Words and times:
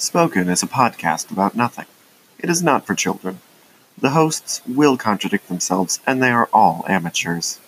Spoken 0.00 0.48
is 0.48 0.62
a 0.62 0.68
podcast 0.68 1.32
about 1.32 1.56
nothing. 1.56 1.86
It 2.38 2.48
is 2.48 2.62
not 2.62 2.86
for 2.86 2.94
children. 2.94 3.40
The 4.00 4.10
hosts 4.10 4.62
will 4.64 4.96
contradict 4.96 5.48
themselves, 5.48 5.98
and 6.06 6.22
they 6.22 6.30
are 6.30 6.48
all 6.52 6.84
amateurs. 6.88 7.58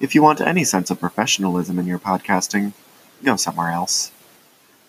If 0.00 0.12
you 0.12 0.20
want 0.20 0.40
any 0.40 0.64
sense 0.64 0.90
of 0.90 0.98
professionalism 0.98 1.78
in 1.78 1.86
your 1.86 2.00
podcasting, 2.00 2.72
go 3.22 3.36
somewhere 3.36 3.70
else. 3.70 4.10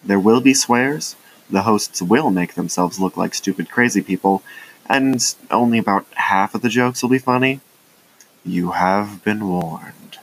There 0.03 0.19
will 0.19 0.41
be 0.41 0.55
swears, 0.55 1.15
the 1.51 1.61
hosts 1.61 2.01
will 2.01 2.31
make 2.31 2.55
themselves 2.55 2.99
look 2.99 3.15
like 3.15 3.35
stupid 3.35 3.69
crazy 3.69 4.01
people, 4.01 4.41
and 4.87 5.23
only 5.51 5.77
about 5.77 6.07
half 6.15 6.55
of 6.55 6.63
the 6.63 6.69
jokes 6.69 7.03
will 7.03 7.11
be 7.11 7.19
funny. 7.19 7.59
You 8.43 8.71
have 8.71 9.23
been 9.23 9.47
warned. 9.47 10.17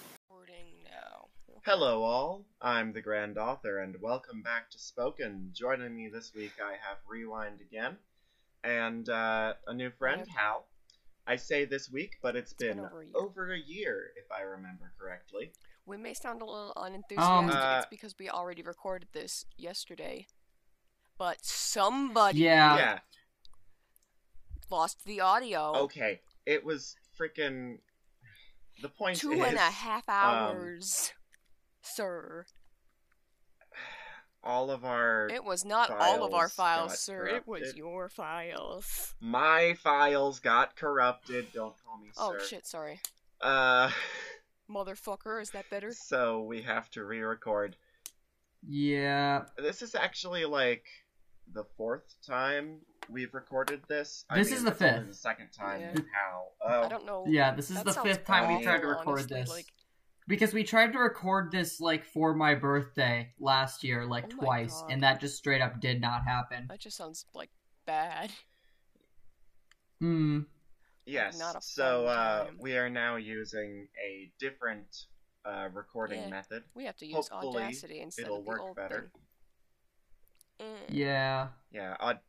Hello, 1.64 2.02
all. 2.02 2.47
I'm 2.60 2.92
the 2.92 3.00
Grand 3.00 3.38
Author, 3.38 3.78
and 3.78 3.94
welcome 4.00 4.42
back 4.42 4.70
to 4.70 4.78
Spoken. 4.78 5.50
Joining 5.52 5.94
me 5.94 6.08
this 6.08 6.32
week, 6.34 6.52
I 6.60 6.72
have 6.72 6.98
Rewind 7.08 7.60
again, 7.60 7.96
and 8.64 9.08
uh, 9.08 9.54
a 9.68 9.74
new 9.74 9.90
friend, 9.90 10.22
Yep. 10.26 10.36
Hal. 10.36 10.66
I 11.26 11.36
say 11.36 11.66
this 11.66 11.90
week, 11.90 12.16
but 12.22 12.34
it's 12.36 12.52
been 12.54 12.78
been, 12.78 12.86
over 12.86 13.02
a 13.02 13.04
year. 13.06 13.14
over 13.16 13.52
a 13.52 13.58
year, 13.58 14.10
if 14.16 14.32
I 14.32 14.42
remember 14.42 14.92
correctly. 14.98 15.52
We 15.86 15.96
may 15.98 16.14
sound 16.14 16.42
a 16.42 16.44
little 16.46 16.72
unenthusiastic. 16.76 17.54
Uh, 17.54 17.76
it's 17.78 17.86
because 17.90 18.14
we 18.18 18.28
already 18.28 18.62
recorded 18.62 19.08
this 19.12 19.44
yesterday. 19.56 20.26
But 21.16 21.38
somebody 21.42 22.40
Yeah. 22.40 22.76
yeah, 22.76 22.98
lost 24.70 25.04
the 25.04 25.20
audio. 25.20 25.74
okay. 25.84 26.20
It 26.46 26.64
was 26.64 26.96
freaking. 27.20 27.78
The 28.80 28.88
point 28.88 29.16
Two 29.18 29.32
is, 29.32 29.40
and 29.46 29.56
a 29.56 29.60
half 29.60 30.08
hours, 30.08 31.12
sir. 31.94 32.44
all 34.42 34.70
of 34.70 34.84
our 34.84 35.28
It 35.30 35.44
was 35.44 35.64
not 35.64 35.90
all 35.90 36.24
of 36.24 36.32
our 36.32 36.48
files 36.48 36.52
files, 36.80 36.90
got 36.92 36.98
sir. 36.98 37.26
It 37.26 37.46
was 37.46 37.74
your 37.76 38.08
files. 38.08 39.14
my 39.20 39.74
files 39.82 40.38
got 40.40 40.76
corrupted. 40.76 41.52
Don't 41.52 41.74
call 41.84 41.98
me 41.98 42.10
Oh 42.16 42.32
sir. 42.38 42.44
shit, 42.46 42.66
sorry. 42.66 43.00
Uh, 43.40 43.90
Motherfucker, 44.70 45.40
is 45.40 45.50
that 45.50 45.68
better? 45.70 45.92
so 45.92 46.42
we 46.42 46.62
have 46.62 46.88
to 46.90 47.04
re-record. 47.04 47.76
Yeah. 48.66 49.44
This 49.56 49.82
is 49.82 49.94
actually 49.94 50.44
like 50.44 50.84
the 51.52 51.64
fourth 51.76 52.14
time 52.26 52.78
we've 53.08 53.32
recorded 53.32 53.80
this. 53.88 54.24
I 54.28 54.36
This 54.38 54.48
mean, 54.48 54.56
is 54.58 54.64
the 54.64 54.70
it's 54.72 54.82
only 54.82 54.94
fifth. 54.98 55.08
The 55.08 55.14
second 55.14 55.48
time. 55.50 55.80
Yeah. 55.80 55.94
How? 56.12 56.44
I 56.68 56.84
Oh, 56.84 56.88
don't 56.88 57.06
know. 57.06 57.24
Yeah, 57.28 57.54
this 57.54 57.70
is 57.70 57.76
That 57.76 57.86
the 57.86 57.92
fifth 58.02 58.24
time 58.26 58.48
we 58.48 58.56
bad, 58.56 58.64
tried 58.64 58.80
to 58.82 58.86
record 58.88 59.18
honestly, 59.20 59.40
this. 59.40 59.48
like- 59.48 59.66
Because 60.28 60.52
we 60.52 60.62
tried 60.62 60.92
to 60.92 60.98
record 60.98 61.50
this 61.50 61.80
like 61.80 62.04
for 62.04 62.34
my 62.34 62.54
birthday 62.54 63.32
last 63.40 63.82
year, 63.82 64.04
like 64.06 64.26
Oh 64.34 64.36
twice, 64.44 64.84
and 64.90 65.02
that 65.02 65.20
just 65.20 65.36
straight 65.38 65.62
up 65.62 65.80
did 65.80 66.00
not 66.02 66.22
happen. 66.24 66.66
That 66.68 66.78
just 66.80 66.96
sounds 66.98 67.24
like 67.34 67.48
bad. 67.86 68.30
Hmm. 70.00 70.40
yes. 71.06 71.38
not 71.38 71.56
a 71.56 71.60
so 71.60 72.06
uh, 72.06 72.44
time. 72.44 72.58
we 72.60 72.76
are 72.76 72.88
now 72.90 73.16
using 73.16 73.88
a 74.06 74.30
different 74.38 75.06
uh, 75.44 75.68
recording 75.72 76.20
Yeah. 76.22 76.28
method. 76.28 76.62
We 76.74 76.84
have 76.84 76.96
to 76.98 77.06
use 77.06 77.28
Hopefully, 77.28 77.64
Audacity 77.64 78.00
instead 78.00 78.26
it'll 78.26 78.38
of 78.38 78.44
the 78.44 78.48
work 78.48 78.60
old 78.60 78.76
better. 78.76 79.10
thing. 80.60 80.68
Eh. 80.68 80.86
Yeah. 80.90 81.48
Yeah. 81.72 81.96
Aud- 82.00 82.20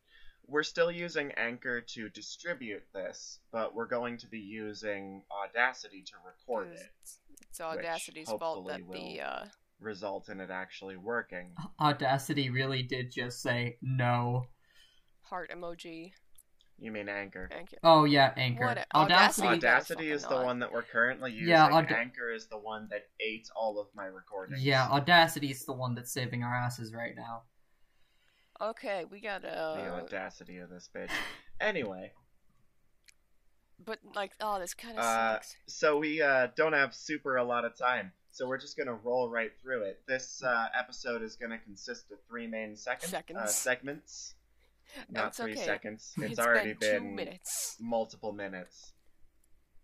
we're 0.47 0.63
still 0.63 0.91
using 0.91 1.31
Anchor 1.33 1.81
to 1.81 2.09
distribute 2.09 2.81
this, 2.93 3.39
but 3.51 3.75
we're 3.75 3.85
going 3.87 4.17
to 4.19 4.27
be 4.27 4.39
using 4.39 5.21
Audacity 5.45 6.01
to 6.03 6.13
record 6.25 6.69
it. 6.73 6.89
It's, 7.59 7.77
it's 7.77 7.87
Audacity's 7.87 8.29
fault 8.29 8.67
that 8.67 8.77
the 8.77 8.83
will- 8.83 9.25
uh, 9.25 9.45
Result 9.79 10.27
in 10.27 10.41
it 10.41 10.49
actually 10.51 10.97
working. 10.97 11.53
Audacity 11.79 12.49
really 12.49 12.83
did 12.83 13.11
just 13.11 13.41
say 13.41 13.77
no. 13.81 14.47
heart 15.21 15.51
emoji. 15.55 16.11
You 16.81 16.91
mean 16.91 17.07
Anchor? 17.09 17.47
Thank 17.51 17.71
you. 17.71 17.77
Oh 17.83 18.03
yeah, 18.05 18.33
Anchor. 18.35 18.65
What- 18.65 18.87
Audacity. 18.93 19.47
Audacity- 19.47 19.47
Audacity 19.47 20.11
is 20.11 20.23
the 20.23 20.29
fucking 20.29 20.45
one 20.45 20.59
that 20.59 20.71
we're 20.71 20.83
currently 20.83 21.31
using. 21.31 21.49
Yeah, 21.49 21.67
Aud- 21.67 21.91
Anchor 21.91 22.31
is 22.31 22.47
the 22.47 22.57
one 22.57 22.87
that 22.91 23.07
ate 23.19 23.49
all 23.55 23.79
of 23.79 23.87
my 23.95 24.05
recordings. 24.05 24.63
Yeah, 24.63 24.87
Audacity's 24.89 25.65
the 25.65 25.73
one 25.73 25.95
that's 25.95 26.11
saving 26.11 26.43
our 26.43 26.53
asses 26.53 26.93
right 26.93 27.15
now. 27.15 27.43
Okay, 28.61 29.05
we 29.09 29.21
got 29.21 29.45
uh... 29.45 29.75
the 29.75 29.89
audacity 29.93 30.57
of 30.57 30.69
this 30.69 30.89
bitch. 30.93 31.11
Anyway, 31.61 32.11
but 33.85 33.99
like, 34.15 34.31
oh, 34.41 34.59
this 34.59 34.73
kind 34.73 34.97
of 34.97 35.03
uh, 35.03 35.33
sucks. 35.35 35.55
so 35.67 35.97
we 35.97 36.21
uh, 36.21 36.47
don't 36.55 36.73
have 36.73 36.93
super 36.93 37.37
a 37.37 37.43
lot 37.43 37.65
of 37.65 37.77
time, 37.77 38.11
so 38.31 38.47
we're 38.47 38.59
just 38.59 38.77
gonna 38.77 38.93
roll 38.93 39.29
right 39.29 39.51
through 39.61 39.83
it. 39.83 40.01
This 40.07 40.41
uh, 40.43 40.67
episode 40.77 41.21
is 41.23 41.35
gonna 41.35 41.59
consist 41.59 42.11
of 42.11 42.17
three 42.27 42.47
main 42.47 42.75
second, 42.75 43.07
Uh, 43.13 43.17
Seconds. 43.47 43.55
segments. 43.55 44.35
Not 45.09 45.35
three 45.35 45.53
okay. 45.53 45.65
seconds. 45.65 46.13
It's, 46.17 46.31
It's 46.31 46.39
already 46.39 46.73
been 46.73 46.79
two 46.79 46.99
been 47.05 47.15
minutes. 47.15 47.75
multiple 47.79 48.31
minutes. 48.33 48.93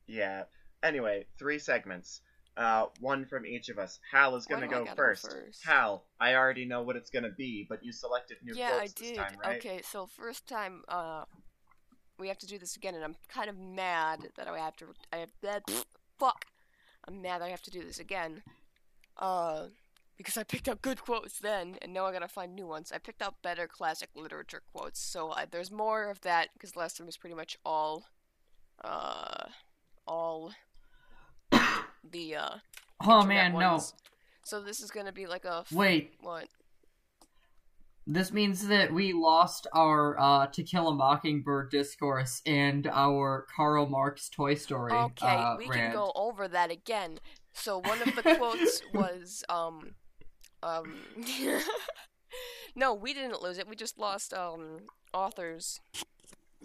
Yeah. 0.07 0.43
Anyway, 0.83 1.25
three 1.39 1.59
segments. 1.59 2.21
Uh, 2.57 2.85
one 3.01 3.25
from 3.25 3.45
each 3.45 3.67
of 3.69 3.77
us. 3.77 3.99
Hal 4.11 4.35
is 4.37 4.45
gonna 4.45 4.67
go 4.67 4.85
gotta 4.85 4.91
go 4.91 4.95
first. 4.95 5.29
first? 5.29 5.65
Hal, 5.65 6.05
I 6.21 6.35
already 6.35 6.65
know 6.65 6.83
what 6.83 6.95
it's 6.95 7.09
gonna 7.09 7.31
be, 7.37 7.65
but 7.67 7.83
you 7.83 7.91
selected 7.91 8.37
new 8.43 8.55
yeah, 8.55 8.67
I 8.75 8.77
quotes 8.77 8.93
did. 8.93 9.09
this 9.09 9.17
time, 9.17 9.37
right? 9.43 9.57
Okay, 9.57 9.81
so 9.83 10.05
first 10.07 10.47
time, 10.47 10.83
uh, 10.87 11.25
we 12.17 12.27
have 12.27 12.37
to 12.39 12.47
do 12.47 12.57
this 12.57 12.75
again, 12.75 12.95
and 12.95 13.03
I'm 13.03 13.15
kind 13.27 13.49
of 13.49 13.57
mad 13.57 14.29
that 14.35 14.47
I 14.47 14.57
have 14.57 14.75
to. 14.77 14.85
I 15.11 15.17
have 15.17 15.31
that. 15.41 15.63
Fuck. 16.17 16.45
I'm 17.07 17.21
mad 17.21 17.41
that 17.41 17.45
I 17.45 17.49
have 17.49 17.61
to 17.63 17.71
do 17.71 17.83
this 17.83 17.99
again. 17.99 18.41
Uh, 19.17 19.67
because 20.17 20.37
I 20.37 20.43
picked 20.43 20.69
up 20.69 20.81
good 20.81 21.01
quotes 21.01 21.39
then, 21.39 21.75
and 21.81 21.93
now 21.93 22.05
I 22.05 22.13
gotta 22.13 22.27
find 22.27 22.55
new 22.55 22.67
ones. 22.67 22.91
I 22.93 22.97
picked 22.97 23.21
out 23.21 23.41
better 23.41 23.67
classic 23.67 24.09
literature 24.15 24.61
quotes, 24.73 24.99
so 24.99 25.29
uh, 25.31 25.45
there's 25.49 25.71
more 25.71 26.09
of 26.09 26.21
that 26.21 26.49
because 26.53 26.75
last 26.75 26.97
time 26.97 27.05
was 27.05 27.17
pretty 27.17 27.35
much 27.35 27.57
all, 27.65 28.05
uh, 28.83 29.47
all 30.07 30.53
the 32.11 32.35
uh. 32.35 32.55
Oh 33.05 33.25
man, 33.25 33.53
no. 33.53 33.81
So 34.43 34.61
this 34.61 34.79
is 34.79 34.89
gonna 34.89 35.11
be 35.11 35.27
like 35.27 35.43
a 35.43 35.65
Wait, 35.71 36.13
what? 36.21 36.47
This 38.07 38.31
means 38.31 38.67
that 38.67 38.93
we 38.93 39.13
lost 39.13 39.67
our 39.73 40.19
uh, 40.19 40.47
To 40.47 40.63
Kill 40.63 40.89
a 40.89 40.93
Mockingbird 40.93 41.71
discourse 41.71 42.41
and 42.45 42.87
our 42.87 43.47
Karl 43.55 43.87
Marx 43.87 44.29
Toy 44.29 44.53
Story. 44.55 44.91
Okay, 44.93 45.25
uh, 45.27 45.55
we 45.57 45.67
rant. 45.67 45.93
can 45.93 45.93
go 45.93 46.11
over 46.15 46.47
that 46.47 46.71
again. 46.71 47.19
So 47.53 47.79
one 47.79 48.01
of 48.01 48.15
the 48.15 48.21
quotes 48.37 48.81
was 48.93 49.43
um 49.49 49.95
um 50.61 50.95
No, 52.75 52.93
we 52.93 53.13
didn't 53.13 53.41
lose 53.41 53.57
it. 53.57 53.67
We 53.67 53.75
just 53.75 53.97
lost 53.97 54.33
um 54.33 54.79
authors. 55.13 55.79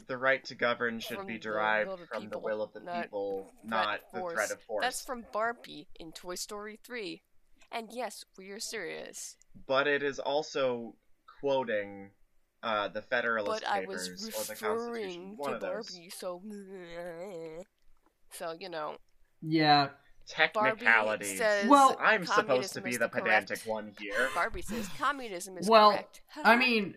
The 0.07 0.19
right 0.19 0.43
to 0.45 0.55
govern 0.55 0.99
should 0.99 1.19
From 1.19 1.27
be 1.27 1.39
derived 1.39 1.91
the 1.91 2.07
from 2.07 2.28
the 2.28 2.39
will 2.39 2.62
of 2.62 2.72
the 2.72 2.81
not 2.81 3.03
people, 3.05 3.53
not 3.65 3.97
of 3.97 4.01
the 4.12 4.19
force. 4.21 4.34
threat 4.34 4.51
of 4.51 4.61
force. 4.62 4.83
That's 4.84 5.03
from 5.03 5.25
Barbie 5.33 5.89
in 5.99 6.12
Toy 6.12 6.34
Story 6.34 6.78
3. 6.84 7.22
And 7.71 7.91
yes, 7.93 8.25
we 8.37 8.51
are 8.51 8.59
serious. 8.59 9.37
But 9.67 9.87
it 9.87 10.03
is 10.03 10.19
also 10.19 10.97
quoting 11.41 12.11
uh, 12.62 12.89
the 12.89 13.03
Federalist 13.03 13.62
But 13.62 13.71
I 13.71 13.81
Papers 13.81 14.09
was 14.11 14.23
or 14.23 14.27
the 14.27 14.33
Constitution. 14.33 14.69
referring 14.71 15.37
One 15.37 15.49
to 15.51 15.55
of 15.56 15.61
those. 15.62 15.91
Barbie, 15.91 16.11
so 16.11 16.43
so 18.33 18.55
you 18.59 18.69
know, 18.69 18.97
Yeah. 19.43 19.89
Barbie 20.55 20.84
Technicalities. 20.84 21.39
says 21.39 21.67
Well, 21.67 21.97
I'm 22.01 22.25
supposed 22.25 22.73
to 22.75 22.81
be 22.81 22.91
is 22.91 22.99
the 22.99 23.09
correct- 23.09 23.49
pedantic 23.49 23.61
one 23.67 23.93
here. 23.99 24.28
Barbie 24.34 24.62
says 24.62 24.89
communism 24.99 25.59
is 25.59 25.69
Well, 25.69 25.91
correct. 25.93 26.21
I 26.45 26.55
mean, 26.56 26.95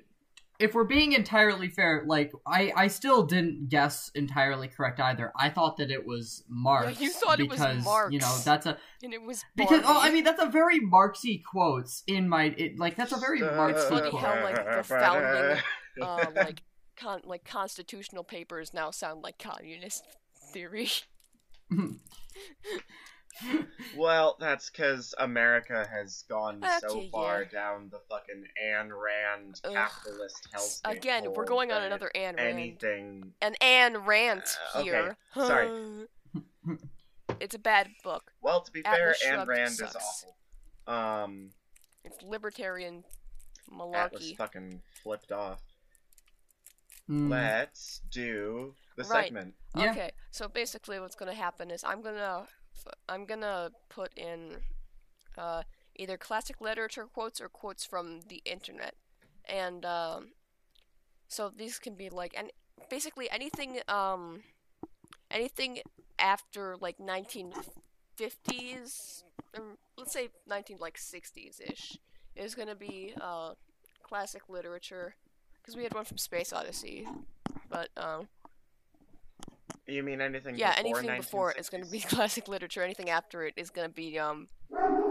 if 0.60 0.74
we're 0.74 0.84
being 0.84 1.14
entirely 1.14 1.68
fair, 1.68 2.04
like 2.06 2.32
I, 2.46 2.72
I 2.76 2.88
still 2.88 3.24
didn't 3.24 3.70
guess 3.70 4.12
entirely 4.16 4.68
correct 4.68 5.00
either. 5.00 5.32
I 5.38 5.50
thought 5.50 5.78
that 5.78 5.90
it 5.92 6.06
was 6.06 6.44
Marx. 6.48 7.02
you 7.02 7.10
thought 7.10 7.40
it 7.40 7.50
was 7.50 7.60
because, 7.60 7.86
You 8.12 8.20
know, 8.20 8.38
that's 8.46 8.66
a 8.66 8.78
and 9.04 9.14
it 9.14 9.22
was 9.22 9.44
because 9.56 9.82
oh, 9.86 10.00
I 10.02 10.12
mean 10.12 10.24
that's 10.24 10.42
a 10.42 10.48
very 10.50 10.80
Marxy 10.80 11.42
quotes 11.44 12.04
in 12.08 12.30
my 12.30 12.54
it, 12.58 12.78
like 12.80 12.96
that's 12.96 13.12
a 13.12 13.18
very 13.18 13.42
Uh, 13.42 13.52
Marxy 13.54 13.90
funny 13.90 14.10
quote. 14.10 14.22
how, 14.22 14.44
like, 14.44 14.56
the 14.78 14.84
founding- 14.84 15.64
uh, 16.02 16.26
like 16.36 16.62
con- 16.98 17.22
like 17.26 17.44
constitutional 17.46 18.24
papers 18.24 18.74
now 18.74 18.92
sound 18.92 19.22
like 19.24 19.40
communist 19.40 20.04
theory. 20.54 20.90
Well, 23.98 24.38
that's 24.40 24.70
because 24.70 25.14
America 25.18 25.88
has 25.92 26.24
gone 26.30 26.64
so 26.80 27.04
far 27.12 27.44
yeah. 27.44 27.50
down 27.50 27.90
the 27.92 28.00
fucking 28.10 28.44
Ayn 28.64 28.90
Rand 28.90 29.62
Ugh. 29.64 29.74
capitalist 29.74 30.48
hellscape 30.54 30.98
Again, 30.98 31.34
we're 31.34 31.46
going 31.46 31.72
on 31.72 31.84
another 31.84 32.12
Anne 32.16 32.36
Rand. 32.36 32.50
Anything. 32.60 33.34
An 33.42 33.56
Anne 33.62 33.98
Rant 33.98 34.58
Uh, 34.76 34.80
okay, 34.80 34.90
here. 34.90 35.18
sorry. 35.36 36.08
it's 37.40 37.56
a 37.56 37.60
bad 37.60 37.90
book. 38.04 38.32
Well, 38.42 38.62
to 38.62 38.72
be 38.72 38.82
fair, 38.82 39.10
Atlas 39.12 39.24
Ayn 39.26 39.30
Shrugged 39.34 39.48
Rand 39.50 39.72
sucks. 39.74 39.96
is 39.96 40.26
awful. 40.88 41.24
Um, 41.24 41.50
It's 42.04 42.22
libertarian 42.24 43.04
malarkey. 43.72 43.96
Atlas 43.96 44.32
fucking 44.34 44.82
flipped 45.04 45.32
off. 45.32 45.62
Hmm. 47.08 47.30
Let's 47.30 48.02
do 48.12 48.76
the 48.96 49.04
Right. 49.04 49.26
segment. 49.26 49.56
Yeah. 49.76 49.92
Okay, 49.92 50.12
so 50.32 50.48
basically, 50.48 51.00
what's 51.00 51.16
gonna 51.16 51.34
happen 51.34 51.70
is 51.72 51.84
I'm 51.84 52.02
gonna 52.02 52.48
I'm 53.10 53.26
gonna 53.26 53.72
put 53.90 54.12
in 54.18 54.58
uh, 55.38 55.64
either 55.96 56.18
classic 56.18 56.62
literature 56.62 57.06
quotes 57.06 57.42
or 57.42 57.50
quotes 57.50 57.86
from 57.86 58.22
the 58.30 58.42
internet, 58.46 58.96
and 59.46 59.86
um, 59.86 60.30
So 61.28 61.52
these 61.56 61.80
can 61.80 61.96
be 61.96 62.10
like 62.10 62.34
and 62.38 62.52
basically 62.90 63.30
anything 63.32 63.80
um 63.88 64.44
anything 65.32 65.80
after 66.20 66.76
like 66.80 67.00
1950s 67.00 69.24
or 69.58 69.78
let's 69.98 70.14
say 70.14 70.30
19 70.48 70.78
like 70.80 70.98
60s 70.98 71.62
ish 71.62 71.98
is 72.36 72.56
to 72.68 72.76
be 72.76 73.14
uh 73.22 73.54
classic 74.04 74.44
literature 74.50 75.16
because 75.62 75.76
we 75.76 75.84
had 75.84 75.94
one 75.94 76.06
from 76.06 76.18
Space 76.18 76.54
Odyssey. 76.54 77.08
But 77.70 77.90
um 77.98 78.28
You 79.88 80.04
mean 80.04 80.22
anything? 80.22 80.56
yeah, 80.58 80.76
before 80.82 81.00
anything 81.00 81.18
before 81.18 81.52
it 81.52 81.58
is 81.60 81.70
going 81.70 81.84
to 81.84 81.90
be 81.90 82.00
classic 82.16 82.48
literature. 82.48 82.84
Anything 82.84 83.10
after 83.10 83.44
it 83.46 83.54
is 83.58 83.70
going 83.70 83.88
to 83.88 83.94
be 83.94 84.18
um 84.18 84.48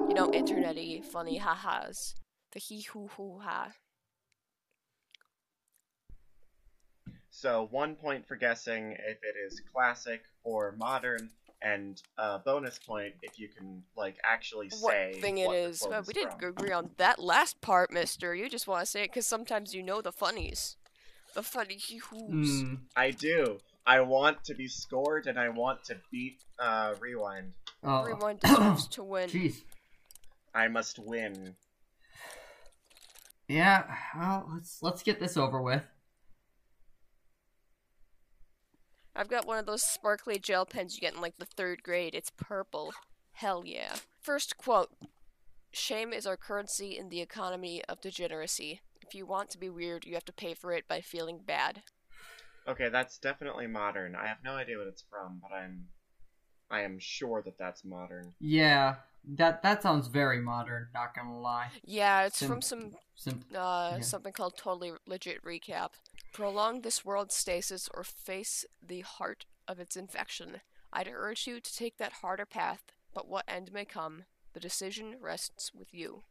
you 0.08 0.14
know 0.14 0.28
internety 0.28 1.04
funny 1.04 1.38
ha-has. 1.38 2.14
The 2.52 2.58
he 2.58 2.82
hoo 2.82 3.08
hoo 3.16 3.40
ha. 3.42 3.72
So 7.30 7.68
one 7.70 7.96
point 7.96 8.26
for 8.26 8.36
guessing 8.36 8.92
if 8.92 9.18
it 9.22 9.34
is 9.46 9.60
classic 9.72 10.22
or 10.44 10.72
modern, 10.78 11.30
and 11.62 12.00
a 12.18 12.38
bonus 12.38 12.78
point 12.78 13.14
if 13.22 13.38
you 13.38 13.48
can 13.48 13.82
like 13.96 14.16
actually 14.24 14.68
what 14.80 14.92
say 14.92 15.18
thing 15.20 15.38
it 15.38 15.46
what 15.46 15.62
the 15.62 15.68
is. 15.68 15.78
quote 15.80 15.92
Uh, 15.92 16.00
is 16.00 16.06
we 16.06 16.12
didn't 16.14 16.38
from. 16.38 16.48
agree 16.50 16.72
on 16.72 16.90
that 16.98 17.18
last 17.18 17.60
part, 17.60 17.92
mister. 17.92 18.34
You 18.34 18.48
just 18.48 18.66
want 18.66 18.84
to 18.84 18.86
say 18.90 19.02
it 19.04 19.10
because 19.10 19.26
sometimes 19.26 19.74
you 19.74 19.82
know 19.82 20.00
the 20.02 20.12
funnies. 20.12 20.76
The 21.34 21.42
funny 21.42 21.76
hee 21.76 21.98
hoos. 21.98 22.62
Hmm. 22.62 22.74
I 22.96 23.10
do. 23.10 23.58
I 23.86 24.00
want 24.00 24.44
to 24.44 24.54
be 24.54 24.68
scored, 24.68 25.26
and 25.26 25.38
I 25.38 25.48
want 25.48 25.84
to 25.84 25.96
beat 26.10 26.44
uh, 26.58 26.94
Rewind. 27.00 27.52
Oh. 27.82 28.02
Everyone 28.02 28.36
deserves 28.42 28.86
to 28.88 29.02
win. 29.02 29.28
Jeez. 29.28 29.62
I 30.54 30.68
must 30.68 30.98
win. 30.98 31.56
Yeah. 33.48 33.84
Well, 34.16 34.48
let's 34.52 34.82
let's 34.82 35.02
get 35.02 35.18
this 35.18 35.36
over 35.36 35.60
with. 35.60 35.82
I've 39.14 39.28
got 39.28 39.46
one 39.46 39.58
of 39.58 39.66
those 39.66 39.82
sparkly 39.82 40.38
gel 40.38 40.64
pens 40.64 40.94
you 40.94 41.00
get 41.00 41.14
in 41.14 41.20
like 41.20 41.36
the 41.38 41.44
third 41.44 41.82
grade. 41.82 42.14
It's 42.14 42.30
purple. 42.30 42.92
Hell 43.32 43.62
yeah. 43.66 43.96
First 44.20 44.56
quote 44.56 44.90
Shame 45.70 46.12
is 46.12 46.26
our 46.26 46.36
currency 46.36 46.96
in 46.96 47.08
the 47.08 47.20
economy 47.20 47.82
of 47.88 48.00
degeneracy. 48.00 48.80
If 49.00 49.14
you 49.14 49.26
want 49.26 49.50
to 49.50 49.58
be 49.58 49.68
weird, 49.68 50.06
you 50.06 50.14
have 50.14 50.24
to 50.26 50.32
pay 50.32 50.54
for 50.54 50.72
it 50.72 50.86
by 50.88 51.00
feeling 51.00 51.40
bad. 51.44 51.82
Okay, 52.68 52.88
that's 52.88 53.18
definitely 53.18 53.66
modern. 53.66 54.14
I 54.14 54.26
have 54.26 54.38
no 54.44 54.52
idea 54.52 54.78
what 54.78 54.86
it's 54.86 55.04
from, 55.10 55.40
but 55.42 55.54
I'm, 55.54 55.86
I 56.70 56.82
am 56.82 56.98
sure 56.98 57.42
that 57.44 57.58
that's 57.58 57.84
modern. 57.84 58.32
Yeah. 58.40 58.96
That 59.36 59.62
that 59.62 59.82
sounds 59.82 60.08
very 60.08 60.40
modern. 60.40 60.88
Not 60.92 61.14
gonna 61.14 61.38
lie. 61.40 61.68
Yeah, 61.84 62.24
it's 62.24 62.38
Sim- 62.38 62.48
from 62.48 62.60
some 62.62 62.96
Sim- 63.14 63.44
uh 63.54 63.94
Yeah. 63.96 64.00
something 64.00 64.32
called 64.32 64.56
Totally 64.56 64.92
Legit 65.06 65.44
Recap. 65.44 65.90
Prolong 66.32 66.80
this 66.80 67.04
world's 67.04 67.34
stasis 67.36 67.88
or 67.94 68.02
face 68.02 68.64
the 68.84 69.02
heart 69.02 69.46
of 69.68 69.78
its 69.78 69.96
infection. 69.96 70.60
I'd 70.92 71.08
urge 71.08 71.46
you 71.46 71.60
to 71.60 71.74
take 71.76 71.98
that 71.98 72.14
harder 72.14 72.46
path, 72.46 72.82
but 73.14 73.28
what 73.28 73.44
end 73.46 73.72
may 73.72 73.84
come, 73.84 74.24
the 74.54 74.60
decision 74.60 75.16
rests 75.20 75.72
with 75.72 75.94
you. 75.94 76.24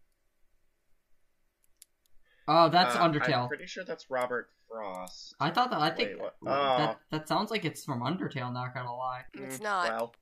Oh, 2.47 2.69
that's 2.69 2.95
Uh, 2.95 3.01
Undertale. 3.07 3.43
I'm 3.43 3.47
pretty 3.47 3.67
sure 3.67 3.83
that's 3.83 4.09
Robert 4.09 4.49
Frost. 4.67 5.35
I 5.39 5.51
thought 5.51 5.69
that. 5.71 5.79
I 5.79 5.89
think 5.91 6.09
Wait, 6.11 6.19
what? 6.21 6.35
that 6.43 6.97
Oh. 6.97 6.99
that 7.11 7.27
sounds 7.27 7.51
like 7.51 7.65
it's 7.65 7.83
from 7.85 8.01
Undertale. 8.01 8.51
Not 8.51 8.73
gonna 8.73 8.95
lie. 8.95 9.25
It's 9.33 9.57
Mm, 9.59 9.63
not. 9.63 9.89
Well, 9.89 10.15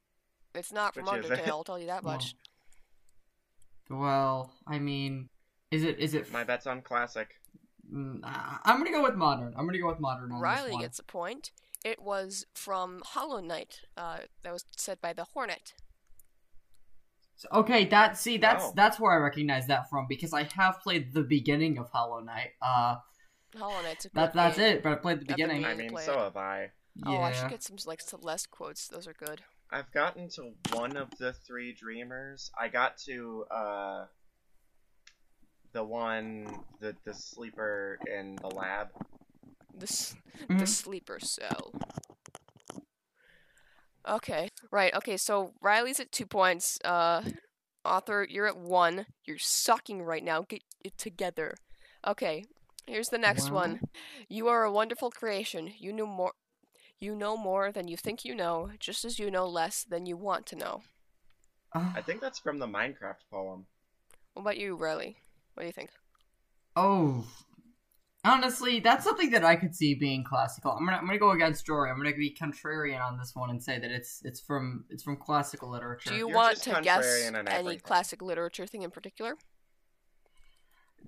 It's 0.55 0.71
not 0.71 0.93
from 0.95 1.05
Which 1.05 1.25
is 1.25 1.29
it? 1.31 1.39
Undertale, 1.39 1.47
I'll 1.49 1.63
tell 1.63 1.77
you 1.79 1.85
that 1.87 2.03
Well, 2.03 2.15
much. 2.15 2.35
Well, 3.89 4.53
I 4.67 4.79
mean, 4.79 5.29
is 5.71 5.83
it 5.83 5.99
is 5.99 6.13
it? 6.13 6.31
my 6.31 6.43
bet's 6.43 6.67
on 6.67 6.81
classic. 6.81 7.35
Mm, 7.91 8.21
I- 8.23 8.59
I'm 8.65 8.77
gonna 8.77 8.91
go 8.91 9.03
with 9.03 9.15
modern. 9.15 9.53
I'm 9.57 9.65
gonna 9.65 9.79
go 9.79 9.87
with 9.87 9.99
modern 9.99 10.31
on 10.31 10.39
Riley 10.41 10.67
this 10.69 10.73
one. 10.73 10.81
gets 10.81 10.99
a 10.99 11.03
point. 11.03 11.51
It 11.83 12.01
was 12.01 12.45
from 12.53 13.01
Hollow 13.05 13.39
Knight, 13.41 13.81
uh, 13.95 14.19
that 14.43 14.51
was 14.51 14.65
said 14.75 14.99
by 15.01 15.13
the 15.13 15.23
Hornet. 15.23 15.73
So- 17.39 17.47
Okay, 17.53 17.85
that 17.85 18.17
see 18.17 18.35
that's 18.37 18.65
Wow. 18.65 18.73
that's 18.75 18.99
where 18.99 19.13
I 19.13 19.17
recognize 19.17 19.65
that 19.67 19.89
from 19.89 20.07
because 20.07 20.33
I 20.33 20.43
have 20.55 20.81
played 20.81 21.13
the 21.13 21.23
beginning 21.23 21.77
of 21.77 21.89
Hollow 21.89 22.19
Knight. 22.19 22.51
Uh, 22.61 22.97
Hollow 23.57 23.81
Knight's 23.81 24.03
a 24.05 24.09
good 24.09 24.15
that 24.17 24.33
that's 24.33 24.57
game. 24.57 24.75
it. 24.77 24.83
But 24.83 24.91
I 24.91 24.95
played 24.95 25.19
the 25.19 25.21
I've 25.23 25.27
beginning. 25.37 25.61
meaning 25.61 25.71
I 25.71 25.87
to 25.87 25.93
mean, 25.95 26.05
so 26.05 26.19
have 26.19 26.35
I. 26.35 26.71
Oh, 27.05 27.17
I 27.21 27.31
should 27.31 27.49
get 27.49 27.63
some 27.63 27.77
like 27.85 28.01
Celeste 28.01 28.51
quotes. 28.51 28.87
Those 28.89 29.07
are 29.07 29.13
good. 29.13 29.41
I've 29.71 29.89
gotten 29.93 30.27
to 30.31 30.51
one 30.73 30.97
of 30.97 31.11
the 31.17 31.31
three 31.31 31.71
dreamers. 31.73 32.51
I 32.59 32.67
got 32.67 32.97
to 33.05 33.45
uh 33.49 34.05
the 35.71 35.83
one 35.85 36.47
the 36.81 36.95
the 37.05 37.13
sleeper 37.13 37.99
in 38.13 38.35
the 38.35 38.47
lab. 38.49 38.89
The 39.77 39.83
s- 39.87 40.15
Mhm. 40.49 40.59
the 40.59 40.67
sleeper 40.67 41.19
cell. 41.21 41.71
Okay, 44.07 44.49
right. 44.71 44.93
Okay, 44.93 45.17
so 45.17 45.53
Riley's 45.61 45.99
at 45.99 46.11
two 46.11 46.25
points. 46.25 46.79
Uh, 46.83 47.21
author, 47.85 48.25
you're 48.29 48.47
at 48.47 48.57
one. 48.57 49.05
You're 49.25 49.37
sucking 49.37 50.01
right 50.03 50.23
now. 50.23 50.41
Get 50.41 50.63
it 50.83 50.97
together. 50.97 51.55
Okay, 52.07 52.45
here's 52.87 53.09
the 53.09 53.17
next 53.17 53.45
Well. 53.51 53.61
one. 53.61 53.79
You 54.27 54.47
are 54.47 54.63
a 54.63 54.71
wonderful 54.71 55.11
creation. 55.11 55.71
You 55.77 55.91
know 55.93 56.05
more. 56.05 56.33
You 56.99 57.15
know 57.15 57.37
more 57.37 57.71
than 57.71 57.87
you 57.87 57.95
think 57.97 58.25
you 58.25 58.35
know, 58.35 58.71
just 58.79 59.05
as 59.05 59.19
you 59.19 59.31
know 59.31 59.47
less 59.47 59.83
than 59.83 60.05
you 60.05 60.17
want 60.17 60.45
to 60.47 60.55
know. 60.55 60.81
Uh, 61.73 61.91
I 61.95 62.01
think 62.01 62.19
that's 62.19 62.39
from 62.39 62.59
the 62.59 62.67
Minecraft 62.67 63.23
poem. 63.31 63.65
What 64.33 64.41
about 64.41 64.57
you, 64.57 64.75
Riley? 64.75 65.17
What 65.53 65.63
do 65.63 65.67
you 65.67 65.73
think? 65.73 65.91
oh, 66.75 67.25
honestly, 68.23 68.79
that's 68.79 69.03
something 69.03 69.29
that 69.31 69.43
I 69.43 69.55
could 69.55 69.75
see 69.75 69.95
being 69.95 70.23
classical. 70.23 70.71
I'm 70.71 70.85
gonna 70.85 70.97
I'm 70.97 71.05
gonna 71.05 71.19
go 71.19 71.31
against 71.31 71.65
Jory. 71.65 71.89
I'm 71.89 71.97
gonna 71.97 72.15
be 72.15 72.35
contrarian 72.39 73.01
on 73.01 73.17
this 73.17 73.31
one 73.35 73.49
and 73.49 73.61
say 73.61 73.79
that 73.79 73.91
it's 73.91 74.21
it's 74.23 74.39
from 74.39 74.85
it's 74.89 75.03
from 75.03 75.17
classical 75.17 75.69
literature. 75.69 76.11
Do 76.11 76.15
you 76.15 76.27
You're 76.27 76.35
want 76.35 76.57
to 76.63 76.79
guess 76.81 77.05
any 77.47 77.77
classic 77.77 78.21
literature 78.21 78.67
thing 78.67 78.83
in 78.83 78.91
particular? 78.91 79.35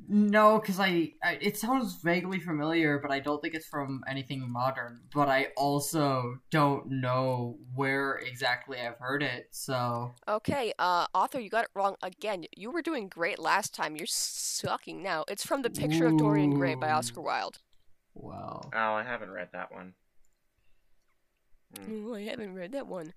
No, 0.07 0.59
because 0.59 0.79
I, 0.79 1.13
I 1.23 1.37
it 1.41 1.57
sounds 1.57 2.01
vaguely 2.01 2.39
familiar, 2.39 2.99
but 2.99 3.11
I 3.11 3.19
don't 3.19 3.41
think 3.41 3.53
it's 3.53 3.67
from 3.67 4.03
anything 4.07 4.51
modern. 4.51 5.01
But 5.13 5.29
I 5.29 5.47
also 5.55 6.39
don't 6.49 6.89
know 6.89 7.57
where 7.73 8.15
exactly 8.15 8.77
I've 8.79 8.97
heard 8.99 9.23
it. 9.23 9.47
So 9.51 10.15
Okay, 10.27 10.73
uh, 10.79 11.07
author, 11.13 11.39
you 11.39 11.49
got 11.49 11.63
it 11.63 11.71
wrong 11.75 11.95
again. 12.03 12.43
You 12.57 12.71
were 12.71 12.81
doing 12.81 13.07
great 13.07 13.39
last 13.39 13.73
time. 13.73 13.95
You're 13.95 14.05
sucking 14.07 15.01
now. 15.01 15.23
It's 15.29 15.45
from 15.45 15.61
The 15.61 15.69
Picture 15.69 16.07
of 16.07 16.17
Dorian 16.17 16.55
Gray 16.55 16.75
by 16.75 16.91
Oscar 16.91 17.21
Wilde. 17.21 17.59
well, 18.13 18.69
Oh, 18.73 18.93
I 18.93 19.03
haven't 19.03 19.31
read 19.31 19.49
that 19.53 19.71
one. 19.71 19.93
Hmm. 21.77 22.07
Oh, 22.09 22.15
I 22.15 22.23
haven't 22.23 22.53
read 22.53 22.73
that 22.73 22.87
one. 22.87 23.13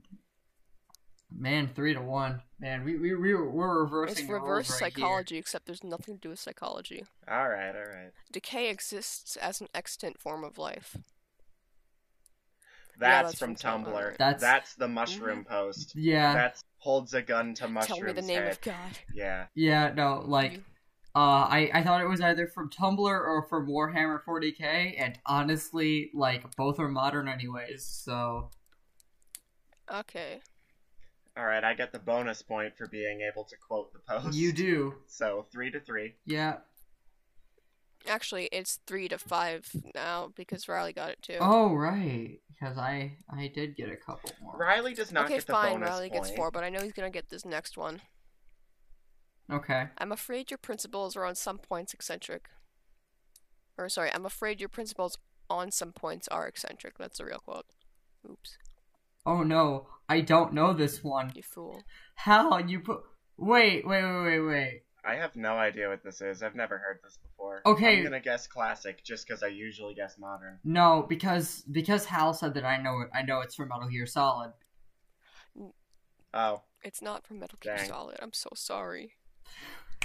Man, 1.31 1.69
three 1.75 1.95
to 1.95 2.01
one. 2.01 2.43
Man, 2.59 2.85
we 2.85 2.97
we 2.97 3.15
we 3.15 3.35
were, 3.35 3.51
we're 3.51 3.83
reversing. 3.83 4.25
It's 4.25 4.33
reverse 4.33 4.71
right 4.71 4.93
psychology, 4.93 5.37
except 5.37 5.67
there's 5.67 5.85
nothing 5.85 6.17
to 6.17 6.21
do 6.21 6.29
with 6.31 6.39
psychology. 6.39 7.05
All 7.29 7.49
right, 7.49 7.75
all 7.75 7.83
right. 7.83 8.13
Decay 8.33 8.71
exists 8.71 9.37
as 9.37 9.61
an 9.61 9.69
extant 9.75 10.19
form 10.19 10.45
of 10.45 10.59
life. 10.59 10.97
That's, 12.99 13.31
that's 13.31 13.39
from, 13.39 13.57
from 13.57 13.85
Tumblr. 13.85 13.93
Tumblr. 13.93 14.17
That's- 14.19 14.41
That's 14.41 14.75
the 14.77 14.87
mushroom 14.87 15.45
post. 15.45 15.95
Yeah, 15.97 16.33
That's 16.33 16.63
holds 16.79 17.13
a 17.15 17.23
gun 17.23 17.55
to 17.55 17.67
mushroom's 17.67 17.99
Tell 17.99 18.07
me 18.07 18.13
the 18.13 18.23
name 18.23 18.43
head. 18.43 18.53
of 18.53 18.61
God. 18.61 18.99
Yeah. 19.13 19.47
yeah. 19.55 19.93
No, 19.95 20.23
like. 20.25 20.61
Uh, 21.17 21.47
I, 21.49 21.71
I 21.73 21.83
thought 21.85 22.01
it 22.01 22.09
was 22.09 22.21
either 22.21 22.49
from 22.49 22.71
Tumblr 22.71 22.99
or 22.99 23.47
from 23.49 23.69
Warhammer 23.69 24.19
40k, 24.27 24.95
and 24.99 25.17
honestly, 25.25 26.11
like, 26.13 26.57
both 26.57 26.81
are 26.81 26.89
modern 26.89 27.29
anyways, 27.29 27.85
so. 27.87 28.51
Okay. 29.93 30.41
All 31.37 31.45
right, 31.45 31.65
I 31.65 31.75
get 31.75 31.93
the 31.93 31.99
bonus 31.99 32.43
point 32.43 32.77
for 32.77 32.87
being 32.87 33.21
able 33.21 33.45
to 33.45 33.57
quote 33.57 33.93
the 33.93 33.99
post. 33.99 34.37
You 34.37 34.53
do. 34.53 34.95
So 35.07 35.47
three 35.51 35.71
to 35.71 35.81
three. 35.81 36.15
Yeah. 36.27 36.59
Actually, 38.07 38.49
it's 38.53 38.81
three 38.87 39.09
to 39.09 39.19
five 39.19 39.69
now 39.95 40.31
because 40.37 40.69
Riley 40.69 40.93
got 40.93 41.11
it 41.11 41.23
too. 41.23 41.39
Oh, 41.41 41.75
right. 41.75 42.39
Because 42.49 42.79
I 42.79 43.17
I 43.31 43.51
did 43.53 43.77
get 43.77 43.91
a 43.91 43.97
couple 43.97 44.31
more. 44.43 44.57
Riley 44.57 44.95
does 44.95 45.11
not 45.11 45.25
okay, 45.25 45.37
get 45.37 45.47
the 45.47 45.53
fine. 45.53 45.73
bonus 45.75 45.89
Riley 45.89 46.11
point. 46.11 46.25
gets 46.25 46.37
four, 46.37 46.51
but 46.51 46.63
I 46.63 46.69
know 46.69 46.81
he's 46.81 46.93
gonna 46.93 47.11
get 47.11 47.31
this 47.31 47.45
next 47.45 47.77
one. 47.77 48.01
Okay. 49.51 49.89
I'm 49.99 50.13
afraid 50.13 50.51
your 50.51 50.59
principles 50.59 51.17
are 51.17 51.25
on 51.25 51.35
some 51.35 51.59
points 51.59 51.93
eccentric. 51.93 52.49
Or 53.77 53.89
sorry, 53.89 54.11
I'm 54.15 54.25
afraid 54.25 54.61
your 54.61 54.69
principles 54.69 55.19
on 55.51 55.71
some 55.71 55.93
points 55.93 56.29
are 56.29 56.47
eccentric. 56.47 56.97
That's 56.99 57.21
a 57.21 57.25
real 57.25 57.41
quote. 57.41 57.67
Oops, 58.31 58.57
Oh 59.27 59.43
no, 59.43 59.87
I 60.09 60.21
don't 60.21 60.53
know 60.53 60.73
this 60.73 61.03
one. 61.03 61.33
you 61.35 61.43
fool. 61.43 61.83
How 62.15 62.59
you 62.59 62.81
put? 62.81 63.03
Wait, 63.37 63.87
wait, 63.87 64.05
wait, 64.05 64.23
wait, 64.23 64.41
wait. 64.41 64.83
I 65.07 65.15
have 65.17 65.37
no 65.37 65.55
idea 65.57 65.89
what 65.89 66.03
this 66.03 66.21
is. 66.23 66.43
I've 66.43 66.55
never 66.55 66.79
heard 66.79 67.01
this 67.03 67.19
before. 67.19 67.61
Okay. 67.67 67.99
I'm 67.99 68.05
gonna 68.05 68.21
guess 68.21 68.47
classic 68.47 69.03
just 69.05 69.27
because 69.27 69.43
I 69.43 69.49
usually 69.49 69.95
guess 69.95 70.17
modern. 70.19 70.59
No, 70.65 71.05
because 71.09 71.63
because 71.71 72.05
Hal 72.07 72.33
said 72.35 72.55
that 72.55 72.65
I 72.65 72.79
know 72.79 73.01
it. 73.01 73.11
I 73.15 73.23
know 73.23 73.41
it's 73.41 73.55
from 73.55 73.69
Metal 73.69 73.89
Gear 73.89 74.07
Solid. 74.07 74.53
Oh, 76.33 76.63
It's 76.83 77.01
not 77.01 77.27
from 77.27 77.39
Metal 77.39 77.59
Gear 77.61 77.77
Dang. 77.77 77.89
Solid. 77.89 78.17
I'm 78.21 78.33
so 78.33 78.51
sorry. 78.55 79.13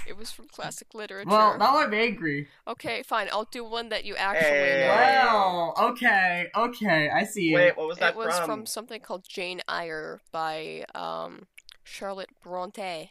It 0.06 0.16
was 0.16 0.30
from 0.30 0.46
classic 0.48 0.94
literature. 0.94 1.28
Well, 1.30 1.58
now 1.58 1.78
I'm 1.78 1.92
angry. 1.94 2.48
Okay, 2.66 3.02
fine. 3.02 3.28
I'll 3.32 3.48
do 3.50 3.64
one 3.64 3.88
that 3.90 4.04
you 4.04 4.16
actually 4.16 4.48
Hey. 4.50 4.86
know. 4.86 5.74
Well, 5.76 5.90
okay, 5.92 6.48
okay, 6.56 7.10
I 7.10 7.24
see 7.24 7.54
Wait, 7.54 7.76
what 7.76 7.86
was 7.88 7.98
that 7.98 8.10
It 8.10 8.16
was 8.16 8.36
from? 8.38 8.46
from 8.46 8.66
something 8.66 9.00
called 9.00 9.24
Jane 9.28 9.60
Eyre 9.68 10.20
by 10.32 10.84
um, 10.94 11.46
Charlotte 11.84 12.30
Bronte. 12.42 13.10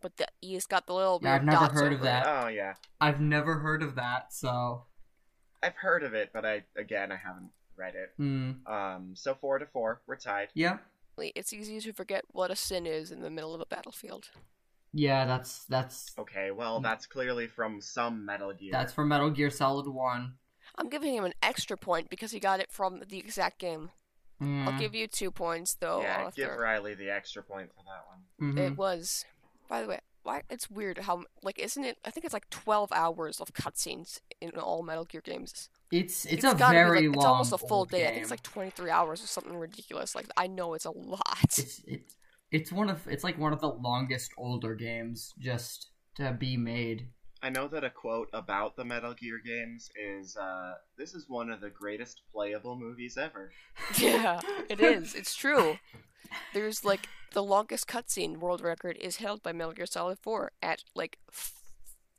But 0.00 0.16
the 0.16 0.26
E's 0.40 0.66
got 0.66 0.86
the 0.88 0.94
little 0.94 1.20
Yeah, 1.22 1.34
I've 1.34 1.44
never 1.44 1.66
dots 1.66 1.74
heard 1.74 1.92
of 1.92 2.00
over 2.00 2.08
it. 2.08 2.10
that. 2.10 2.26
Oh 2.26 2.48
yeah, 2.48 2.74
I've 3.00 3.20
never 3.20 3.58
heard 3.60 3.82
of 3.84 3.94
that, 3.94 4.32
so. 4.32 4.86
I've 5.62 5.76
heard 5.76 6.02
of 6.02 6.12
it, 6.12 6.30
but 6.32 6.44
I 6.44 6.64
again 6.76 7.12
I 7.12 7.16
haven't 7.16 7.50
read 7.76 7.94
it. 7.94 8.10
Hmm. 8.16 8.52
Um, 8.66 9.12
so 9.14 9.36
four 9.36 9.60
to 9.60 9.66
four, 9.66 10.02
we're 10.08 10.16
tied. 10.16 10.48
Yeah. 10.54 10.78
It's 11.18 11.52
easy 11.52 11.80
to 11.82 11.92
forget 11.92 12.24
what 12.32 12.50
a 12.50 12.56
sin 12.56 12.84
is 12.84 13.12
in 13.12 13.20
the 13.20 13.30
middle 13.30 13.54
of 13.54 13.60
a 13.60 13.66
battlefield. 13.66 14.30
Yeah, 14.92 15.24
that's 15.24 15.64
that's 15.64 16.12
Okay, 16.18 16.50
well 16.50 16.80
that's 16.80 17.06
clearly 17.06 17.46
from 17.46 17.80
some 17.80 18.24
Metal 18.26 18.52
Gear. 18.52 18.70
that's 18.72 18.92
from 18.92 19.08
Metal 19.08 19.30
Gear 19.30 19.50
Solid 19.50 19.88
One. 19.88 20.34
I'm 20.76 20.88
giving 20.88 21.14
him 21.14 21.24
an 21.24 21.34
extra 21.42 21.76
point 21.76 22.10
because 22.10 22.30
he 22.32 22.40
got 22.40 22.60
it 22.60 22.70
from 22.70 23.02
the 23.08 23.18
exact 23.18 23.58
game. 23.58 23.90
Mm. 24.40 24.66
I'll 24.66 24.78
give 24.78 24.94
you 24.94 25.06
two 25.06 25.30
points 25.30 25.74
though. 25.74 26.02
yeah. 26.02 26.24
Arthur. 26.24 26.36
Give 26.36 26.56
Riley 26.56 26.94
the 26.94 27.10
extra 27.10 27.42
point 27.42 27.70
for 27.74 27.84
that 27.84 28.04
one. 28.08 28.54
Mhm. 28.54 28.72
It 28.72 28.76
was. 28.76 29.24
By 29.68 29.82
the 29.82 29.88
way, 29.88 30.00
why 30.24 30.42
it's 30.50 30.70
weird 30.70 30.98
how 30.98 31.24
like 31.42 31.58
isn't 31.58 31.84
it? 31.84 31.98
I 32.04 32.10
think 32.10 32.24
it's 32.24 32.34
like 32.34 32.50
12 32.50 32.90
hours 32.92 33.40
of 33.40 33.52
cutscenes 33.54 34.20
in 34.40 34.50
all 34.58 34.82
Metal 34.82 35.04
Gear 35.04 35.22
games. 35.22 35.68
It's 35.90 36.24
it's, 36.24 36.44
It's 36.44 36.44
a 36.44 36.54
very 36.54 37.06
like, 37.08 37.16
long. 37.16 37.22
It's 37.22 37.24
almost 37.24 37.52
a 37.52 37.58
full 37.58 37.78
old 37.78 37.90
day. 37.90 38.06
I 38.06 38.10
think 38.10 38.22
it's 38.22 38.30
like 38.30 38.42
23 38.42 38.90
hours 38.90 39.22
or 39.22 39.26
something 39.26 39.56
ridiculous. 39.56 40.14
Like 40.14 40.26
I 40.36 40.46
know 40.46 40.74
it's 40.74 40.84
a 40.86 40.90
lot. 40.90 41.22
it's 41.42 41.80
it, 41.86 42.02
it's 42.52 42.70
one 42.70 42.90
of 42.90 43.08
it's 43.08 43.24
like 43.24 43.38
one 43.38 43.52
of 43.52 43.60
the 43.60 43.68
longest 43.70 44.32
older 44.36 44.74
games 44.74 45.32
just 45.38 45.88
to 46.16 46.32
be 46.32 46.56
made. 46.56 47.08
I 47.42 47.50
know 47.50 47.66
that 47.68 47.82
a 47.82 47.90
quote 47.90 48.28
about 48.32 48.76
the 48.76 48.84
Metal 48.84 49.14
Gear 49.14 49.40
games 49.44 49.90
is, 49.96 50.36
uh, 50.36 50.74
"This 50.96 51.12
is 51.14 51.28
one 51.28 51.50
of 51.50 51.60
the 51.60 51.70
greatest 51.70 52.20
playable 52.30 52.76
movies 52.76 53.18
ever." 53.18 53.50
yeah, 53.98 54.40
it 54.68 54.80
is. 54.80 55.14
It's 55.14 55.34
true. 55.34 55.78
There's 56.54 56.84
like 56.84 57.08
the 57.32 57.42
longest 57.42 57.88
cutscene 57.88 58.36
world 58.36 58.60
record 58.60 58.96
is 58.98 59.16
held 59.16 59.42
by 59.42 59.52
Metal 59.52 59.72
Gear 59.72 59.86
Solid 59.86 60.18
4 60.20 60.52
at 60.62 60.84
like 60.94 61.18
f- 61.30 61.61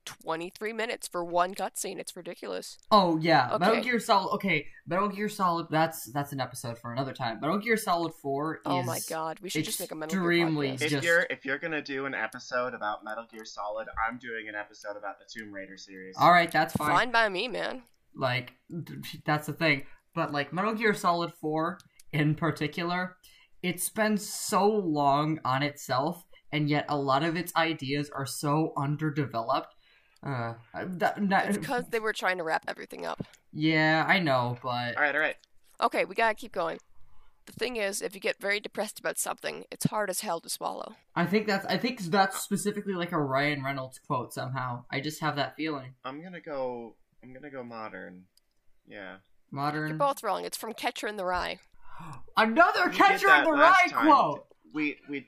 23 0.06 0.74
minutes 0.74 1.08
for 1.08 1.24
one 1.24 1.54
cutscene. 1.56 2.00
It's 2.00 2.16
ridiculous. 2.16 2.78
Oh 2.92 3.18
yeah, 3.18 3.58
Metal 3.60 3.82
Gear 3.82 4.00
Solid. 4.00 4.34
Okay, 4.36 4.68
Metal 4.88 5.08
Gear 5.10 5.30
Solid. 5.30 5.68
That's 5.70 6.12
that's 6.12 6.32
an 6.34 6.40
episode 6.40 6.78
for 6.78 6.92
another 6.92 7.14
time. 7.14 7.40
Metal 7.40 7.58
Gear 7.58 7.78
Solid 7.78 8.14
Four. 8.22 8.60
Oh 8.66 8.84
my 8.84 9.00
god, 9.10 9.40
we 9.42 9.50
should 9.50 9.66
just 9.66 9.80
make 9.80 9.92
a 9.92 9.96
Metal 9.96 10.14
Gear 10.20 10.32
extremely 10.32 10.70
podcast. 10.72 10.82
If 10.82 10.92
Just- 10.92 11.04
you're 11.06 11.28
if 11.30 11.46
you're 11.46 11.60
gonna 11.60 11.82
do 11.82 12.06
an 12.06 12.14
episode 12.14 12.74
about 12.74 13.04
Metal 13.04 13.26
Gear 13.32 13.46
Solid, 13.46 13.88
I'm 14.08 14.18
doing 14.18 14.48
an 14.50 14.56
episode 14.56 14.98
about 14.98 15.16
the 15.20 15.26
Tomb 15.32 15.54
Raider 15.54 15.78
series. 15.78 16.16
All 16.20 16.32
right, 16.32 16.52
that's 16.52 16.74
fine. 16.74 16.90
Fine 16.90 17.12
by 17.12 17.30
me, 17.30 17.48
man. 17.48 17.84
Like 18.16 18.54
that's 19.26 19.48
the 19.48 19.54
thing. 19.54 19.84
But 20.16 20.32
like 20.32 20.54
Metal 20.54 20.74
Gear 20.74 20.94
Solid 20.94 21.34
Four 21.34 21.80
in 22.12 22.36
particular, 22.36 23.18
it 23.64 23.80
spends 23.82 24.28
so 24.30 24.68
long 24.68 25.40
on 25.44 25.64
itself, 25.64 26.24
and 26.52 26.70
yet 26.70 26.86
a 26.90 26.98
lot 26.98 27.24
of 27.24 27.36
its 27.36 27.56
ideas 27.56 28.12
are 28.14 28.26
so 28.26 28.74
underdeveloped. 28.78 29.74
Uh, 30.26 30.54
that, 30.74 31.16
that- 31.30 31.50
It's 31.50 31.58
because 31.58 31.86
they 31.90 32.00
were 32.00 32.14
trying 32.14 32.38
to 32.38 32.44
wrap 32.44 32.64
everything 32.68 33.06
up. 33.06 33.24
yeah, 33.52 34.06
I 34.08 34.20
know, 34.20 34.58
but 34.64 34.96
All 34.96 35.04
right, 35.04 35.14
all 35.16 35.22
right. 35.22 35.36
Okay, 35.82 36.06
we 36.06 36.16
gotta 36.16 36.36
keep 36.36 36.52
going. 36.54 36.80
The 37.46 37.52
thing 37.54 37.76
is, 37.76 38.02
if 38.02 38.16
you 38.16 38.22
get 38.22 38.40
very 38.40 38.62
depressed 38.62 39.00
about 39.00 39.18
something, 39.20 39.66
it's 39.70 39.86
hard 39.88 40.10
as 40.10 40.22
hell 40.22 40.40
to 40.40 40.48
swallow. 40.50 40.96
I 41.14 41.26
think 41.26 41.46
that's 41.46 41.66
I 41.66 41.78
think 41.78 42.00
that's 42.04 42.40
specifically 42.40 42.94
like 42.94 43.12
a 43.12 43.20
Ryan 43.20 43.62
Reynolds 43.64 44.00
quote 44.00 44.34
somehow. 44.34 44.86
I 44.90 45.02
just 45.02 45.20
have 45.20 45.36
that 45.36 45.58
feeling. 45.58 45.96
I'm 46.06 46.24
gonna 46.24 46.40
go. 46.40 46.96
I'm 47.22 47.34
gonna 47.34 47.50
go 47.50 47.62
modern. 47.64 48.24
Yeah. 48.88 49.18
Modern. 49.52 49.90
You're 49.90 49.98
both 49.98 50.24
wrong. 50.24 50.46
It's 50.46 50.56
from 50.56 50.74
Catcher 50.74 51.08
in 51.08 51.18
the 51.18 51.26
Rye. 51.26 51.60
Another 52.38 52.88
We 52.90 52.96
catcher 52.96 53.28
in 53.36 53.44
the 53.44 53.52
rye 53.52 53.88
time. 53.90 54.06
quote. 54.06 54.46
We 54.74 54.98
we. 55.10 55.28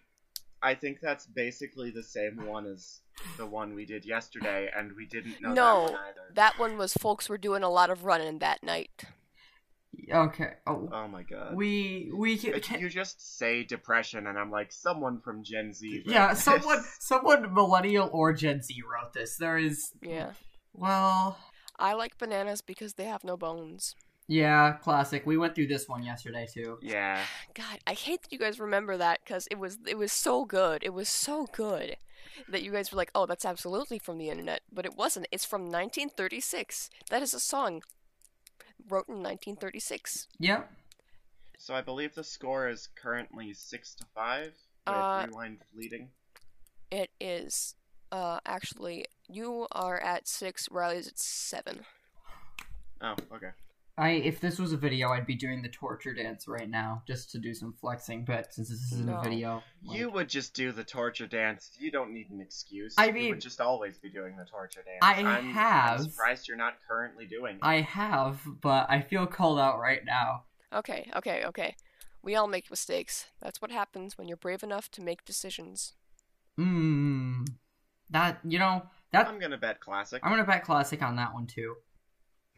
I 0.61 0.73
think 0.75 0.99
that's 1.01 1.25
basically 1.27 1.91
the 1.91 2.03
same 2.03 2.45
one 2.45 2.65
as 2.65 3.01
the 3.37 3.45
one 3.45 3.75
we 3.75 3.85
did 3.85 4.05
yesterday, 4.05 4.69
and 4.75 4.91
we 4.95 5.05
didn't 5.05 5.41
know 5.41 5.53
No, 5.53 5.53
that 5.53 5.91
one 5.91 5.99
either. 6.07 6.21
That 6.33 6.59
one 6.59 6.77
was 6.77 6.93
folks 6.93 7.29
were 7.29 7.37
doing 7.37 7.63
a 7.63 7.69
lot 7.69 7.89
of 7.89 8.03
running 8.05 8.39
that 8.39 8.63
night. 8.63 9.03
Okay. 10.11 10.53
Oh, 10.67 10.89
Oh 10.91 11.07
my 11.07 11.23
god. 11.23 11.55
we 11.55 12.11
we 12.13 12.37
can. 12.37 12.51
But 12.51 12.69
you 12.81 12.89
just 12.89 13.37
say 13.37 13.63
depression, 13.63 14.27
and 14.27 14.37
I'm 14.37 14.51
like, 14.51 14.71
someone 14.71 15.21
from 15.21 15.43
Gen 15.43 15.73
Z. 15.73 16.03
wrote 16.05 16.13
yeah, 16.13 16.33
this. 16.33 16.43
someone 16.43 16.83
someone 16.99 17.53
millennial 17.53 18.09
or 18.11 18.33
Gen 18.33 18.61
Z 18.61 18.75
wrote 18.91 19.13
this. 19.13 19.37
There 19.37 19.57
is 19.57 19.91
Yeah. 20.01 20.31
well, 20.73 21.37
I 21.79 21.93
like 21.93 22.17
bananas 22.17 22.61
because 22.61 22.93
they 22.95 23.05
have 23.05 23.23
no 23.23 23.37
bones. 23.37 23.95
Yeah, 24.27 24.73
classic. 24.73 25.25
We 25.25 25.37
went 25.37 25.55
through 25.55 25.67
this 25.67 25.87
one 25.87 26.03
yesterday 26.03 26.47
too. 26.51 26.77
Yeah. 26.81 27.23
God, 27.53 27.79
I 27.85 27.93
hate 27.93 28.23
that 28.23 28.31
you 28.31 28.39
guys 28.39 28.59
remember 28.59 28.97
that 28.97 29.19
because 29.23 29.47
it 29.51 29.59
was 29.59 29.77
it 29.87 29.97
was 29.97 30.11
so 30.11 30.45
good. 30.45 30.83
It 30.83 30.93
was 30.93 31.09
so 31.09 31.47
good 31.51 31.97
that 32.49 32.63
you 32.63 32.71
guys 32.71 32.91
were 32.91 32.97
like, 32.97 33.11
"Oh, 33.15 33.25
that's 33.25 33.45
absolutely 33.45 33.99
from 33.99 34.17
the 34.17 34.29
internet," 34.29 34.61
but 34.71 34.85
it 34.85 34.95
wasn't. 34.95 35.27
It's 35.31 35.45
from 35.45 35.61
1936. 35.63 36.89
That 37.09 37.21
is 37.21 37.33
a 37.33 37.39
song 37.39 37.81
wrote 38.89 39.07
in 39.07 39.15
1936. 39.23 40.27
Yep. 40.39 40.71
So 41.57 41.73
I 41.73 41.81
believe 41.81 42.13
the 42.13 42.23
score 42.23 42.67
is 42.69 42.89
currently 42.95 43.53
six 43.53 43.95
to 43.95 44.05
five 44.13 44.53
with 44.85 44.95
Uh, 44.95 45.25
rewind 45.27 45.59
fleeting. 45.73 46.09
It 46.91 47.11
is 47.19 47.75
uh 48.11 48.39
actually 48.45 49.05
you 49.27 49.67
are 49.71 49.99
at 49.99 50.27
six. 50.27 50.69
Riley's 50.69 51.07
at 51.07 51.17
seven. 51.19 51.85
Oh, 53.01 53.15
okay. 53.33 53.51
I 53.97 54.09
if 54.09 54.41
this 54.41 54.59
was 54.59 54.73
a 54.73 54.77
video, 54.77 55.09
I'd 55.11 55.25
be 55.25 55.35
doing 55.35 55.61
the 55.61 55.69
torture 55.69 56.13
dance 56.13 56.47
right 56.49 56.69
now 56.69 57.01
just 57.07 57.31
to 57.31 57.39
do 57.39 57.53
some 57.53 57.73
flexing. 57.79 58.25
But 58.25 58.53
since 58.53 58.69
this 58.69 58.91
isn't 58.91 59.05
No. 59.05 59.17
a 59.19 59.23
video, 59.23 59.63
like- 59.83 59.97
You 59.97 60.09
would 60.11 60.27
just 60.27 60.53
do 60.53 60.71
the 60.73 60.83
torture 60.83 61.27
dance. 61.27 61.71
You 61.79 61.91
don't 61.91 62.11
need 62.11 62.29
an 62.29 62.41
excuse. 62.41 62.93
I 62.97 63.05
you 63.07 63.13
mean- 63.13 63.29
would 63.29 63.41
just 63.41 63.61
always 63.61 63.97
be 63.97 64.09
doing 64.09 64.35
the 64.35 64.43
torture 64.45 64.83
dance. 64.83 64.99
I 65.01 65.21
I'm, 65.23 65.49
have. 65.53 65.99
I'm 66.01 66.09
surprised 66.09 66.47
you're 66.47 66.57
not 66.57 66.73
currently 66.87 67.25
doing. 67.25 67.55
it. 67.55 67.61
I 67.63 67.81
have, 67.81 68.41
but 68.61 68.87
I 68.89 68.99
feel 69.01 69.25
called 69.27 69.59
out 69.59 69.79
right 69.79 70.03
now. 70.03 70.43
Okay, 70.73 71.09
okay, 71.15 71.45
okay. 71.45 71.75
We 72.21 72.35
all 72.35 72.47
make 72.47 72.69
mistakes. 72.69 73.27
That's 73.39 73.61
what 73.61 73.71
happens 73.71 74.17
when 74.17 74.27
you're 74.27 74.35
brave 74.35 74.63
enough 74.63 74.89
to 74.91 75.01
make 75.01 75.23
decisions. 75.23 75.93
Mmm. 76.59 77.45
That 78.09 78.39
you 78.43 78.59
know 78.59 78.87
that 79.11 79.27
I'm 79.27 79.39
gonna 79.39 79.57
bet 79.57 79.79
classic. 79.79 80.21
I'm 80.23 80.31
gonna 80.31 80.43
bet 80.45 80.63
classic 80.63 81.01
on 81.01 81.15
that 81.17 81.33
one 81.33 81.47
too. 81.47 81.75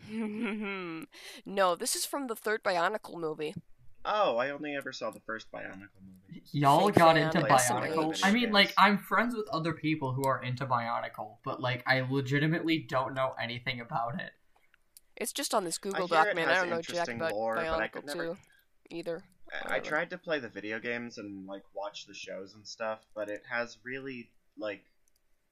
no, 1.46 1.76
this 1.76 1.96
is 1.96 2.06
from 2.06 2.28
the 2.28 2.36
third 2.36 2.64
Bionicle 2.64 3.20
movie. 3.20 3.56
Oh, 4.06 4.38
I 4.38 4.52
only 4.52 4.74
ever 4.76 4.94
saw 4.94 5.12
the 5.12 5.20
first 5.20 5.52
Bionicle 5.52 6.00
movie. 6.02 6.44
Y'all 6.54 6.88
Fake 6.88 6.96
got 6.96 7.18
into 7.18 7.42
like 7.42 7.52
Bionicle. 7.52 8.20
I 8.24 8.32
mean, 8.32 8.52
like 8.52 8.74
I'm 8.78 8.98
friends 8.98 9.36
with 9.36 9.48
other 9.52 9.74
people 9.74 10.14
who 10.14 10.24
are 10.26 10.42
into 10.42 10.66
Bionicle, 10.66 11.38
but 11.44 11.60
like 11.62 11.84
I 11.86 12.02
legitimately 12.10 12.86
don't 12.90 13.14
know 13.14 13.34
anything 13.42 13.82
about 13.82 14.20
it. 14.22 14.32
It's 15.18 15.34
just 15.34 15.54
on 15.54 15.66
this 15.66 15.78
Google 15.78 16.08
Doc, 16.08 16.34
man. 16.36 16.48
I 16.48 16.56
don't 16.56 16.70
know 16.70 16.82
jack 16.82 16.90
interesting 16.92 17.18
about 17.18 17.34
lore, 17.34 17.56
but 17.56 17.68
I 17.82 17.88
could 17.88 18.04
Bionicle 18.04 18.16
never- 18.16 18.26
2 18.34 18.38
either. 18.92 19.24
I- 19.52 19.58
I 19.58 19.64
Whatever. 19.64 19.86
tried 19.86 20.10
to 20.12 20.18
play 20.18 20.40
the 20.40 20.50
video 20.50 20.80
games 20.80 21.18
and 21.18 21.46
like 21.48 21.64
watch 21.74 22.06
the 22.06 22.14
shows 22.14 22.54
and 22.54 22.68
stuff, 22.68 23.00
but 23.16 23.30
it 23.30 23.44
has 23.50 23.78
really 23.84 24.30
like 24.58 24.84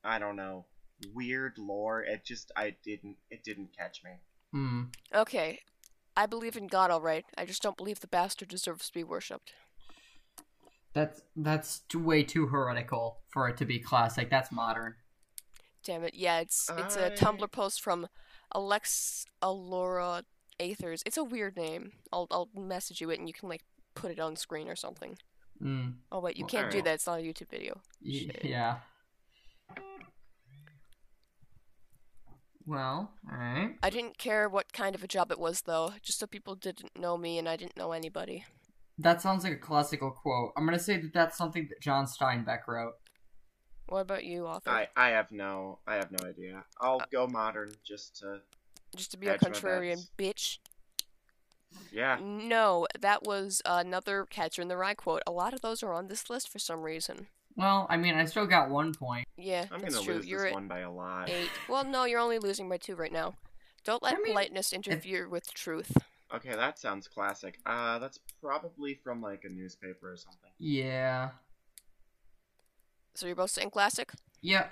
I 0.04 0.20
don't 0.20 0.36
know 0.36 0.66
weird 1.14 1.58
lore. 1.58 2.04
It 2.04 2.24
just 2.26 2.52
I 2.56 2.76
didn't 2.84 3.18
it 3.30 3.44
didn't 3.44 3.76
catch 3.78 4.02
me. 4.04 4.12
Hmm. 4.56 4.84
Okay, 5.14 5.60
I 6.16 6.28
believe 6.28 6.56
in 6.56 6.68
God, 6.68 6.90
alright. 6.90 7.26
I 7.38 7.44
just 7.44 7.62
don't 7.62 7.76
believe 7.76 8.00
the 8.00 8.08
bastard 8.08 8.48
deserves 8.48 8.88
to 8.88 8.94
be 8.94 9.04
worshipped. 9.04 9.52
That's 10.94 11.22
that's 11.36 11.80
too, 11.90 12.02
way 12.02 12.24
too 12.24 12.48
heretical 12.48 13.20
for 13.28 13.50
it 13.50 13.58
to 13.58 13.66
be 13.66 13.80
classic. 13.80 14.30
That's 14.30 14.54
modern. 14.54 14.96
Damn 15.84 16.06
it. 16.06 16.14
Yeah, 16.14 16.40
it's 16.40 16.70
it's 16.78 16.96
a 16.96 17.08
I- 17.08 17.16
Tumblr 17.16 17.52
post 17.52 17.82
from 17.82 18.08
Alex 18.56 19.26
Alora 19.42 20.24
Athers. 20.62 21.04
It's 21.06 21.18
a 21.18 21.24
weird 21.26 21.58
name. 21.58 21.92
I'll 22.14 22.28
I'll 22.32 22.50
message 22.56 23.02
you 23.02 23.10
it 23.10 23.20
and 23.20 23.28
you 23.28 23.34
can 23.34 23.50
like 23.50 23.66
put 23.94 24.10
it 24.10 24.22
on 24.22 24.38
screen 24.38 24.70
or 24.70 24.78
something. 24.78 25.18
Hmm. 25.60 25.88
Oh 26.14 26.22
wait, 26.22 26.38
you 26.38 26.46
Well, 26.46 26.50
can't 26.50 26.72
do 26.72 26.82
that. 26.82 26.94
It's 26.94 27.08
not 27.08 27.20
a 27.20 27.24
YouTube 27.24 27.50
video. 27.50 27.82
Y- 28.02 28.30
yeah. 28.42 28.78
Well, 32.68 33.12
alright. 33.32 33.76
I 33.84 33.90
didn't 33.90 34.18
care 34.18 34.50
what 34.50 34.74
kind 34.74 34.96
of 34.96 35.04
a 35.04 35.08
job 35.08 35.32
it 35.32 35.40
was 35.40 35.62
though, 35.62 35.94
just 36.02 36.20
so 36.20 36.26
people 36.28 36.56
didn't 36.56 36.98
know 37.00 37.18
me 37.18 37.38
and 37.38 37.48
I 37.48 37.56
didn't 37.58 37.78
know 37.78 37.92
anybody. 37.92 38.46
That 38.98 39.22
sounds 39.22 39.44
like 39.44 39.54
a 39.54 39.58
classical 39.58 40.10
quote. 40.12 40.52
I'm 40.58 40.66
gonna 40.66 40.80
say 40.80 40.98
that 40.98 41.14
that's 41.14 41.38
something 41.38 41.68
that 41.70 41.82
John 41.82 42.06
Steinbeck 42.06 42.68
wrote. 42.68 42.94
What 43.88 44.00
about 44.00 44.24
you, 44.24 44.48
author? 44.48 44.72
I 44.72 44.88
I 44.96 45.10
have 45.10 45.32
no 45.32 45.80
I 45.86 45.96
have 45.96 46.12
no 46.12 46.28
idea. 46.28 46.66
I'll 46.82 47.02
Uh, 47.02 47.06
go 47.12 47.28
modern 47.28 47.76
just 47.84 48.16
to 48.22 48.42
Just 48.96 49.12
to 49.12 49.18
be 49.18 49.28
a 49.28 49.38
contrarian 49.38 50.08
bitch. 50.18 50.58
yeah. 51.92 52.18
No, 52.22 52.88
that 53.00 53.24
was 53.24 53.62
another 53.66 54.26
Catcher 54.26 54.62
in 54.62 54.70
the 54.70 54.78
Rye 54.78 54.96
quote. 54.96 55.22
A 55.28 55.32
lot 55.32 55.54
of 55.54 55.62
those 55.62 55.84
are 55.84 55.94
on 55.94 56.08
this 56.08 56.30
list 56.30 56.50
for 56.50 56.58
some 56.58 56.82
reason. 56.82 57.28
Well, 57.58 57.88
I 57.90 57.98
mean, 57.98 58.16
I 58.16 58.26
still 58.26 58.46
got 58.46 58.70
one 58.70 58.94
point. 58.94 59.28
Yeah, 59.38 59.66
I'm 59.72 59.80
that's 59.82 59.96
gonna 59.96 60.06
true. 60.06 60.16
lose 60.16 60.28
You're 60.28 60.44
this 60.44 60.54
one 60.54 60.68
by 60.68 60.80
a 60.80 60.92
lot. 60.92 61.30
eight. 61.30 61.50
Well, 61.70 61.86
no, 61.86 62.04
you're 62.06 62.20
only 62.20 62.40
losing 62.40 62.68
by 62.68 62.78
two 62.78 62.96
right 62.96 63.12
now. 63.12 63.36
Don't 63.86 64.04
let 64.04 64.16
I 64.16 64.18
mean, 64.18 64.34
politeness 64.34 64.74
interfere 64.74 65.30
with 65.30 65.54
truth. 65.54 65.96
Okay, 66.34 66.54
that 66.54 66.80
sounds 66.80 67.08
classic. 67.08 67.60
Uh, 67.66 68.00
that's 68.00 68.20
probably 68.42 68.96
from 69.04 69.22
like 69.22 69.44
a 69.46 69.50
newspaper 69.50 70.12
or 70.12 70.18
something. 70.18 70.50
Yeah. 70.58 71.30
So 73.14 73.28
you're 73.28 73.36
both 73.36 73.52
saying 73.52 73.70
classic. 73.70 74.12
Yeah. 74.42 74.68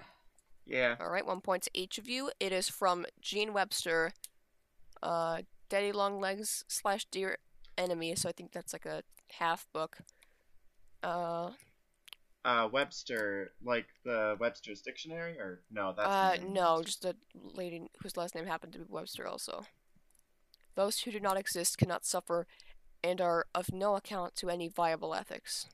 Yeah. 0.65 0.95
All 0.99 1.09
right, 1.09 1.25
one 1.25 1.41
point 1.41 1.63
to 1.63 1.71
each 1.73 1.97
of 1.97 2.09
you. 2.09 2.31
It 2.39 2.51
is 2.51 2.69
from 2.69 3.05
Jean 3.21 3.53
Webster, 3.53 4.13
uh, 5.01 5.41
Daddy 5.69 5.91
Long 5.91 6.19
Legs 6.19 6.65
slash 6.67 7.05
Dear 7.05 7.37
Enemy. 7.77 8.15
So 8.15 8.29
I 8.29 8.31
think 8.31 8.51
that's 8.51 8.73
like 8.73 8.85
a 8.85 9.03
half 9.39 9.67
book. 9.73 9.99
Uh, 11.01 11.51
Uh, 12.45 12.67
Webster, 12.71 13.53
like 13.63 13.85
the 14.03 14.35
Webster's 14.39 14.81
dictionary, 14.81 15.39
or 15.39 15.61
no? 15.71 15.93
That's 15.95 16.41
the 16.41 16.45
uh, 16.45 16.51
no, 16.51 16.83
just 16.83 17.05
a 17.05 17.15
lady 17.33 17.87
whose 18.01 18.17
last 18.17 18.35
name 18.35 18.45
happened 18.45 18.73
to 18.73 18.79
be 18.79 18.85
Webster. 18.89 19.25
Also, 19.25 19.63
those 20.75 20.99
who 20.99 21.11
do 21.11 21.21
not 21.21 21.37
exist 21.37 21.77
cannot 21.77 22.05
suffer, 22.05 22.45
and 23.01 23.21
are 23.21 23.45
of 23.55 23.71
no 23.71 23.95
account 23.95 24.35
to 24.35 24.49
any 24.49 24.67
viable 24.67 25.15
ethics. 25.15 25.67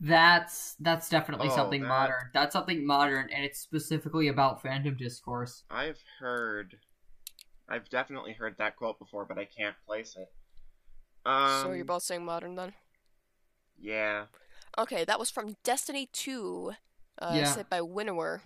That's 0.00 0.74
that's 0.80 1.10
definitely 1.10 1.48
Oh, 1.50 1.56
something 1.56 1.82
that- 1.82 1.88
modern. 1.88 2.30
That's 2.32 2.54
something 2.54 2.86
modern, 2.86 3.28
and 3.30 3.44
it's 3.44 3.58
specifically 3.58 4.28
about 4.28 4.62
fandom 4.62 4.96
discourse. 4.96 5.64
I've 5.70 6.02
heard, 6.18 6.78
I've 7.68 7.90
definitely 7.90 8.32
heard 8.32 8.56
that 8.56 8.76
quote 8.76 8.98
before, 8.98 9.26
but 9.26 9.36
I 9.38 9.44
can't 9.44 9.76
place 9.86 10.16
it. 10.16 10.32
Um, 11.26 11.62
so 11.62 11.72
you're 11.72 11.84
both 11.84 12.02
saying 12.04 12.24
modern 12.24 12.54
then. 12.54 12.72
Yeah. 13.78 14.24
Okay, 14.78 15.04
that 15.04 15.18
was 15.18 15.30
from 15.30 15.56
Destiny 15.64 16.08
2, 16.12 16.72
uh, 17.20 17.34
Yeah. 17.36 17.44
said 17.44 17.68
by 17.68 17.80
Winnower. 17.80 18.42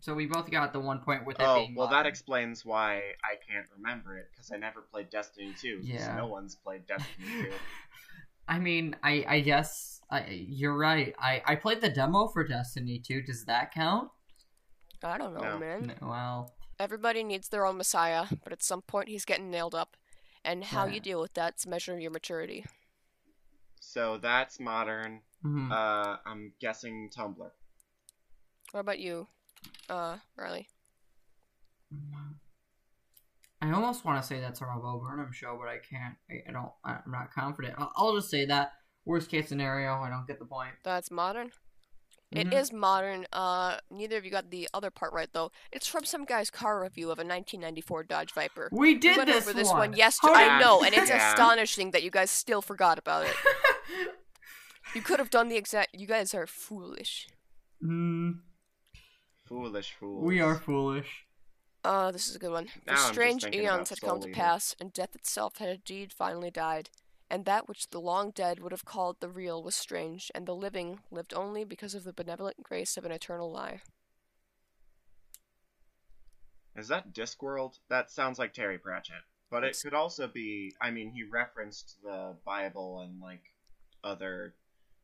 So 0.00 0.14
we 0.14 0.26
both 0.26 0.50
got 0.50 0.72
the 0.72 0.80
one 0.80 0.98
point 1.00 1.24
with 1.24 1.38
it 1.38 1.46
Oh, 1.46 1.56
being 1.56 1.76
well, 1.76 1.86
that 1.88 2.06
explains 2.06 2.64
why 2.64 3.14
I 3.22 3.36
can't 3.48 3.66
remember 3.76 4.16
it 4.18 4.28
because 4.32 4.50
I 4.50 4.56
never 4.56 4.80
played 4.80 5.10
Destiny 5.10 5.54
2, 5.60 5.80
Yeah. 5.84 6.16
No 6.16 6.26
one's 6.26 6.56
played 6.56 6.86
Destiny 6.86 7.28
2. 7.40 7.52
I 8.48 8.58
mean, 8.58 8.96
I 9.04 9.24
I 9.28 9.40
guess 9.40 10.00
I, 10.10 10.26
you're 10.28 10.76
right. 10.76 11.14
I 11.18 11.42
I 11.46 11.54
played 11.54 11.80
the 11.80 11.88
demo 11.88 12.26
for 12.28 12.42
Destiny 12.46 12.98
2. 12.98 13.22
Does 13.22 13.44
that 13.44 13.72
count? 13.72 14.10
I 15.04 15.18
don't 15.18 15.34
know, 15.34 15.42
No. 15.42 15.58
man. 15.58 15.86
No, 16.00 16.08
well, 16.08 16.52
Everybody 16.80 17.22
needs 17.22 17.48
their 17.48 17.64
own 17.64 17.76
messiah, 17.76 18.26
but 18.42 18.52
at 18.52 18.62
some 18.62 18.82
point 18.82 19.08
he's 19.08 19.24
getting 19.24 19.50
nailed 19.50 19.74
up. 19.74 19.96
And 20.44 20.64
how 20.64 20.86
you 20.86 20.98
deal 20.98 21.20
with 21.20 21.34
that's 21.34 21.66
measuring 21.68 22.00
your 22.00 22.10
maturity. 22.10 22.64
so 23.80 24.18
that's 24.18 24.58
modern. 24.58 25.20
Mhm. 25.44 25.70
Uh, 25.70 26.18
I'm 26.26 26.52
guessing 26.60 27.10
Tumblr. 27.16 27.50
What 28.72 28.80
about 28.80 28.98
you, 28.98 29.28
uh, 29.90 30.18
Riley? 30.36 30.68
I 33.60 33.70
almost 33.70 34.04
want 34.04 34.20
to 34.20 34.26
say 34.26 34.40
that's 34.40 34.60
a 34.60 34.64
Bo 34.64 34.98
Burnham 34.98 35.32
show, 35.32 35.56
but 35.60 35.68
I 35.68 35.76
can't. 35.78 36.16
I, 36.30 36.48
I 36.48 36.52
don't. 36.52 36.72
I'm 36.84 37.10
not 37.10 37.32
confident. 37.32 37.74
I'll, 37.78 37.92
I'll 37.96 38.14
just 38.16 38.30
say 38.30 38.44
that. 38.46 38.72
Worst 39.04 39.30
case 39.30 39.48
scenario, 39.48 39.94
I 40.00 40.08
don't 40.10 40.26
get 40.28 40.38
the 40.38 40.44
point. 40.44 40.74
That's 40.84 41.10
modern? 41.10 41.50
It 42.30 42.46
Mhm. 42.48 42.52
is 42.54 42.72
modern. 42.72 43.26
Uh, 43.32 43.78
neither 43.90 44.16
of 44.16 44.24
you 44.24 44.30
got 44.30 44.50
the 44.50 44.68
other 44.72 44.90
part 44.90 45.12
right, 45.12 45.28
though. 45.32 45.50
It's 45.72 45.86
from 45.88 46.04
some 46.04 46.24
guy's 46.24 46.50
car 46.50 46.80
review 46.80 47.10
of 47.10 47.18
a 47.18 47.24
1994 47.24 48.04
Dodge 48.04 48.32
Viper. 48.32 48.68
We 48.72 48.94
We 48.94 48.98
did 48.98 49.16
went 49.16 49.26
this 49.28 49.42
over 49.44 49.52
this 49.52 49.68
one, 49.68 49.78
one 49.90 49.92
yesterday. 49.94 50.32
How 50.34 50.56
I 50.56 50.60
know, 50.60 50.82
and 50.82 50.94
it's 50.94 51.10
Yeah. 51.10 51.32
astonishing 51.32 51.90
that 51.90 52.02
you 52.02 52.10
guys 52.10 52.30
still 52.30 52.62
forgot 52.62 52.98
about 52.98 53.26
it. 53.26 53.34
You 54.94 55.02
could 55.02 55.18
have 55.18 55.30
done 55.30 55.48
the 55.48 55.56
exact. 55.56 55.94
You 55.94 56.06
guys 56.06 56.34
are 56.34 56.46
foolish. 56.46 57.28
Mm, 57.82 58.40
Foolish 59.44 59.92
fools. 59.92 60.24
we 60.24 60.40
are 60.40 60.56
foolish. 60.58 61.26
Uh, 61.84 62.10
this 62.12 62.28
is 62.28 62.36
a 62.36 62.38
good 62.38 62.52
one. 62.52 62.68
Now 62.86 62.94
For 63.08 63.12
strange 63.12 63.44
eons 63.52 63.88
had 63.90 64.00
come 64.00 64.20
to 64.20 64.28
pass, 64.30 64.76
and 64.78 64.92
death 64.92 65.16
itself 65.16 65.56
had 65.58 65.68
indeed 65.68 66.12
finally 66.12 66.50
died. 66.50 66.90
And 67.28 67.44
that 67.46 67.66
which 67.66 67.88
the 67.90 68.00
long 68.00 68.30
dead 68.30 68.60
would 68.60 68.72
have 68.72 68.84
called 68.84 69.16
the 69.20 69.28
real 69.28 69.62
was 69.62 69.74
strange, 69.74 70.30
and 70.34 70.46
the 70.46 70.54
living 70.54 71.00
lived 71.10 71.32
only 71.34 71.64
because 71.64 71.94
of 71.94 72.04
the 72.04 72.12
benevolent 72.12 72.62
grace 72.62 72.96
of 72.96 73.04
an 73.04 73.10
eternal 73.12 73.50
lie. 73.50 73.80
Is 76.76 76.88
that 76.88 77.12
Discworld? 77.12 77.78
That 77.88 78.10
sounds 78.10 78.38
like 78.38 78.52
Terry 78.54 78.78
Pratchett. 78.78 79.22
But 79.50 79.64
It's- 79.64 79.80
it 79.80 79.82
could 79.88 79.94
also 79.94 80.26
be. 80.28 80.74
I 80.80 80.90
mean, 80.90 81.10
he 81.10 81.22
referenced 81.24 82.00
the 82.02 82.36
Bible 82.44 83.00
and 83.00 83.20
like 83.20 83.52
other 84.04 84.54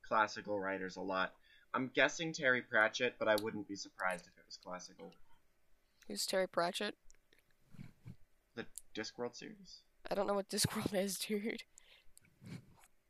classical 0.09 0.59
writers 0.59 0.97
a 0.97 1.01
lot. 1.01 1.33
I'm 1.75 1.91
guessing 1.95 2.33
Terry 2.33 2.63
Pratchett, 2.63 3.17
but 3.19 3.29
I 3.29 3.37
wouldn't 3.43 3.69
be 3.69 3.77
surprised 3.77 4.27
if 4.27 4.33
it 4.39 4.45
was 4.47 4.57
classical. 4.57 5.13
Who's 6.09 6.25
Terry 6.27 6.49
Pratchett? 6.49 6.95
The 8.57 8.65
Discworld 8.95 9.37
series. 9.37 9.81
I 10.11 10.15
don't 10.15 10.27
know 10.27 10.35
what 10.35 10.49
Discworld 10.49 10.95
is, 10.95 11.19
dude. 11.19 11.65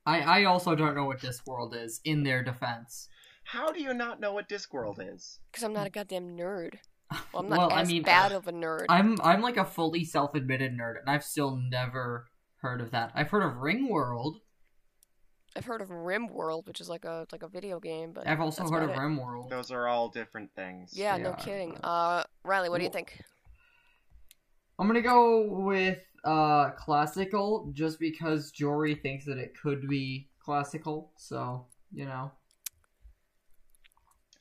I 0.05 0.21
I 0.21 0.45
also 0.45 0.75
don't 0.75 0.97
know 0.97 1.05
what 1.05 1.21
Discworld 1.21 1.75
is. 1.77 2.01
In 2.05 2.25
their 2.25 2.43
defense, 2.43 3.09
How 3.45 3.71
do 3.71 3.81
you 3.81 3.95
not 3.95 4.21
know 4.21 4.33
what 4.33 4.49
Discworld 4.49 4.99
is? 5.01 5.39
Because 5.51 5.63
I'm 5.63 5.73
not 5.73 5.87
a 5.87 5.91
goddamn 5.91 6.37
nerd. 6.37 6.79
Well, 7.33 7.43
I'm 7.43 7.49
not 7.49 7.59
well, 7.59 7.73
as 7.73 7.89
I 7.89 7.91
mean, 7.93 8.03
bad 8.03 8.33
of 8.33 8.49
a 8.49 8.53
nerd. 8.53 8.87
I'm 8.89 9.19
I'm 9.23 9.41
like 9.41 9.57
a 9.57 9.65
fully 9.65 10.05
self-admitted 10.05 10.73
nerd, 10.73 11.01
and 11.01 11.09
I've 11.09 11.25
still 11.25 11.57
never 11.57 12.27
heard 12.57 12.81
of 12.81 12.91
that. 12.91 13.13
I've 13.15 13.31
heard 13.31 13.45
of 13.45 13.59
Ringworld. 13.59 14.41
I've 15.57 15.65
heard 15.65 15.83
of 15.83 15.89
RimWorld, 15.89 16.67
which 16.67 16.81
is 16.81 16.89
like 16.89 17.05
a 17.05 17.27
like 17.33 17.43
a 17.43 17.49
video 17.49 17.81
game, 17.81 18.13
but 18.13 18.27
I've 18.27 18.41
also 18.41 18.63
heard 18.69 18.83
of 18.85 18.91
about 18.91 19.03
it. 19.03 19.07
Rimworld. 19.07 19.51
Those 19.51 19.71
are 19.71 19.89
all 19.89 20.09
different 20.09 20.51
things. 20.55 20.93
Yeah, 20.95 21.17
no 21.17 21.31
Yeah. 21.31 21.37
kidding. 21.37 21.77
Uh, 21.83 22.25
Riley, 22.45 22.69
what 22.69 22.79
do 22.79 22.85
you 22.85 22.91
think? 22.91 23.21
I'm 24.79 24.87
gonna 24.87 25.03
go 25.03 25.43
with 25.43 25.99
uh 26.25 26.71
classical, 26.71 27.71
just 27.73 27.99
because 27.99 28.51
Jory 28.53 28.95
thinks 28.95 29.25
that 29.25 29.39
it 29.39 29.57
could 29.61 29.89
be 29.89 30.29
classical. 30.39 31.13
So 31.17 31.67
you 31.93 32.05
know, 32.05 32.31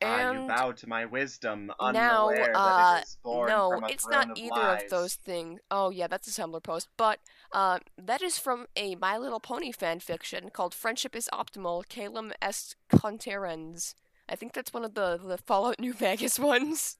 Ah, 0.04 0.32
you 0.32 0.40
And 0.40 0.48
bow 0.48 0.72
to 0.74 0.88
my 0.88 1.06
wisdom, 1.06 1.72
now, 1.80 2.28
unaware 2.28 2.56
uh, 2.56 2.76
that 2.92 3.00
it 3.00 3.04
is 3.04 3.18
born 3.24 3.50
no, 3.50 3.70
from 3.72 3.84
a 3.86 3.88
it's 3.88 4.08
not 4.08 4.30
of 4.30 4.38
either 4.38 4.52
lies. 4.52 4.84
of 4.84 4.90
those 4.90 5.16
things. 5.16 5.60
Oh 5.72 5.90
yeah, 5.90 6.06
that's 6.08 6.28
a 6.28 6.42
Tumblr 6.42 6.62
post. 6.62 6.88
But 6.98 7.20
uh, 7.54 7.80
that 7.98 8.22
is 8.22 8.38
from 8.38 8.68
a 8.76 8.96
My 8.96 9.18
Little 9.18 9.40
Pony 9.40 9.72
fan 9.72 10.00
fiction 10.00 10.50
called 10.50 10.74
"Friendship 10.74 11.16
Is 11.16 11.30
Optimal." 11.34 11.86
Caelum 11.88 12.32
est 12.42 12.76
Conterrens. 12.90 13.96
I 14.30 14.36
think 14.36 14.54
that's 14.54 14.74
one 14.74 14.84
of 14.86 14.94
the 14.94 15.18
the 15.24 15.38
Fallout 15.38 15.80
New 15.80 15.94
Vegas 15.94 16.38
ones. 16.54 16.98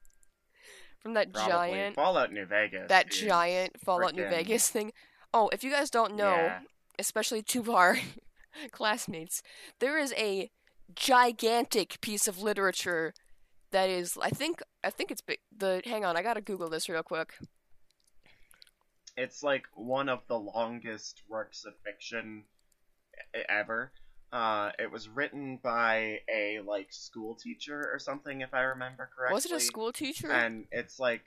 From 1.00 1.14
that 1.14 1.32
Probably. 1.34 1.52
giant, 1.52 1.96
Fallout 1.96 2.32
New 2.34 2.46
Vegas. 2.46 2.88
That 2.90 3.12
giant 3.12 3.80
Fallout 3.80 4.16
New 4.16 4.28
Vegas 4.28 4.70
thing. 4.70 4.92
Oh, 5.34 5.50
if 5.54 5.64
you 5.64 5.70
guys 5.72 5.90
don't 5.90 6.16
know, 6.16 6.32
Yeah. 6.36 6.60
especially 6.98 7.42
two 7.44 7.60
of 7.60 7.70
our 7.70 7.98
classmates, 8.72 9.44
there 9.80 9.98
is 10.00 10.14
a 10.18 10.50
gigantic 10.96 12.00
piece 12.02 12.28
of 12.28 12.42
literature 12.42 13.14
that 13.72 13.90
is 13.90 14.18
I 14.22 14.30
think 14.30 14.62
I 14.84 14.90
think 14.90 15.12
it's 15.12 15.22
big 15.22 15.40
the 15.56 15.82
hang 15.86 16.04
on, 16.06 16.18
I 16.18 16.24
gotta 16.24 16.42
Google 16.42 16.70
this 16.70 16.90
real 16.90 17.04
quick. 17.04 17.34
It's 19.18 19.42
like 19.44 19.66
one 19.74 20.10
of 20.10 20.20
the 20.28 20.38
longest 20.38 21.24
works 21.28 21.66
of 21.66 21.74
fiction 21.84 22.44
ever. 23.50 23.92
Uh, 24.32 24.72
it 24.78 24.92
was 24.92 25.08
written 25.10 25.60
by 25.64 26.20
a 26.30 26.60
like 26.66 26.88
school 26.92 27.36
teacher 27.36 27.90
or 27.92 27.98
something, 27.98 28.42
if 28.42 28.54
I 28.54 28.62
remember 28.62 29.10
correctly. 29.16 29.34
Was 29.34 29.46
it 29.46 29.52
a 29.54 29.60
school 29.60 29.92
teacher? 29.92 30.32
And 30.32 30.66
it's 30.72 31.00
like, 31.00 31.22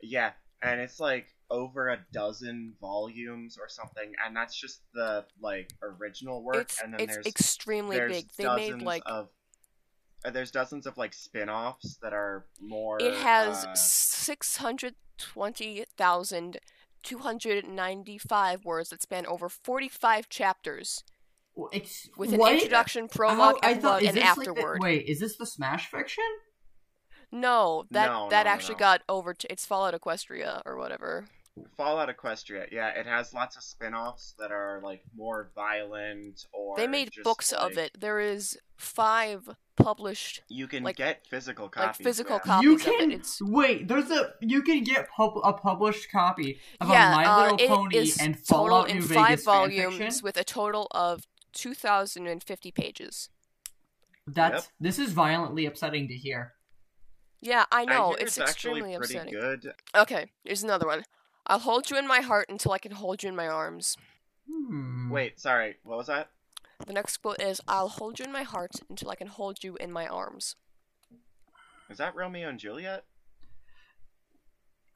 yeah, 0.00 0.30
and 0.62 0.80
it's 0.80 1.00
like 1.00 1.26
over 1.50 1.88
a 1.88 1.98
dozen 2.12 2.74
volumes 2.80 3.58
or 3.60 3.68
something, 3.68 4.12
and 4.24 4.34
that's 4.34 4.58
just 4.58 4.80
the 4.94 5.24
like 5.40 5.70
original 5.82 6.42
work. 6.42 6.56
it's 6.56 6.80
and 6.80 6.92
then 6.92 7.00
it's 7.00 7.14
there's 7.14 7.26
extremely 7.26 7.96
there's 7.96 8.12
big. 8.12 8.30
They 8.38 8.56
made 8.56 8.82
like 8.82 9.02
of 9.06 9.28
uh, 10.24 10.30
there's 10.30 10.50
dozens 10.50 10.86
of 10.86 10.96
like 10.96 11.12
spin-offs 11.12 11.98
that 12.02 12.12
are 12.12 12.46
more. 12.60 12.98
it 13.00 13.14
has 13.14 13.64
uh, 13.64 13.74
six 13.74 14.56
hundred 14.56 14.94
twenty 15.18 15.84
thousand 15.96 16.58
two 17.06 17.18
hundred 17.18 17.66
ninety 17.66 18.18
five 18.18 18.64
words 18.64 18.90
that 18.90 19.02
span 19.02 19.26
over 19.26 19.48
forty 19.48 19.88
five 19.88 20.28
chapters 20.28 21.02
it's 21.72 22.08
with 22.18 22.32
an 22.32 22.38
what? 22.38 22.52
introduction, 22.52 23.04
How- 23.04 23.16
prologue, 23.16 23.56
I 23.62 23.70
epilogue, 23.70 23.82
thought, 23.82 24.02
and 24.02 24.16
this 24.16 24.36
like 24.36 24.54
the- 24.54 24.78
wait, 24.80 25.06
is 25.06 25.20
this 25.20 25.36
the 25.36 25.46
Smash 25.46 25.90
fiction? 25.90 26.24
No, 27.32 27.84
that 27.90 28.06
No, 28.06 28.28
that 28.30 28.44
no, 28.44 28.50
no, 28.50 28.54
actually 28.54 28.74
no. 28.74 28.78
got 28.80 29.02
over. 29.08 29.34
To, 29.34 29.50
it's 29.52 29.64
Fallout 29.66 29.94
Equestria 30.00 30.62
or 30.66 30.76
whatever. 30.76 31.26
Fallout 31.76 32.08
Equestria, 32.14 32.70
yeah, 32.70 32.88
it 32.88 33.06
has 33.06 33.32
lots 33.32 33.56
of 33.56 33.62
spin-offs 33.62 34.34
that 34.38 34.52
are 34.52 34.80
like 34.84 35.02
more 35.16 35.50
violent 35.54 36.46
or 36.52 36.76
They 36.76 36.86
made 36.86 37.10
just, 37.12 37.24
books 37.24 37.52
of 37.52 37.78
it. 37.78 37.98
There 37.98 38.20
is 38.20 38.58
five 38.76 39.48
published, 39.76 40.42
You 40.48 40.66
can 40.66 40.82
like- 40.82 40.96
get 40.96 41.26
physical 41.26 41.68
copies. 41.68 42.00
like 42.00 42.04
physical 42.04 42.36
yeah. 42.36 42.40
copies 42.40 42.64
you 42.64 42.74
of 42.74 42.82
can 42.82 43.10
it. 43.12 43.14
It's 43.20 43.40
wait. 43.42 43.86
There's 43.88 44.10
a 44.10 44.32
you 44.40 44.62
can 44.62 44.82
get 44.84 45.08
pub- 45.10 45.38
a 45.44 45.52
published 45.52 46.10
copy 46.10 46.58
of 46.80 46.88
yeah, 46.88 47.12
a 47.12 47.16
My 47.16 47.24
uh, 47.24 47.42
Little 47.42 47.58
it 47.58 47.68
Pony 47.68 47.96
is 47.96 48.18
and 48.18 48.34
total 48.34 48.46
Fallout 48.68 48.90
in 48.90 48.96
New 48.98 49.02
five 49.02 49.28
Vegas 49.28 49.44
volumes 49.44 49.94
fanfiction. 49.98 50.22
with 50.22 50.36
a 50.36 50.44
total 50.44 50.88
of 50.90 51.26
two 51.52 51.74
thousand 51.74 52.26
and 52.26 52.42
fifty 52.42 52.70
pages. 52.70 53.28
That's 54.26 54.64
Yep. 54.64 54.72
this 54.80 54.98
is 54.98 55.12
violently 55.12 55.66
upsetting 55.66 56.08
to 56.08 56.14
hear. 56.14 56.54
Yeah, 57.40 57.66
I 57.70 57.84
know. 57.84 58.08
hear 58.10 58.26
it's, 58.26 58.38
actually 58.38 58.80
extremely 58.80 58.94
upsetting. 58.94 59.32
good. 59.32 59.72
Okay, 59.94 60.26
here's 60.42 60.62
another 60.64 60.86
one. 60.86 61.04
I'll 61.46 61.60
hold 61.60 61.90
you 61.90 61.96
in 61.98 62.08
my 62.08 62.22
heart 62.22 62.48
until 62.48 62.72
I 62.72 62.78
can 62.78 62.92
hold 62.92 63.22
you 63.22 63.28
in 63.28 63.36
my 63.36 63.46
arms. 63.46 63.96
Hmm. 64.50 65.10
Wait, 65.10 65.38
sorry, 65.38 65.76
what 65.84 65.98
was 65.98 66.06
that? 66.08 66.30
The 66.84 66.92
next 66.92 67.18
quote 67.18 67.40
is 67.40 67.60
I'll 67.66 67.88
hold 67.88 68.18
you 68.18 68.24
in 68.24 68.32
my 68.32 68.42
heart 68.42 68.72
until 68.90 69.10
I 69.10 69.14
can 69.14 69.28
hold 69.28 69.64
you 69.64 69.76
in 69.76 69.90
my 69.90 70.06
arms. 70.06 70.56
Is 71.88 71.98
that 71.98 72.14
Romeo 72.16 72.48
and 72.48 72.58
Juliet? 72.58 73.04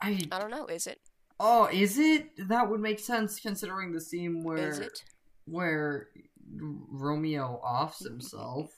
I 0.00 0.20
I 0.32 0.38
don't 0.38 0.50
know, 0.50 0.66
is 0.66 0.86
it? 0.86 0.98
oh, 1.42 1.68
is 1.72 1.98
it? 1.98 2.48
That 2.48 2.68
would 2.68 2.80
make 2.80 2.98
sense 2.98 3.40
considering 3.40 3.92
the 3.92 4.00
scene 4.00 4.44
where 4.44 4.68
Is 4.68 4.78
it? 4.78 5.04
where 5.46 6.08
Romeo 6.56 7.60
offs 7.64 8.04
himself. 8.04 8.70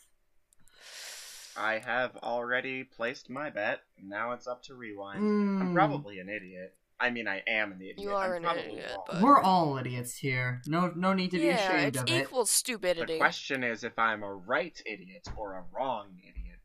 I 1.57 1.79
have 1.85 2.17
already 2.17 2.85
placed 2.85 3.29
my 3.29 3.51
bet. 3.51 3.81
Now 4.03 4.33
it's 4.33 4.47
up 4.47 4.63
to 4.65 4.75
rewind. 4.75 5.19
Hmm. 5.19 5.61
I'm 5.63 5.75
probably 5.75 6.19
an 6.19 6.29
idiot. 6.29 6.75
I 7.03 7.11
mean, 7.11 7.27
I 7.27 7.43
am 7.49 7.73
an 7.73 7.79
idiot. 7.81 7.99
You 7.99 8.11
are 8.11 8.37
I'm 8.37 8.45
an 8.45 8.59
idiot, 8.59 8.97
but- 9.09 9.21
We're 9.21 9.41
all 9.41 9.77
idiots 9.77 10.17
here. 10.17 10.63
No, 10.69 10.93
no 10.95 11.13
need 11.13 11.33
to 11.33 11.39
be 11.39 11.47
yeah, 11.47 11.69
ashamed 11.69 11.97
it's 11.97 11.99
of 11.99 12.09
it. 12.09 12.23
equal 12.23 12.47
stupidity. 12.47 13.15
The 13.15 13.19
question 13.19 13.65
is 13.65 13.83
if 13.83 13.99
I'm 13.99 14.23
a 14.23 14.33
right 14.33 14.81
idiot 14.87 15.27
or 15.37 15.55
a 15.55 15.65
wrong 15.75 16.11
idiot. 16.21 16.61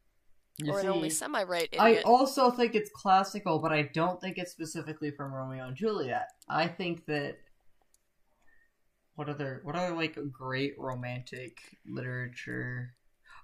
You 0.60 0.72
or 0.74 0.80
an 0.80 0.88
only 0.88 1.10
semi-right 1.10 1.70
idiot. 1.72 1.82
I 1.82 2.02
also 2.02 2.52
think 2.52 2.76
it's 2.76 2.92
classical, 2.92 3.60
but 3.60 3.72
I 3.72 3.90
don't 3.94 4.22
think 4.22 4.38
it's 4.38 4.52
specifically 4.52 5.10
from 5.10 5.34
Romeo 5.34 5.68
and 5.68 5.76
Juliet. 5.76 6.30
I 6.48 6.68
think 6.68 7.06
that 7.08 7.38
what 9.16 9.30
other 9.30 9.62
what 9.64 9.76
other 9.76 9.96
like 9.96 10.18
great 10.32 10.76
romantic 10.78 11.58
literature? 11.88 12.94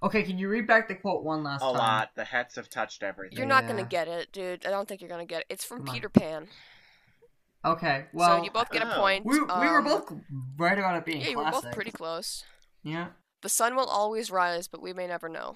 Okay, 0.03 0.21
can 0.21 0.37
you 0.37 0.49
read 0.49 0.67
back 0.67 0.87
the 0.87 0.95
quote 0.95 1.23
one 1.23 1.43
last 1.43 1.61
A 1.61 1.65
time? 1.65 1.75
A 1.75 1.77
lot. 1.77 2.09
The 2.15 2.25
hets 2.25 2.55
have 2.55 2.69
touched 2.69 3.01
everything. 3.01 3.37
You're 3.37 3.47
not 3.47 3.67
gonna 3.67 3.85
get 3.85 4.07
it, 4.07 4.31
dude. 4.31 4.65
I 4.65 4.69
don't 4.69 4.87
think 4.87 5.01
you're 5.01 5.09
gonna 5.09 5.25
get 5.25 5.41
it. 5.41 5.47
It's 5.49 5.65
from 5.65 5.79
Come 5.79 5.89
on. 5.89 5.95
Peter 5.95 6.09
Pan. 6.09 6.47
Okay, 7.65 8.05
well, 8.13 8.39
so 8.39 8.43
you 8.43 8.51
both 8.51 8.69
get 8.71 8.81
a 8.81 8.93
Oh. 8.95 8.99
point. 8.99 9.25
we, 9.25 9.39
we 9.39 9.45
were 9.45 9.77
Um, 9.79 9.83
both 9.85 10.11
right 10.57 10.77
about 10.77 10.97
it 10.97 11.05
being 11.05 11.21
Yeah, 11.21 11.29
you 11.29 11.37
were 11.37 11.49
both 11.49 11.71
pretty 11.71 11.91
close. 11.91 12.43
Yeah. 12.83 13.11
The 13.41 13.49
sun 13.49 13.75
will 13.75 13.87
always 13.87 14.29
rise, 14.31 14.67
but 14.67 14.81
we 14.81 14.91
may 14.93 15.07
never 15.07 15.29
know. 15.29 15.55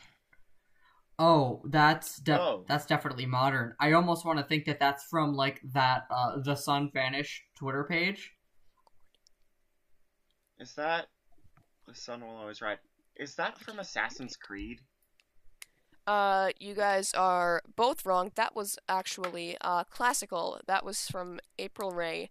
Oh, 1.19 1.61
that's 1.65 2.17
de- 2.19 2.39
Oh. 2.39 2.63
that's 2.67 2.85
definitely 2.85 3.25
modern. 3.25 3.75
I 3.79 3.91
almost 3.93 4.23
want 4.25 4.39
to 4.39 4.45
think 4.45 4.65
that 4.65 4.79
that's 4.79 5.03
from 5.05 5.33
like 5.33 5.59
that 5.73 6.05
uh 6.09 6.37
the 6.39 6.55
Sun 6.55 6.91
Vanish 6.93 7.43
Twitter 7.57 7.83
page. 7.83 8.33
Is 10.59 10.73
that 10.75 11.07
the 11.87 11.93
sun 11.95 12.21
will 12.21 12.35
always 12.35 12.61
rise? 12.61 12.77
Is 13.15 13.35
that 13.35 13.57
from 13.59 13.79
Assassin's 13.79 14.35
Creed? 14.37 14.79
Uh, 16.07 16.49
you 16.59 16.73
guys 16.73 17.13
are 17.13 17.61
both 17.75 18.05
wrong. 18.05 18.31
That 18.35 18.55
was 18.55 18.77
actually 18.87 19.57
uh 19.61 19.83
classical. 19.83 20.59
That 20.65 20.85
was 20.85 21.07
from 21.07 21.39
April 21.59 21.91
Ray. 21.91 22.29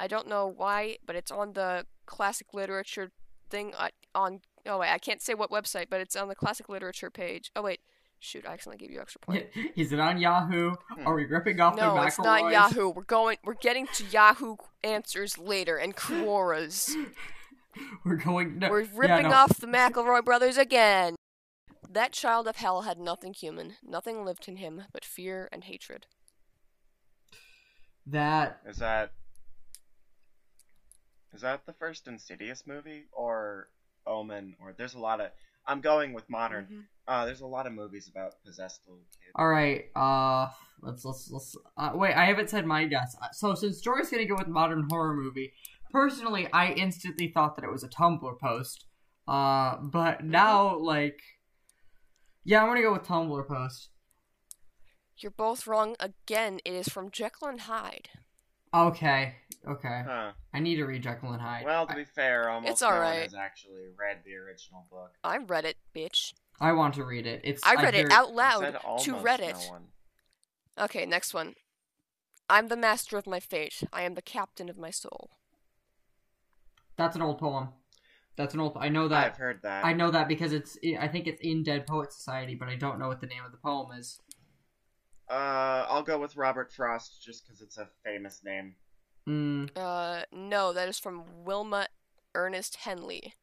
I 0.00 0.06
don't 0.06 0.26
know 0.28 0.46
why, 0.46 0.96
but 1.06 1.14
it's 1.14 1.30
on 1.30 1.52
the 1.52 1.84
classic 2.06 2.54
literature 2.54 3.10
thing 3.50 3.74
uh, 3.76 3.88
on. 4.14 4.40
Oh 4.66 4.78
wait, 4.78 4.90
I 4.90 4.98
can't 4.98 5.20
say 5.20 5.34
what 5.34 5.50
website, 5.50 5.86
but 5.90 6.00
it's 6.00 6.16
on 6.16 6.28
the 6.28 6.34
classic 6.34 6.68
literature 6.68 7.10
page. 7.10 7.50
Oh 7.54 7.62
wait, 7.62 7.80
shoot, 8.18 8.46
I 8.46 8.52
accidentally 8.54 8.78
gave 8.86 8.94
you 8.94 9.00
extra 9.00 9.20
point. 9.20 9.46
Is 9.76 9.92
it 9.92 10.00
on 10.00 10.18
Yahoo? 10.18 10.74
Hmm. 10.90 11.06
Are 11.06 11.14
we 11.14 11.24
ripping 11.26 11.60
off 11.60 11.76
No, 11.76 11.94
their 11.94 12.06
it's 12.06 12.18
not 12.18 12.50
Yahoo. 12.50 12.90
We're 12.90 13.02
going. 13.02 13.36
We're 13.44 13.54
getting 13.54 13.86
to 13.94 14.04
Yahoo 14.04 14.56
answers 14.82 15.36
later 15.36 15.76
and 15.76 15.94
Quora's. 15.94 16.96
We're 18.04 18.16
going. 18.16 18.58
No, 18.58 18.70
We're 18.70 18.82
yeah, 18.82 18.88
ripping 18.94 19.28
no. 19.30 19.36
off 19.36 19.58
the 19.60 19.66
McElroy 19.66 20.24
brothers 20.24 20.56
again. 20.56 21.14
That 21.90 22.12
child 22.12 22.46
of 22.46 22.56
hell 22.56 22.82
had 22.82 22.98
nothing 22.98 23.32
human. 23.32 23.76
Nothing 23.82 24.24
lived 24.24 24.46
in 24.46 24.56
him 24.56 24.84
but 24.92 25.04
fear 25.04 25.48
and 25.50 25.64
hatred. 25.64 26.06
that. 28.06 28.60
Is 28.66 28.76
that 28.78 29.12
is 31.34 31.42
that 31.42 31.66
the 31.66 31.72
first 31.74 32.06
Insidious 32.08 32.66
movie 32.66 33.04
or 33.12 33.68
Omen? 34.06 34.56
Or 34.60 34.72
there's 34.76 34.94
a 34.94 34.98
lot 34.98 35.20
of. 35.20 35.30
I'm 35.66 35.80
going 35.82 36.14
with 36.14 36.28
modern. 36.30 36.66
Mhm. 36.66 36.84
Uh, 37.06 37.24
there's 37.26 37.42
a 37.42 37.46
lot 37.46 37.66
of 37.66 37.72
movies 37.74 38.08
about 38.08 38.42
possessed 38.44 38.80
little 38.86 39.04
kids. 39.22 39.32
All 39.34 39.48
right. 39.48 39.84
Uh, 39.94 40.48
let's 40.82 41.04
let's 41.04 41.30
let's. 41.30 41.56
Uh, 41.76 41.92
wait, 41.94 42.14
I 42.14 42.24
haven't 42.24 42.48
said 42.50 42.64
my 42.66 42.84
guess. 42.86 43.14
Uh, 43.22 43.28
So 43.32 43.54
since 43.54 43.80
Jory's 43.80 44.10
gonna 44.10 44.24
go 44.26 44.36
with 44.36 44.48
modern 44.48 44.86
horror 44.90 45.14
movie, 45.14 45.52
personally, 45.90 46.48
I 46.52 46.72
instantly 46.72 47.28
thought 47.28 47.56
that 47.56 47.64
it 47.64 47.70
was 47.70 47.84
a 47.84 47.88
Tumblr 47.88 48.38
post. 48.40 48.86
Uh, 49.26 49.76
but 49.82 50.18
Mm-hmm. 50.18 50.30
now 50.30 50.78
like, 50.78 51.20
yeah, 52.48 52.62
I'm 52.62 52.68
gonna 52.68 52.80
go 52.80 52.94
with 52.94 53.02
Tumblr 53.02 53.46
post. 53.46 53.90
You're 55.18 55.30
both 55.30 55.66
wrong 55.66 55.96
again. 56.00 56.60
It 56.64 56.72
is 56.72 56.88
from 56.88 57.10
Jekyll 57.10 57.48
and 57.48 57.60
Hyde. 57.60 58.08
Okay, 58.72 59.34
okay. 59.68 60.02
Huh. 60.06 60.32
I 60.54 60.60
need 60.60 60.76
to 60.76 60.86
read 60.86 61.02
Jekyll 61.02 61.32
and 61.32 61.42
Hyde. 61.42 61.66
Well, 61.66 61.86
to 61.86 61.92
I, 61.92 61.96
be 61.96 62.04
fair, 62.04 62.48
almost 62.48 62.72
It's 62.72 62.80
no 62.80 62.88
one 62.88 62.96
alright. 62.96 63.22
has 63.24 63.34
actually 63.34 63.88
read 63.98 64.20
the 64.24 64.34
original 64.36 64.86
book. 64.90 65.10
I 65.22 65.36
read 65.36 65.66
it, 65.66 65.76
bitch. 65.94 66.32
I 66.58 66.72
want 66.72 66.94
to 66.94 67.04
read 67.04 67.26
it. 67.26 67.42
It's 67.44 67.62
I 67.66 67.74
read 67.74 67.92
hear- 67.92 68.06
it 68.06 68.12
out 68.12 68.34
loud 68.34 68.60
said 68.60 68.72
to 68.72 68.80
almost 68.80 69.08
Reddit. 69.08 69.70
No. 69.70 70.84
Okay, 70.84 71.04
next 71.04 71.34
one. 71.34 71.54
I'm 72.48 72.68
the 72.68 72.76
master 72.76 73.18
of 73.18 73.26
my 73.26 73.40
fate. 73.40 73.82
I 73.92 74.02
am 74.02 74.14
the 74.14 74.22
captain 74.22 74.70
of 74.70 74.78
my 74.78 74.90
soul. 74.90 75.32
That's 76.96 77.14
an 77.14 77.20
old 77.20 77.38
poem. 77.38 77.68
That's 78.38 78.54
an 78.54 78.60
old. 78.60 78.76
I 78.80 78.88
know 78.88 79.08
that. 79.08 79.32
I've 79.32 79.36
heard 79.36 79.60
that. 79.64 79.84
I 79.84 79.92
know 79.92 80.12
that 80.12 80.28
because 80.28 80.52
it's. 80.52 80.78
I 80.98 81.08
think 81.08 81.26
it's 81.26 81.42
in 81.42 81.64
Dead 81.64 81.86
Poet 81.88 82.12
Society, 82.12 82.54
but 82.54 82.68
I 82.68 82.76
don't 82.76 83.00
know 83.00 83.08
what 83.08 83.20
the 83.20 83.26
name 83.26 83.44
of 83.44 83.50
the 83.50 83.58
poem 83.58 83.90
is. 83.98 84.20
Uh, 85.28 85.84
I'll 85.90 86.04
go 86.04 86.18
with 86.20 86.36
Robert 86.36 86.72
Frost 86.72 87.20
just 87.22 87.44
because 87.44 87.60
it's 87.60 87.76
a 87.76 87.88
famous 88.04 88.40
name. 88.44 88.76
Mm, 89.28 89.68
Uh, 89.76 90.22
no, 90.32 90.72
that 90.72 90.88
is 90.88 90.98
from 90.98 91.44
William 91.44 91.84
Ernest 92.34 92.76
Henley. 92.76 93.34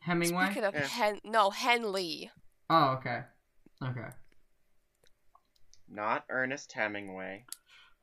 Hemingway. 0.00 0.44
Speaking 0.44 0.64
of 0.64 0.74
Yeah. 0.74 0.86
Hen, 0.86 1.20
no 1.24 1.50
Henley. 1.50 2.30
Oh, 2.70 2.98
okay. 2.98 3.22
Okay. 3.82 4.10
Not 5.88 6.24
Ernest 6.28 6.70
Hemingway. 6.72 7.46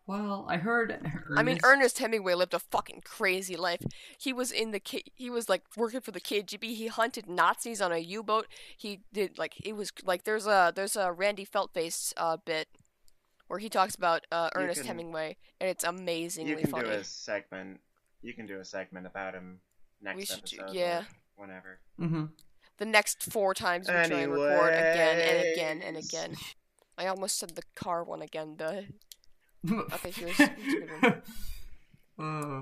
Well, 0.07 0.45
I 0.47 0.57
heard. 0.57 0.91
I 1.35 1.41
mean, 1.41 1.55
Ernest- 1.63 1.65
Ernest 1.65 1.99
Hemingway 1.99 2.35
lived 2.35 2.53
a 2.53 2.59
fucking 2.59 3.01
crazy 3.05 3.55
life. 3.55 3.81
He 4.19 4.33
was 4.33 4.51
in 4.51 4.69
the 4.71 4.79
K- 4.79 5.03
he 5.15 5.29
was 5.31 5.49
like 5.49 5.63
working 5.75 6.01
for 6.01 6.11
the 6.11 6.21
KGB. 6.21 6.75
He 6.75 6.87
hunted 6.87 7.27
Nazis 7.27 7.81
on 7.81 7.91
a 7.91 7.97
U-boat. 7.97 8.47
He 8.77 9.01
did 9.11 9.37
like 9.39 9.55
it 9.65 9.73
was 9.75 9.91
like 10.03 10.23
there's 10.23 10.45
a 10.45 10.71
there's 10.75 10.95
a 10.95 11.11
Randy 11.11 11.45
Feltface 11.45 12.13
uh 12.17 12.37
bit 12.37 12.67
where 13.47 13.59
he 13.59 13.69
talks 13.69 13.95
about 13.95 14.25
uh, 14.31 14.49
Ernest 14.55 14.81
can- 14.81 14.87
Hemingway, 14.87 15.37
and 15.59 15.69
it's 15.69 15.83
amazingly 15.83 16.51
You 16.51 16.57
can 16.57 16.71
funny. 16.71 16.89
do 16.89 16.95
a 16.95 17.03
segment. 17.03 17.79
You 18.21 18.33
can 18.33 18.45
do 18.47 18.59
a 18.59 18.65
segment 18.65 19.05
about 19.07 19.33
him 19.33 19.59
next 20.01 20.17
We 20.17 20.25
should 20.25 20.45
do- 20.45 20.57
episode. 20.61 20.75
yeah. 20.75 20.99
or 21.37 21.45
Whenever. 21.47 21.79
Mhm. 21.99 22.29
The 22.77 22.85
next 22.85 23.23
four 23.31 23.53
times 23.53 23.87
we 23.87 23.93
try 23.93 24.03
and 24.03 24.31
record 24.31 24.73
again 24.73 25.19
and 25.19 25.47
again 25.47 25.81
and 25.81 25.97
again. 25.97 26.35
I 26.97 27.07
almost 27.07 27.37
said 27.37 27.55
the 27.55 27.63
car 27.75 28.03
one 28.03 28.21
again. 28.21 28.55
The 28.57 28.85
Okay, 29.71 30.11
here's- 30.15 30.37
here's 30.37 30.73
a 30.91 30.99
good 31.01 31.21
uh, 32.17 32.61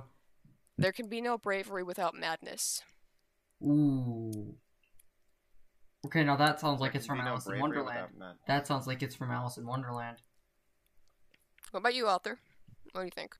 there 0.77 0.91
can 0.91 1.07
be 1.07 1.21
no 1.21 1.37
bravery 1.37 1.83
without 1.83 2.15
madness. 2.15 2.81
ooh. 3.63 4.55
Okay, 6.05 6.23
now 6.23 6.35
that 6.35 6.59
sounds 6.59 6.81
like 6.81 6.95
it's 6.95 7.05
from 7.05 7.19
be 7.19 7.23
no 7.23 7.29
Alice 7.31 7.47
in 7.47 7.59
Wonderland. 7.59 8.07
That 8.47 8.67
sounds 8.67 8.87
like 8.87 9.01
it's 9.03 9.15
from 9.15 9.31
Alice 9.31 9.57
in 9.57 9.65
Wonderland. 9.65 10.17
What 11.71 11.79
about 11.81 11.95
you, 11.95 12.07
author? 12.07 12.39
What 12.91 13.01
do 13.01 13.05
you 13.05 13.11
think? 13.11 13.35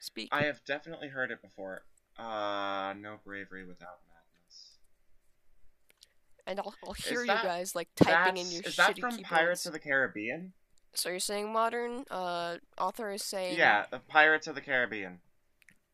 Speak. 0.00 0.28
I 0.30 0.42
have 0.42 0.60
definitely 0.66 1.08
heard 1.08 1.30
it 1.30 1.40
before. 1.40 1.82
Uh, 2.18 2.94
no 3.00 3.16
bravery 3.24 3.64
without 3.64 4.00
madness. 4.08 4.72
and 6.46 6.58
I'll, 6.60 6.74
I'll 6.86 6.92
hear 6.94 7.24
that- 7.26 7.42
you 7.44 7.48
guys 7.48 7.74
like 7.74 7.88
typing 7.96 8.36
in 8.36 8.44
That's- 8.44 8.52
your 8.52 8.62
is 8.64 8.76
that 8.76 8.98
from 8.98 9.10
keyboards. 9.12 9.28
Pirates 9.28 9.66
of 9.66 9.72
the 9.72 9.78
Caribbean? 9.78 10.52
So 10.94 11.10
you're 11.10 11.18
saying 11.20 11.52
modern? 11.52 12.04
Uh, 12.10 12.56
author 12.78 13.10
is 13.12 13.22
saying. 13.22 13.56
Yeah, 13.58 13.84
the 13.90 13.98
Pirates 14.00 14.46
of 14.46 14.54
the 14.54 14.60
Caribbean. 14.60 15.20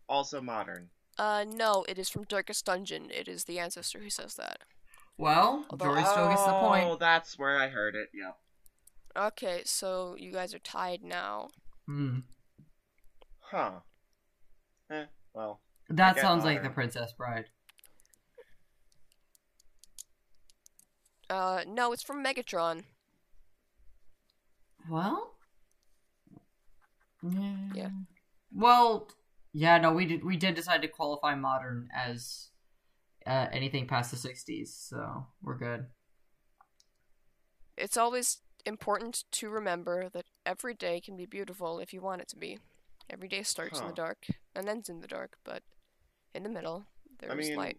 Also 0.09 0.40
modern. 0.40 0.90
Uh, 1.18 1.44
no, 1.48 1.85
it 1.88 1.98
is 1.98 2.09
from 2.09 2.24
Darkest 2.24 2.64
Dungeon. 2.66 3.11
It 3.11 3.28
is 3.28 3.44
the 3.44 3.59
ancestor 3.59 4.00
who 4.00 4.11
says 4.11 4.35
that. 4.35 4.59
Well, 5.16 5.66
Although- 5.70 5.85
Jory 5.87 6.04
still 6.04 6.28
gets 6.28 6.42
the 6.44 6.54
Oh, 6.54 6.61
point. 6.61 7.00
that's 7.00 7.38
where 7.38 7.57
I 7.59 7.68
heard 7.68 7.94
it. 7.94 8.09
yeah. 8.12 8.33
Okay, 9.16 9.62
so 9.64 10.16
you 10.18 10.33
guys 10.33 10.52
are 10.54 10.59
tied 10.59 11.04
now. 11.04 11.50
Hmm. 11.87 12.20
Huh. 13.40 13.80
Eh. 14.90 15.04
Well. 15.33 15.61
That 15.88 16.16
get 16.16 16.22
sounds 16.22 16.44
like 16.44 16.62
the. 16.64 16.70
Princess 16.70 17.12
Bride. 17.12 17.50
Uh, 21.30 21.62
no, 21.66 21.92
it's 21.92 22.02
from 22.02 22.24
Megatron. 22.24 22.85
Well. 24.88 25.35
Yeah. 27.23 27.57
Yeah. 27.75 27.88
Well, 28.53 29.09
yeah. 29.53 29.79
No, 29.79 29.92
we 29.92 30.07
did. 30.07 30.25
We 30.25 30.37
did 30.37 30.55
decide 30.55 30.83
to 30.83 30.88
qualify 30.88 31.35
modern 31.35 31.88
as 31.94 32.49
uh, 33.27 33.47
anything 33.53 33.87
past 33.87 34.11
the 34.11 34.16
'60s, 34.16 34.68
so 34.68 35.27
we're 35.42 35.57
good. 35.57 35.87
It's 37.77 37.97
always 37.97 38.38
important 38.66 39.25
to 39.33 39.49
remember 39.49 40.09
that 40.11 40.27
every 40.47 40.75
day 40.75 41.01
can 41.01 41.16
be 41.16 41.27
beautiful 41.27 41.79
if 41.81 41.92
you 41.92 42.01
want 42.01 42.23
it 42.23 42.29
to 42.29 42.37
be. 42.37 42.59
Every 43.11 43.29
day 43.29 43.42
starts 43.42 43.81
in 43.81 43.87
the 43.87 43.92
dark 43.92 44.27
and 44.55 44.68
ends 44.68 44.88
in 44.88 45.01
the 45.01 45.07
dark, 45.07 45.37
but 45.44 45.62
in 46.35 46.42
the 46.42 46.49
middle 46.49 46.85
there's 47.20 47.33
I 47.33 47.37
mean, 47.37 47.57
light. 47.57 47.79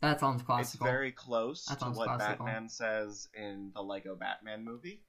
That 0.00 0.20
sounds 0.20 0.42
classical. 0.42 0.86
it's 0.86 0.92
very 0.92 1.12
close 1.12 1.66
That 1.66 1.78
to 1.78 1.86
what 1.86 2.08
classical. 2.08 2.46
Batman 2.46 2.68
says 2.68 3.28
in 3.34 3.70
the 3.74 3.82
Lego 3.82 4.16
Batman 4.16 4.64
movie. 4.64 5.00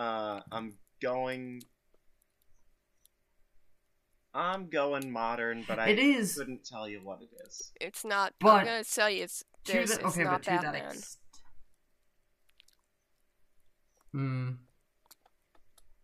Uh, 0.00 0.40
I'm 0.50 0.78
going. 1.02 1.62
I'm 4.32 4.70
going 4.70 5.10
modern, 5.10 5.64
but 5.66 5.78
I 5.80 5.88
It 5.88 5.98
is- 5.98 6.36
couldn't 6.36 6.64
tell 6.64 6.88
you 6.88 7.00
what 7.02 7.20
it 7.20 7.30
is. 7.46 7.72
It's 7.80 8.04
not. 8.04 8.32
But 8.38 8.48
I'm 8.60 8.64
gonna 8.64 8.84
tell 8.84 9.10
you, 9.10 9.24
it's 9.24 9.44
there's, 9.64 9.90
the- 9.90 9.96
it's 10.06 10.14
okay, 10.14 10.24
not 10.24 10.32
but 10.34 10.42
to 10.44 10.50
that 10.50 10.62
Batman. 10.62 10.90
ex- 10.92 11.18
Hmm. 14.12 14.50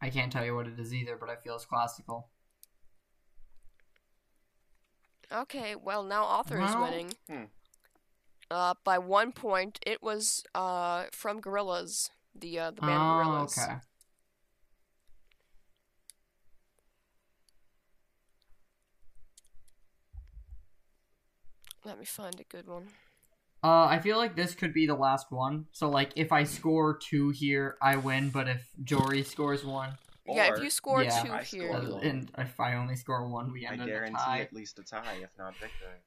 I 0.03 0.11
can't 0.11 0.31
tell 0.33 0.45
you 0.45 0.55
what 0.55 0.67
it 0.67 0.79
is 0.79 0.93
either, 0.93 1.17
but 1.17 1.29
I 1.31 1.37
feel 1.37 1.55
it's 1.57 1.65
classical. 1.65 2.29
Okay, 5.33 5.75
well 5.75 6.03
now 6.05 6.25
author 6.25 6.61
is 6.61 6.75
winning. 6.77 7.15
Hmm. 7.29 7.45
Uh, 8.51 8.75
by 8.85 8.99
one 8.99 9.33
point, 9.33 9.79
it 9.87 10.03
was 10.03 10.45
uh 10.55 11.07
from 11.13 11.41
Gorillaz, 11.41 12.11
the 12.41 12.59
uh, 12.59 12.71
the 12.73 12.83
band 12.83 13.07
oh, 13.07 13.07
Gorillaz. 13.07 13.59
okay. 13.59 13.77
Let 21.85 21.99
me 21.99 22.05
find 22.05 22.41
a 22.41 22.45
good 22.45 22.67
one. 22.67 22.89
Uh, 23.63 23.87
I 23.87 23.99
feel 24.01 24.17
like 24.19 24.37
this 24.37 24.55
could 24.55 24.73
be 24.75 24.87
the 24.87 24.95
last 24.95 25.31
one. 25.31 25.67
So, 25.73 25.89
like, 25.91 26.13
if 26.17 26.33
I 26.33 26.45
score 26.45 26.97
two 26.99 27.31
here, 27.31 27.77
I 27.83 27.97
win. 27.97 28.31
But 28.31 28.49
if 28.49 28.69
Jory 28.85 29.23
scores 29.23 29.65
one, 29.65 29.99
yeah, 30.27 30.55
if 30.55 30.63
you 30.63 30.71
score 30.71 31.03
Yeah. 31.03 31.23
two 31.23 31.33
I 31.33 31.43
here, 31.43 31.69
score 31.69 31.77
uh, 31.77 31.99
and 32.01 32.31
if 32.39 32.59
I 32.61 32.75
only 32.75 32.97
score 32.97 33.27
one, 33.29 33.53
we 33.53 33.67
I 33.67 33.73
end 33.73 33.83
in 33.83 33.89
a 33.89 33.91
guarantee 33.93 34.17
tie. 34.17 34.41
at 34.41 34.53
least 34.53 34.79
a 34.79 34.83
tie, 34.85 35.19
if 35.23 35.31
not 35.39 35.59
victory. 35.61 36.01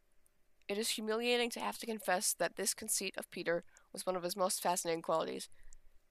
it 0.67 0.77
is 0.77 0.89
humiliating 0.91 1.49
to 1.51 1.59
have 1.59 1.77
to 1.79 1.85
confess 1.85 2.33
that 2.33 2.55
this 2.55 2.73
conceit 2.73 3.15
of 3.17 3.29
Peter 3.31 3.63
was 3.91 4.05
one 4.05 4.15
of 4.15 4.23
his 4.23 4.35
most 4.37 4.61
fascinating 4.61 5.01
qualities. 5.01 5.49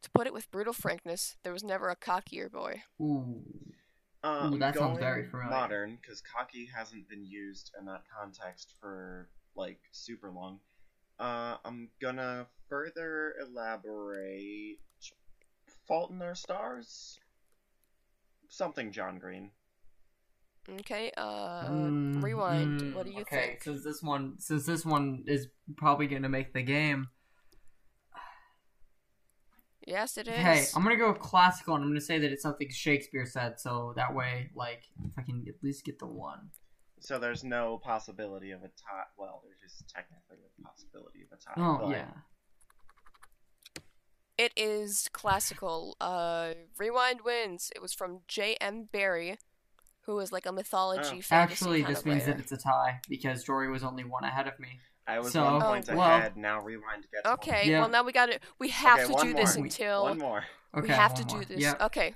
To 0.02 0.10
put 0.14 0.26
it 0.26 0.32
with 0.32 0.50
brutal 0.50 0.72
frankness, 0.72 1.36
there 1.42 1.52
was 1.52 1.64
never 1.64 1.88
a 1.88 1.96
cockier 1.96 2.50
boy. 2.50 2.82
Ooh. 3.00 3.42
Uh, 4.22 4.50
Ooh, 4.52 4.58
that 4.58 4.76
sounds 4.76 4.98
very 4.98 5.28
familiar. 5.28 5.50
Modern, 5.50 5.98
because 6.00 6.20
cocky 6.20 6.68
hasn't 6.74 7.08
been 7.08 7.24
used 7.24 7.70
in 7.78 7.84
that 7.86 8.02
context 8.16 8.74
for 8.80 9.28
like 9.56 9.78
super 9.92 10.30
long. 10.30 10.60
Uh, 11.18 11.56
I'm 11.64 11.90
gonna 12.00 12.46
further 12.68 13.34
elaborate. 13.40 14.78
Fault 15.86 16.10
in 16.10 16.20
Our 16.22 16.34
Stars. 16.34 17.18
Something 18.48 18.92
John 18.92 19.18
Green. 19.18 19.50
Okay, 20.80 21.10
uh, 21.16 21.64
Mm, 21.68 22.22
rewind. 22.22 22.80
mm, 22.80 22.94
what 22.94 23.06
do 23.06 23.12
you 23.12 23.22
okay, 23.22 23.46
think? 23.48 23.62
since 23.62 23.84
this 23.84 24.02
one, 24.02 24.38
since 24.38 24.66
this 24.66 24.84
one 24.84 25.24
is 25.26 25.48
probably 25.76 26.06
going 26.06 26.22
to 26.22 26.28
make 26.28 26.52
the 26.52 26.62
game. 26.62 27.08
Yes, 29.88 30.18
it 30.18 30.28
is. 30.28 30.34
Hey, 30.36 30.64
I'm 30.76 30.82
gonna 30.82 30.96
go 30.96 31.14
classical, 31.14 31.74
and 31.74 31.82
I'm 31.82 31.90
gonna 31.90 32.00
say 32.00 32.18
that 32.18 32.30
it's 32.30 32.42
something 32.42 32.68
Shakespeare 32.70 33.24
said, 33.26 33.58
so 33.58 33.94
that 33.96 34.14
way, 34.14 34.50
like, 34.54 34.82
if 35.04 35.12
I 35.18 35.22
can 35.22 35.44
at 35.48 35.54
least 35.62 35.84
get 35.84 35.98
the 35.98 36.06
one. 36.06 36.50
So 37.00 37.18
there's 37.18 37.42
no 37.44 37.78
possibility 37.82 38.50
of 38.50 38.60
a 38.60 38.68
tie. 38.68 39.04
Well, 39.16 39.42
there's 39.44 39.60
just 39.60 39.88
technically 39.88 40.38
a 40.58 40.62
possibility 40.62 41.22
of 41.22 41.38
a 41.38 41.40
tie. 41.40 41.54
Oh 41.56 41.78
but 41.86 41.90
yeah. 41.90 42.06
It 44.36 44.52
is 44.56 45.08
classical. 45.12 45.96
Uh, 46.00 46.54
Rewind 46.76 47.22
wins. 47.24 47.70
It 47.74 47.82
was 47.82 47.92
from 47.92 48.20
J.M. 48.28 48.88
Barrie, 48.92 49.38
who 50.02 50.14
was 50.14 50.30
like 50.32 50.46
a 50.46 50.52
mythology 50.52 51.18
Oh. 51.18 51.22
fantasy 51.22 51.32
Actually, 51.34 51.82
kind 51.82 51.92
this 51.94 52.00
of 52.00 52.06
means 52.06 52.20
writer. 52.20 52.32
that 52.34 52.40
it's 52.40 52.52
a 52.52 52.56
tie 52.56 53.00
because 53.08 53.42
Jory 53.42 53.68
was 53.70 53.82
only 53.82 54.04
one 54.04 54.24
ahead 54.24 54.46
of 54.46 54.58
me. 54.60 54.78
I 55.08 55.18
was 55.20 55.32
So- 55.32 55.42
one 55.42 55.62
Oh, 55.62 55.66
point 55.66 55.88
well- 55.88 56.00
ahead. 56.18 56.36
Now 56.36 56.60
rewind 56.60 57.06
gets 57.10 57.24
one. 57.24 57.34
Okay, 57.34 57.70
Yeah. 57.70 57.80
well 57.80 57.88
now 57.88 58.02
we 58.04 58.12
got 58.12 58.26
to 58.26 58.38
We 58.58 58.68
have 58.68 58.98
Okay, 59.00 59.06
to 59.08 59.12
one 59.14 59.26
do 59.26 59.34
this 59.34 59.56
more. 59.56 59.64
until 59.64 60.02
One 60.04 60.18
more. 60.18 60.44
Okay, 60.74 60.82
we 60.82 60.88
have 60.90 61.12
one 61.12 61.26
to 61.26 61.34
more. 61.34 61.44
do 61.44 61.54
this. 61.54 61.62
Yep. 61.62 61.80
Okay. 61.80 62.14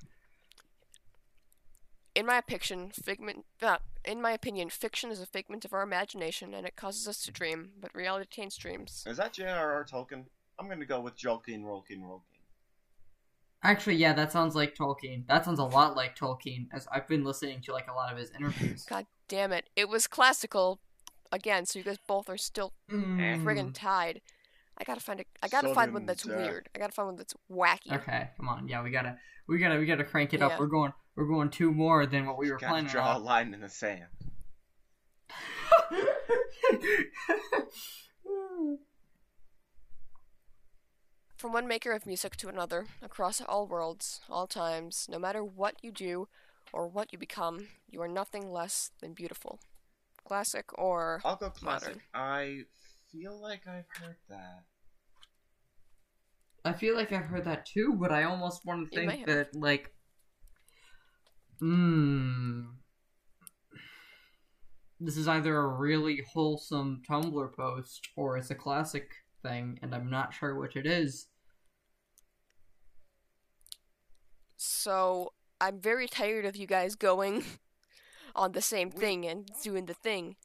In 2.14 2.26
my 2.26 2.36
opinion, 2.38 2.90
figment. 2.90 3.46
Uh, 3.62 3.78
in 4.04 4.20
my 4.20 4.32
opinion, 4.32 4.68
fiction 4.68 5.10
is 5.10 5.20
a 5.20 5.26
figment 5.26 5.64
of 5.64 5.72
our 5.72 5.82
imagination, 5.82 6.52
and 6.52 6.66
it 6.66 6.76
causes 6.76 7.08
us 7.08 7.22
to 7.24 7.30
dream. 7.30 7.72
But 7.80 7.94
reality 7.94 8.28
taints 8.30 8.56
dreams. 8.56 9.04
Is 9.06 9.16
that 9.16 9.32
J.R.R. 9.32 9.84
Tolkien? 9.86 10.26
I'm 10.58 10.68
gonna 10.68 10.84
go 10.84 11.00
with 11.00 11.16
Jolkien, 11.16 11.62
Rolkien, 11.64 12.02
Rolkien. 12.02 12.20
Actually, 13.62 13.94
yeah, 13.96 14.12
that 14.12 14.30
sounds 14.32 14.54
like 14.54 14.74
Tolkien. 14.74 15.26
That 15.28 15.44
sounds 15.46 15.58
a 15.58 15.64
lot 15.64 15.96
like 15.96 16.14
Tolkien, 16.18 16.68
as 16.72 16.86
I've 16.92 17.06
been 17.08 17.24
listening 17.24 17.62
to 17.62 17.72
like 17.72 17.88
a 17.88 17.94
lot 17.94 18.12
of 18.12 18.18
his 18.18 18.30
interviews. 18.32 18.84
God 18.84 19.06
damn 19.28 19.52
it! 19.52 19.70
It 19.74 19.88
was 19.88 20.06
classical, 20.06 20.80
again. 21.32 21.66
So 21.66 21.78
you 21.80 21.84
guys 21.84 21.98
both 22.06 22.28
are 22.28 22.36
still 22.38 22.72
Mm. 22.90 23.42
friggin' 23.42 23.72
tied. 23.74 24.20
I 24.78 24.84
gotta 24.84 25.00
find 25.00 25.20
a. 25.20 25.24
I 25.42 25.48
gotta 25.48 25.74
find 25.74 25.92
one 25.92 26.06
that's 26.06 26.22
Sudden 26.22 26.38
death. 26.38 26.46
weird. 26.48 26.68
I 26.74 26.78
gotta 26.78 26.92
find 26.92 27.06
one 27.08 27.16
that's 27.16 27.34
wacky. 27.50 27.92
Okay, 27.92 28.30
come 28.36 28.48
on. 28.48 28.68
Yeah, 28.68 28.82
we 28.82 28.90
gotta, 28.90 29.18
we 29.46 29.58
gotta, 29.58 29.78
we 29.78 29.86
gotta 29.86 30.04
crank 30.04 30.32
it 30.34 30.40
up. 30.42 30.58
We're 30.58 30.66
going, 30.66 30.92
we're 31.16 31.26
going 31.26 31.50
two 31.50 31.72
more 31.72 32.06
than 32.06 32.26
what 32.26 32.38
we 32.38 32.50
were 32.50 32.56
Gotta 32.58 32.72
planning 32.72 32.90
draw 32.90 33.16
a 33.16 33.18
line 33.18 33.52
in 33.54 33.60
the 33.60 33.68
sand. 33.68 34.06
From 41.36 41.52
one 41.52 41.66
maker 41.66 41.92
of 41.92 42.06
music 42.06 42.36
to 42.36 42.48
another, 42.48 42.86
across 43.02 43.40
all 43.40 43.66
worlds, 43.66 44.20
all 44.30 44.46
times, 44.46 45.08
no 45.10 45.18
matter 45.18 45.42
what 45.42 45.74
you 45.82 45.90
do 45.90 46.28
or 46.72 46.86
what 46.86 47.12
you 47.12 47.18
become, 47.18 47.68
you 47.90 48.00
are 48.00 48.08
nothing 48.08 48.50
less 48.52 48.92
than 49.00 49.12
beautiful. 49.12 49.58
Classic 50.24 50.66
or 50.78 51.20
I'll 51.24 51.36
go 51.36 51.50
classic. 51.50 51.88
Modern. 51.88 52.02
I 52.14 52.62
feel 53.10 53.40
like 53.40 53.66
I've 53.66 53.86
heard 54.00 54.16
that. 54.28 54.64
I 56.64 56.72
feel 56.72 56.94
like 56.94 57.12
I've 57.12 57.24
heard 57.24 57.44
that 57.44 57.66
too, 57.66 57.96
but 57.98 58.12
I 58.12 58.24
almost 58.24 58.64
want 58.64 58.92
to 58.92 59.00
You 59.00 59.08
think 59.08 59.26
that 59.26 59.54
like, 59.54 59.92
hmm, 61.58 62.62
this 65.00 65.16
is 65.16 65.26
either 65.26 65.56
a 65.56 65.68
really 65.68 66.22
wholesome 66.32 67.02
Tumblr 67.08 67.54
post 67.54 68.08
or 68.16 68.38
it's 68.38 68.50
a 68.50 68.54
classic 68.54 69.10
thing, 69.42 69.78
and 69.82 69.94
I'm 69.94 70.08
not 70.08 70.32
sure 70.32 70.54
which 70.54 70.76
it 70.76 70.86
is. 70.86 71.26
so 74.62 75.32
I'm 75.60 75.80
very 75.80 76.06
tired 76.06 76.44
of 76.44 76.56
you 76.56 76.66
guys 76.66 76.94
going 76.94 77.44
on 78.34 78.52
the 78.52 78.62
same 78.62 78.90
thing 78.90 79.24
and 79.26 79.48
doing 79.62 79.86
the 79.86 79.94
thing. 79.94 80.36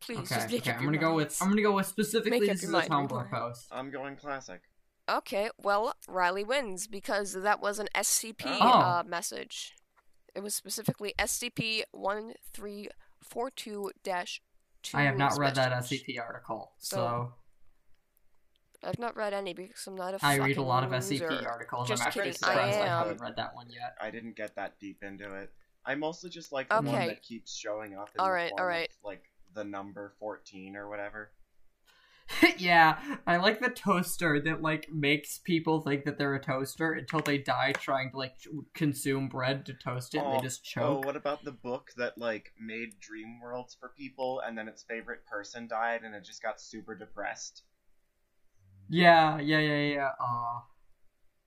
Please 0.00 0.18
okay, 0.18 0.34
just 0.34 0.50
make 0.50 0.62
okay, 0.62 0.70
up 0.72 0.76
I'm 0.78 0.82
your 0.84 0.92
gonna 0.92 1.00
go 1.10 1.14
with. 1.14 1.36
I'm 1.40 1.48
gonna 1.48 1.62
go 1.62 1.72
with 1.72 1.86
specifically 1.86 2.40
Make 2.40 2.50
up 2.50 2.54
this 2.56 2.64
is 2.64 2.70
your 2.70 2.80
a 2.80 2.88
mind, 2.88 3.10
Tumblr 3.10 3.30
post. 3.30 3.66
I'm 3.72 3.90
going 3.90 4.16
classic. 4.16 4.60
Okay, 5.08 5.50
well, 5.62 5.94
Riley 6.08 6.44
wins 6.44 6.86
because 6.86 7.34
that 7.34 7.60
was 7.60 7.78
an 7.78 7.88
SCP 7.94 8.44
Oh. 8.60 8.68
uh, 8.80 9.02
message. 9.06 9.74
It 10.34 10.42
was 10.42 10.54
specifically 10.54 11.14
SCP 11.18 11.82
one 11.92 12.34
three 12.52 12.88
four 13.22 13.50
two 13.50 13.92
dash 14.02 14.42
two. 14.82 14.96
I 14.98 15.02
have 15.02 15.16
not 15.16 15.38
read 15.38 15.54
that 15.54 15.72
SCP 15.72 16.18
article, 16.20 16.72
so, 16.78 16.96
So, 18.82 18.88
I've 18.88 18.98
not 18.98 19.16
read 19.16 19.32
any 19.32 19.54
because 19.54 19.86
I'm 19.86 19.94
not 19.94 20.14
a. 20.14 20.18
I 20.22 20.36
read 20.36 20.56
a 20.56 20.62
lot 20.62 20.84
of 20.84 20.90
loser. 20.90 21.28
SCP 21.28 21.46
articles. 21.46 21.88
Just 21.88 22.02
I'm 22.02 22.08
actually 22.08 22.22
kidding, 22.24 22.38
surprised 22.38 22.78
I 22.78 22.82
I, 22.82 22.86
haven't 22.86 23.20
read 23.20 23.36
that 23.36 23.54
one 23.54 23.70
yet. 23.70 23.96
I 24.00 24.10
didn't 24.10 24.36
get 24.36 24.56
that 24.56 24.78
deep 24.80 25.02
into 25.02 25.34
it. 25.34 25.52
I 25.86 25.94
mostly 25.94 26.30
just 26.30 26.52
like 26.52 26.68
the 26.68 26.76
one 26.76 26.88
Okay. 26.88 27.06
that 27.08 27.22
keeps 27.22 27.54
showing 27.54 27.94
up 27.94 28.10
in 28.14 28.20
Alright, 28.20 28.46
the 28.50 28.56
form 28.56 28.60
alright. 28.60 28.88
of, 28.90 28.96
like 29.04 29.22
the 29.54 29.64
number 29.64 30.14
14 30.18 30.76
or 30.76 30.88
whatever. 30.88 31.30
yeah, 32.56 32.98
I 33.26 33.36
like 33.36 33.60
the 33.60 33.68
toaster 33.68 34.40
that 34.40 34.62
like 34.62 34.88
makes 34.90 35.38
people 35.38 35.80
think 35.82 36.04
that 36.06 36.16
they're 36.16 36.34
a 36.34 36.40
toaster 36.42 36.92
until 36.94 37.20
they 37.20 37.36
die 37.36 37.72
trying 37.72 38.12
to 38.12 38.16
like 38.16 38.38
ch- 38.38 38.48
consume 38.72 39.28
bread 39.28 39.66
to 39.66 39.74
toast 39.74 40.14
it. 40.14 40.18
and 40.18 40.28
Oh, 40.28 40.36
they 40.36 40.40
just 40.40 40.64
choke. 40.64 41.04
Oh, 41.04 41.06
what 41.06 41.16
about 41.16 41.44
the 41.44 41.52
book 41.52 41.90
that 41.98 42.16
like 42.16 42.52
made 42.58 42.98
dream 42.98 43.40
worlds 43.42 43.76
for 43.78 43.90
people 43.90 44.40
and 44.40 44.56
then 44.56 44.68
its 44.68 44.82
favorite 44.84 45.26
person 45.26 45.66
died 45.68 46.00
and 46.02 46.14
it 46.14 46.24
just 46.24 46.42
got 46.42 46.60
super 46.62 46.94
depressed? 46.94 47.62
Yeah, 48.88 49.38
yeah, 49.40 49.60
yeah, 49.60 49.94
yeah. 49.94 50.10
Aw. 50.18 50.62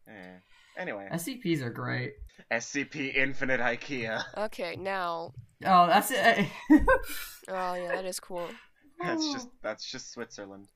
Eh. 0.08 0.38
Anyway, 0.78 1.08
SCPs 1.12 1.62
are 1.62 1.70
great. 1.72 2.14
SCP 2.52 3.16
Infinite 3.16 3.60
IKEA. 3.60 4.24
Okay, 4.38 4.76
now. 4.78 5.34
Oh, 5.66 5.88
that's 5.88 6.12
it. 6.12 6.46
Oh 7.50 7.74
yeah, 7.76 7.88
that 7.96 8.04
is 8.06 8.20
cool. 8.20 8.46
That's 9.02 9.32
just 9.32 9.48
that's 9.64 9.90
just 9.90 10.12
Switzerland. 10.12 10.68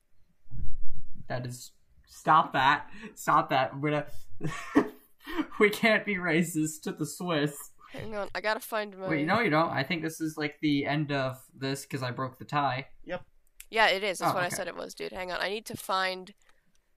that 1.27 1.45
is. 1.45 1.71
Stop 2.07 2.53
that. 2.53 2.87
Stop 3.15 3.49
that. 3.49 3.77
We're 3.79 3.91
gonna. 3.91 4.87
we 5.59 5.69
can't 5.69 6.05
be 6.05 6.15
racist 6.15 6.81
to 6.83 6.93
the 6.93 7.05
Swiss. 7.05 7.55
Hang 7.91 8.15
on, 8.15 8.29
I 8.33 8.39
gotta 8.39 8.61
find 8.61 8.97
my. 8.97 9.09
Wait, 9.09 9.25
no, 9.27 9.41
you 9.41 9.49
don't. 9.49 9.69
I 9.69 9.83
think 9.83 10.01
this 10.01 10.21
is 10.21 10.37
like 10.37 10.55
the 10.61 10.85
end 10.85 11.11
of 11.11 11.37
this 11.53 11.81
because 11.81 12.01
I 12.03 12.11
broke 12.11 12.39
the 12.39 12.45
tie. 12.45 12.87
Yep. 13.03 13.21
Yeah, 13.69 13.87
it 13.87 14.01
is. 14.03 14.19
That's 14.19 14.31
Oh, 14.31 14.35
what 14.35 14.43
I 14.43 14.49
said 14.49 14.67
it 14.69 14.75
was, 14.77 14.93
dude. 14.93 15.11
Hang 15.11 15.31
on, 15.31 15.41
I 15.41 15.49
need 15.49 15.65
to 15.65 15.75
find 15.77 16.33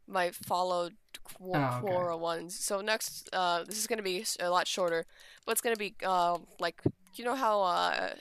my 0.07 0.31
followed 0.31 0.95
Qu- 1.25 1.53
Oh, 1.55 1.81
okay. 1.83 1.87
Quora 1.87 2.19
ones. 2.19 2.59
So 2.59 2.81
next, 2.81 3.29
uh, 3.33 3.65
this 3.65 3.79
is 3.79 3.87
gonna 3.87 4.03
be 4.03 4.25
a 4.41 4.51
lot 4.51 4.67
shorter, 4.67 5.07
but 5.47 5.53
it's 5.53 5.61
gonna 5.61 5.77
be 5.77 5.95
uh 6.05 6.39
like 6.59 6.83
you 7.17 7.25
know 7.25 7.35
how 7.35 7.63
uh 7.63 8.15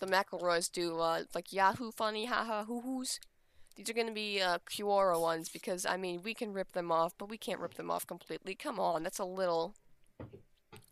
the 0.00 0.06
McElroys 0.06 0.70
do 0.70 0.98
uh 1.00 1.22
like 1.34 1.52
Yahoo 1.52 1.90
funny 1.92 2.26
haha 2.26 2.64
hoo 2.64 2.80
hoos. 2.82 3.18
These 3.76 3.88
are 3.90 3.94
gonna 3.94 4.12
be 4.12 4.40
uh 4.40 4.58
Quora 4.68 5.20
ones 5.20 5.48
because 5.48 5.86
I 5.86 5.96
mean 5.96 6.20
we 6.22 6.34
can 6.34 6.52
rip 6.52 6.72
them 6.72 6.90
off, 6.92 7.14
but 7.18 7.28
we 7.28 7.38
can't 7.38 7.60
rip 7.60 7.74
them 7.74 7.90
off 7.90 8.06
completely. 8.06 8.54
Come 8.54 8.78
on, 8.78 9.02
that's 9.02 9.18
a 9.18 9.24
little. 9.24 9.74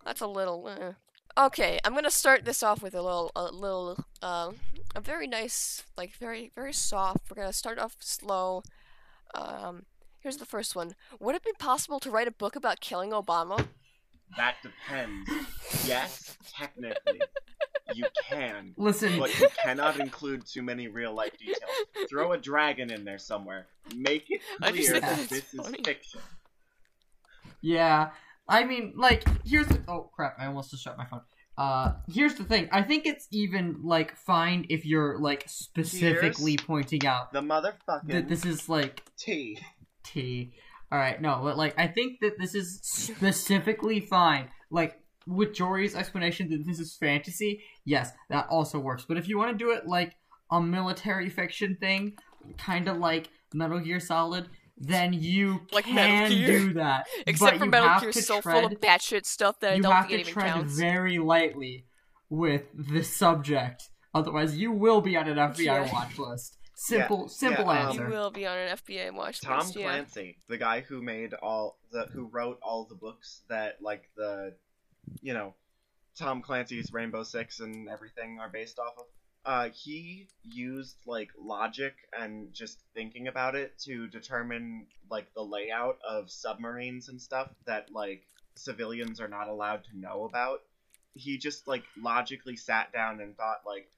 That's 0.04 0.20
a 0.20 0.26
little. 0.26 0.66
Uh. 0.66 0.92
Okay, 1.38 1.78
I'm 1.84 1.94
gonna 1.94 2.10
start 2.10 2.44
this 2.46 2.62
off 2.62 2.82
with 2.82 2.94
a 2.94 3.02
little, 3.02 3.30
a 3.36 3.44
little, 3.52 3.98
uh, 4.22 4.52
a 4.94 5.00
very 5.02 5.26
nice, 5.26 5.82
like 5.96 6.14
very, 6.16 6.50
very 6.54 6.72
soft. 6.72 7.28
We're 7.28 7.42
gonna 7.42 7.52
start 7.52 7.78
off 7.78 7.96
slow. 8.00 8.62
Um, 9.34 9.84
here's 10.26 10.38
the 10.38 10.44
first 10.44 10.74
one. 10.74 10.96
Would 11.20 11.36
it 11.36 11.44
be 11.44 11.52
possible 11.56 12.00
to 12.00 12.10
write 12.10 12.26
a 12.26 12.32
book 12.32 12.56
about 12.56 12.80
killing 12.80 13.12
Obama? 13.12 13.64
That 14.36 14.56
depends. 14.60 15.30
Yes, 15.86 16.36
technically, 16.52 17.20
you 17.94 18.06
can, 18.28 18.74
Listen, 18.76 19.20
but 19.20 19.38
you 19.38 19.46
cannot 19.62 20.00
include 20.00 20.44
too 20.44 20.62
many 20.62 20.88
real 20.88 21.14
life 21.14 21.38
details. 21.38 21.60
Throw 22.10 22.32
a 22.32 22.38
dragon 22.38 22.90
in 22.90 23.04
there 23.04 23.18
somewhere. 23.18 23.68
Make 23.94 24.24
it 24.28 24.40
clear 24.60 24.72
think 24.72 24.88
that 24.94 25.02
that's 25.02 25.26
this 25.28 25.54
is 25.54 25.76
fiction. 25.84 26.20
Yeah, 27.60 28.10
I 28.48 28.64
mean, 28.64 28.94
like, 28.96 29.24
here's 29.44 29.68
the. 29.68 29.80
Oh 29.86 30.10
crap! 30.12 30.34
I 30.40 30.46
almost 30.46 30.72
just 30.72 30.82
shut 30.82 30.98
my 30.98 31.06
phone. 31.06 31.20
Uh, 31.56 31.92
here's 32.12 32.34
the 32.34 32.42
thing. 32.42 32.68
I 32.72 32.82
think 32.82 33.06
it's 33.06 33.28
even 33.30 33.78
like 33.84 34.16
fine 34.16 34.66
if 34.68 34.84
you're 34.84 35.20
like 35.20 35.44
specifically 35.46 36.56
pointing 36.56 37.06
out 37.06 37.32
The 37.32 37.40
motherfucking 37.40 38.08
that 38.08 38.28
this 38.28 38.44
is 38.44 38.68
like 38.68 39.04
tea. 39.16 39.60
T. 40.06 40.52
All 40.92 40.98
right, 40.98 41.20
no, 41.20 41.40
but 41.42 41.56
like 41.56 41.78
I 41.78 41.88
think 41.88 42.20
that 42.20 42.38
this 42.38 42.54
is 42.54 42.80
specifically 42.82 44.00
fine. 44.00 44.48
Like 44.70 45.00
with 45.26 45.52
Jory's 45.54 45.96
explanation 45.96 46.48
that 46.50 46.64
this 46.64 46.78
is 46.78 46.96
fantasy, 46.96 47.62
yes, 47.84 48.12
that 48.30 48.46
also 48.48 48.78
works. 48.78 49.04
But 49.06 49.16
if 49.16 49.28
you 49.28 49.36
want 49.38 49.50
to 49.52 49.64
do 49.64 49.72
it 49.72 49.86
like 49.86 50.14
a 50.50 50.60
military 50.60 51.28
fiction 51.28 51.76
thing, 51.80 52.16
kind 52.58 52.88
of 52.88 52.98
like 52.98 53.28
Metal 53.52 53.80
Gear 53.80 53.98
Solid, 53.98 54.48
then 54.78 55.12
you 55.12 55.60
Like 55.72 55.88
Metal 55.88 56.28
can 56.28 56.30
do 56.30 56.72
that. 56.74 57.06
Except 57.26 57.58
for 57.58 57.66
Metal 57.66 58.00
Gear, 58.00 58.12
to 58.12 58.22
so 58.22 58.40
tread, 58.40 58.54
full 58.56 58.66
of 58.66 58.80
batshit 58.80 59.26
stuff 59.26 59.58
that 59.60 59.72
I 59.72 59.78
don't 59.80 59.92
have 59.92 60.06
think 60.06 60.20
it 60.20 60.24
to 60.24 60.30
even 60.30 60.42
tread 60.42 60.70
very 60.70 61.18
lightly 61.18 61.86
with 62.30 62.62
the 62.74 63.02
subject. 63.02 63.88
Otherwise, 64.14 64.56
you 64.56 64.72
will 64.72 65.00
be 65.00 65.16
on 65.16 65.28
an 65.28 65.36
FBI 65.36 65.64
Yeah. 65.64 65.92
watch 65.92 66.18
list. 66.18 66.55
Simple, 66.78 67.22
Yeah, 67.22 67.28
simple 67.28 67.64
yeah, 67.64 67.88
um, 67.88 67.96
You 67.96 68.02
answer. 68.02 68.14
will 68.14 68.30
be 68.30 68.46
on 68.46 68.58
an 68.58 68.76
FBI 68.76 69.14
watch 69.14 69.40
Tom 69.40 69.60
list. 69.60 69.76
Yeah. 69.76 69.86
Clancy, 69.86 70.36
the 70.46 70.58
guy 70.58 70.80
who 70.80 71.00
made 71.02 71.32
all 71.32 71.78
the 71.90 72.04
who 72.12 72.26
wrote 72.26 72.58
all 72.62 72.84
the 72.84 72.94
books 72.94 73.40
that 73.48 73.80
like 73.80 74.10
the 74.14 74.54
you 75.22 75.32
know 75.32 75.54
Tom 76.18 76.42
Clancy's 76.42 76.92
Rainbow 76.92 77.22
Six 77.22 77.60
and 77.60 77.88
everything 77.88 78.38
are 78.40 78.50
based 78.50 78.78
off 78.78 78.92
of. 78.98 79.04
Uh, 79.46 79.68
he 79.72 80.28
used 80.42 80.96
like 81.06 81.30
logic 81.40 81.94
and 82.18 82.52
just 82.52 82.80
thinking 82.94 83.28
about 83.28 83.54
it 83.54 83.78
to 83.78 84.06
determine 84.08 84.86
like 85.10 85.32
the 85.34 85.42
layout 85.42 85.98
of 86.06 86.30
submarines 86.30 87.08
and 87.08 87.22
stuff 87.22 87.48
that 87.64 87.90
like 87.90 88.24
civilians 88.54 89.18
are 89.18 89.28
not 89.28 89.48
allowed 89.48 89.84
to 89.84 89.98
know 89.98 90.24
about. 90.24 90.60
He 91.14 91.38
just 91.38 91.66
like 91.66 91.84
logically 91.96 92.56
sat 92.56 92.92
down 92.92 93.20
and 93.20 93.34
thought 93.34 93.60
like 93.64 93.88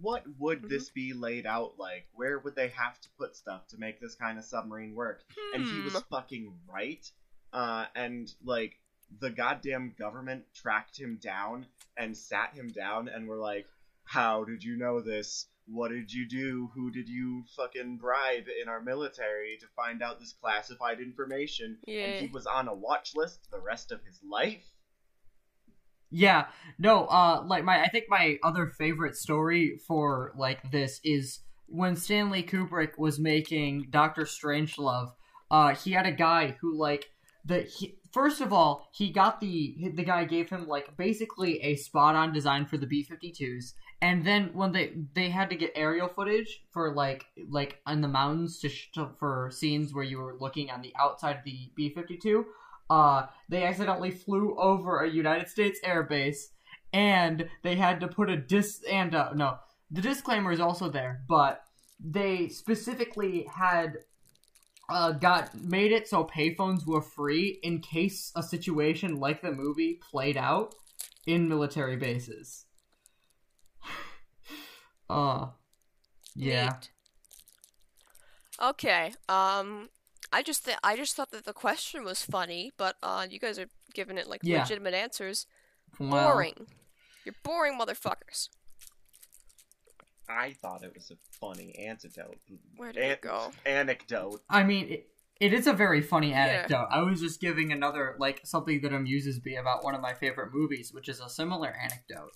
what 0.00 0.24
would 0.38 0.62
Mhm. 0.62 0.68
this 0.68 0.90
be 0.90 1.12
laid 1.12 1.46
out 1.46 1.78
like? 1.78 2.06
Where 2.12 2.38
would 2.38 2.54
they 2.54 2.68
have 2.68 3.00
to 3.00 3.08
put 3.18 3.36
stuff 3.36 3.66
to 3.68 3.78
make 3.78 4.00
this 4.00 4.14
kind 4.14 4.38
of 4.38 4.44
submarine 4.44 4.94
work? 4.94 5.22
and 5.54 5.64
he 5.64 5.80
was 5.80 5.92
Hmm. 5.94 6.00
fucking 6.10 6.60
right. 6.66 7.10
Uh, 7.52 7.86
and 7.94 8.34
like 8.42 8.80
the 9.20 9.30
goddamn 9.30 9.94
government 9.98 10.44
tracked 10.54 10.98
him 10.98 11.18
down 11.18 11.66
and 11.96 12.16
sat 12.16 12.52
him 12.54 12.68
down 12.72 13.08
and 13.08 13.28
were 13.28 13.36
like, 13.38 13.66
"How 14.04 14.44
did 14.44 14.64
you 14.64 14.76
know 14.76 15.00
this? 15.00 15.46
What 15.66 15.88
did 15.88 16.12
you 16.12 16.26
do? 16.28 16.66
Who 16.74 16.90
did 16.90 17.08
you 17.08 17.44
fucking 17.56 17.98
bribe 17.98 18.48
in 18.60 18.68
our 18.68 18.80
military 18.82 19.56
to 19.60 19.66
find 19.68 20.02
out 20.02 20.18
this 20.18 20.32
classified 20.32 21.00
information?" 21.00 21.78
Yeah. 21.86 22.06
And 22.06 22.20
he 22.26 22.32
was 22.32 22.46
on 22.46 22.66
a 22.68 22.74
watch 22.74 23.14
list 23.14 23.48
the 23.50 23.60
rest 23.60 23.92
of 23.92 24.02
his 24.04 24.20
life. 24.24 24.73
Yeah, 26.16 26.46
no, 26.78 27.06
uh, 27.06 27.42
like 27.44 27.64
my, 27.64 27.82
I 27.82 27.88
think 27.88 28.04
my 28.08 28.38
other 28.44 28.68
favorite 28.68 29.16
story 29.16 29.80
for 29.84 30.32
like 30.36 30.70
this 30.70 31.00
is 31.02 31.40
when 31.66 31.96
Stanley 31.96 32.44
Kubrick 32.44 32.96
was 32.98 33.18
making 33.18 33.88
Doctor 33.90 34.22
Strangelove. 34.22 35.10
Uh, 35.50 35.74
he 35.74 35.90
had 35.90 36.06
a 36.06 36.12
guy 36.12 36.56
who 36.60 36.78
like 36.78 37.10
the 37.44 37.62
he, 37.62 37.96
first 38.12 38.40
of 38.40 38.52
all 38.52 38.88
he 38.94 39.10
got 39.10 39.40
the 39.40 39.90
the 39.96 40.04
guy 40.04 40.24
gave 40.24 40.48
him 40.48 40.68
like 40.68 40.96
basically 40.96 41.60
a 41.62 41.74
spot 41.74 42.14
on 42.14 42.32
design 42.32 42.64
for 42.66 42.78
the 42.78 42.86
B 42.86 43.02
52s, 43.02 43.74
and 44.00 44.24
then 44.24 44.50
when 44.54 44.70
they 44.70 44.92
they 45.14 45.30
had 45.30 45.50
to 45.50 45.56
get 45.56 45.72
aerial 45.74 46.06
footage 46.08 46.62
for 46.70 46.94
like 46.94 47.26
like 47.50 47.80
in 47.88 48.00
the 48.02 48.08
mountains 48.08 48.60
to, 48.60 48.68
sh- 48.68 48.90
to 48.92 49.10
for 49.18 49.50
scenes 49.52 49.92
where 49.92 50.04
you 50.04 50.18
were 50.18 50.36
looking 50.38 50.70
on 50.70 50.80
the 50.80 50.94
outside 50.96 51.38
of 51.38 51.44
the 51.44 51.70
B 51.74 51.90
52 51.90 52.46
uh, 52.90 53.26
they 53.48 53.64
accidentally 53.64 54.10
flew 54.10 54.56
over 54.58 55.00
a 55.00 55.10
United 55.10 55.48
States 55.48 55.80
airbase, 55.84 56.48
and 56.92 57.48
they 57.62 57.76
had 57.76 58.00
to 58.00 58.08
put 58.08 58.30
a 58.30 58.36
dis 58.36 58.82
and 58.90 59.14
uh, 59.14 59.32
no, 59.34 59.58
the 59.90 60.00
disclaimer 60.00 60.52
is 60.52 60.60
also 60.60 60.88
there, 60.88 61.22
but 61.28 61.64
they 61.98 62.48
specifically 62.48 63.46
had 63.54 63.98
uh, 64.88 65.12
got 65.12 65.54
made 65.62 65.92
it 65.92 66.08
so 66.08 66.24
payphones 66.24 66.86
were 66.86 67.00
free 67.00 67.58
in 67.62 67.80
case 67.80 68.32
a 68.36 68.42
situation 68.42 69.18
like 69.18 69.40
the 69.40 69.52
movie 69.52 69.98
played 70.10 70.36
out 70.36 70.74
in 71.26 71.48
military 71.48 71.96
bases. 71.96 72.66
uh, 75.10 75.46
yeah. 76.34 76.64
Neat. 76.64 76.90
Okay. 78.62 79.12
Um, 79.28 79.88
I 80.34 80.42
just 80.42 80.64
th- 80.64 80.78
I 80.82 80.96
just 80.96 81.14
thought 81.14 81.30
that 81.30 81.44
the 81.44 81.52
question 81.52 82.02
was 82.02 82.24
funny, 82.24 82.72
but 82.76 82.96
uh, 83.04 83.24
you 83.30 83.38
guys 83.38 83.56
are 83.56 83.68
giving 83.92 84.18
it 84.18 84.26
like 84.26 84.40
Yeah. 84.42 84.62
legitimate 84.62 84.92
answers. 84.92 85.46
Well, 86.00 86.32
Boring. 86.32 86.66
You're 87.24 87.36
boring 87.44 87.78
motherfuckers. 87.78 88.48
I 90.28 90.54
thought 90.54 90.82
it 90.82 90.92
was 90.92 91.12
a 91.12 91.16
funny 91.38 91.76
antidote. 91.78 92.38
Where 92.76 92.92
did 92.92 93.04
it 93.04 93.20
go? 93.20 93.52
Anecdote. 93.64 94.42
I 94.50 94.64
mean, 94.64 94.88
it, 94.88 95.08
it 95.38 95.52
is 95.52 95.68
a 95.68 95.72
very 95.72 96.02
funny 96.02 96.32
anecdote. 96.32 96.88
I 96.90 97.02
was 97.02 97.20
just 97.20 97.40
giving 97.40 97.70
another, 97.70 98.16
like, 98.18 98.40
something 98.44 98.80
that 98.80 98.92
amuses 98.92 99.40
me 99.44 99.54
about 99.54 99.84
one 99.84 99.94
of 99.94 100.00
my 100.00 100.14
favorite 100.14 100.52
movies, 100.52 100.92
which 100.92 101.08
is 101.08 101.20
a 101.20 101.28
similar 101.28 101.68
anecdote. 101.80 102.32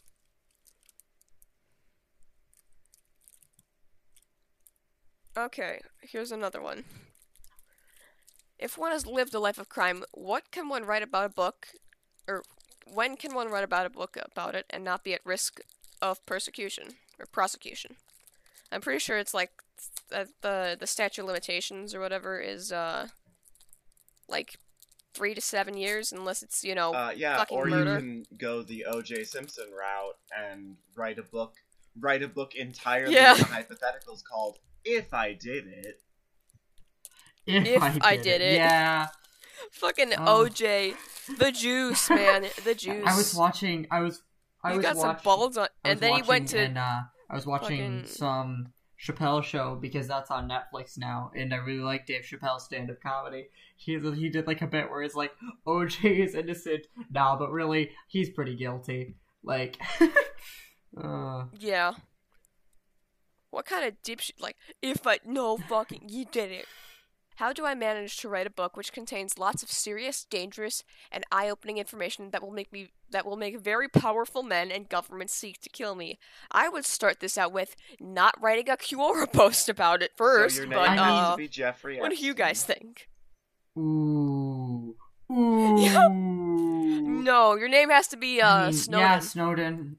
Okay, 5.36 5.80
here's 6.02 6.30
another 6.32 6.60
one. 6.60 6.84
If 8.58 8.76
one 8.76 8.92
has 8.92 9.06
lived 9.06 9.34
a 9.34 9.38
life 9.40 9.58
of 9.58 9.68
crime, 9.68 10.04
what 10.12 10.50
can 10.50 10.68
one 10.68 10.84
write 10.84 11.02
about 11.02 11.26
a 11.26 11.28
book, 11.28 11.68
or 12.26 12.42
when 12.92 13.16
can 13.16 13.34
one 13.34 13.48
write 13.48 13.64
about 13.64 13.86
a 13.86 13.90
book 13.90 14.16
about 14.20 14.54
it 14.54 14.66
and 14.70 14.82
not 14.84 15.04
be 15.04 15.14
at 15.14 15.24
risk 15.24 15.60
of 16.02 16.24
persecution 16.26 16.96
or 17.18 17.26
prosecution? 17.26 17.96
I'm 18.72 18.80
pretty 18.80 18.98
sure 18.98 19.16
it's 19.18 19.34
like 19.34 19.50
th- 20.10 20.28
the 20.42 20.76
the 20.78 20.86
statute 20.86 21.22
of 21.22 21.28
limitations 21.28 21.94
or 21.94 22.00
whatever 22.00 22.40
is 22.40 22.72
uh 22.72 23.08
like 24.28 24.56
three 25.14 25.34
to 25.34 25.40
seven 25.40 25.76
years, 25.76 26.12
unless 26.12 26.42
it's 26.42 26.64
you 26.64 26.74
know 26.74 26.92
Uh, 26.92 27.12
yeah, 27.16 27.36
fucking 27.38 27.56
or 27.58 27.66
murder. 27.66 27.94
you 27.94 27.98
can 27.98 28.26
go 28.38 28.62
the 28.62 28.84
O.J. 28.86 29.24
Simpson 29.24 29.70
route 29.72 30.16
and 30.36 30.76
write 30.96 31.18
a 31.18 31.22
book. 31.22 31.54
Write 31.98 32.22
a 32.22 32.28
book 32.28 32.54
entirely 32.54 33.14
Yeah. 33.14 33.32
on 33.32 33.38
hypotheticals 33.38 34.22
called 34.24 34.58
"If 34.84 35.12
I 35.14 35.32
Did 35.32 35.66
It." 35.66 36.02
If, 37.48 37.66
If 37.66 38.02
I 38.02 38.16
did 38.16 38.40
it. 38.40 38.54
Yeah. 38.54 39.08
fucking 39.72 40.12
Oh. 40.18 40.44
OJ, 40.48 40.94
the 41.38 41.50
juice 41.64 42.08
man, 42.10 42.46
the 42.64 42.74
juice. 42.74 43.04
I 43.06 43.16
was 43.16 43.34
watching, 43.34 43.86
I 43.90 44.00
was, 44.00 44.22
I 44.62 44.72
He 44.72 44.76
was 44.78 44.86
got 44.86 44.96
some 44.96 45.16
balls 45.24 45.56
on, 45.56 45.68
and 45.84 45.98
then 46.00 46.14
he 46.14 46.22
went 46.22 46.44
watching 46.44 46.46
to 46.46 46.58
an, 46.58 46.76
uh, 46.76 47.00
I 47.30 47.34
was 47.34 47.46
watching 47.46 48.00
fucking- 48.02 48.06
some 48.06 48.72
Chappelle 49.00 49.44
show 49.44 49.76
because 49.80 50.08
that's 50.08 50.30
on 50.30 50.48
Netflix 50.50 50.98
now, 50.98 51.30
and 51.36 51.54
I 51.54 51.58
really 51.58 51.84
like 51.84 52.04
Dave 52.06 52.22
Chappelle's 52.24 52.64
stand-up 52.64 53.00
comedy. 53.00 53.46
He 53.76 53.96
he 53.98 54.28
did 54.28 54.46
like 54.48 54.60
a 54.60 54.66
bit 54.66 54.90
where 54.90 55.02
it's 55.02 55.14
like 55.14 55.30
OJ 55.66 56.24
is 56.26 56.34
innocent, 56.34 56.86
nah, 57.10 57.36
but 57.38 57.52
really 57.52 57.90
he's 58.08 58.28
pretty 58.30 58.56
guilty. 58.56 59.14
Like, 59.44 59.78
uh, 61.02 61.44
Yeah. 61.58 61.92
What 63.50 63.64
kind 63.66 63.86
of 63.86 63.94
dipshit? 64.02 64.40
Like, 64.40 64.56
if 64.82 65.06
I 65.06 65.20
no 65.24 65.56
fucking 65.56 66.08
you 66.08 66.24
did 66.24 66.50
it. 66.50 66.66
How 67.38 67.52
do 67.52 67.64
I 67.64 67.74
manage 67.74 68.16
to 68.18 68.28
write 68.28 68.48
a 68.48 68.50
book 68.50 68.76
which 68.76 68.92
contains 68.92 69.38
lots 69.38 69.62
of 69.62 69.70
serious, 69.70 70.24
dangerous, 70.24 70.82
and 71.12 71.22
eye-opening 71.30 71.78
information 71.78 72.30
that 72.30 72.42
will 72.42 72.50
make 72.50 72.72
me 72.72 72.88
that 73.10 73.24
will 73.24 73.36
make 73.36 73.60
very 73.60 73.88
powerful 73.88 74.42
men 74.42 74.72
and 74.72 74.88
governments 74.88 75.34
seek 75.34 75.60
to 75.60 75.68
kill 75.68 75.94
me? 75.94 76.18
I 76.50 76.68
would 76.68 76.84
start 76.84 77.20
this 77.20 77.38
out 77.38 77.52
with 77.52 77.76
not 78.00 78.34
writing 78.42 78.68
a 78.68 78.76
Quora 78.76 79.32
post 79.32 79.68
about 79.68 80.02
it 80.02 80.10
first, 80.16 80.56
so 80.56 80.62
your 80.62 80.70
but 80.72 80.90
name 80.90 80.98
I 80.98 81.08
uh, 81.32 81.36
be 81.36 81.46
Jeffrey. 81.46 82.00
what 82.00 82.10
do 82.10 82.16
you 82.16 82.34
guys 82.34 82.64
think? 82.64 83.08
Ooh. 83.78 84.96
Ooh. 85.30 87.22
No, 87.22 87.54
your 87.56 87.68
name 87.68 87.90
has 87.90 88.08
to 88.08 88.16
be 88.16 88.40
uh 88.40 88.48
I 88.48 88.64
mean, 88.64 88.72
Snowden 88.72 89.00
Yeah, 89.06 89.18
Snowden. 89.20 89.96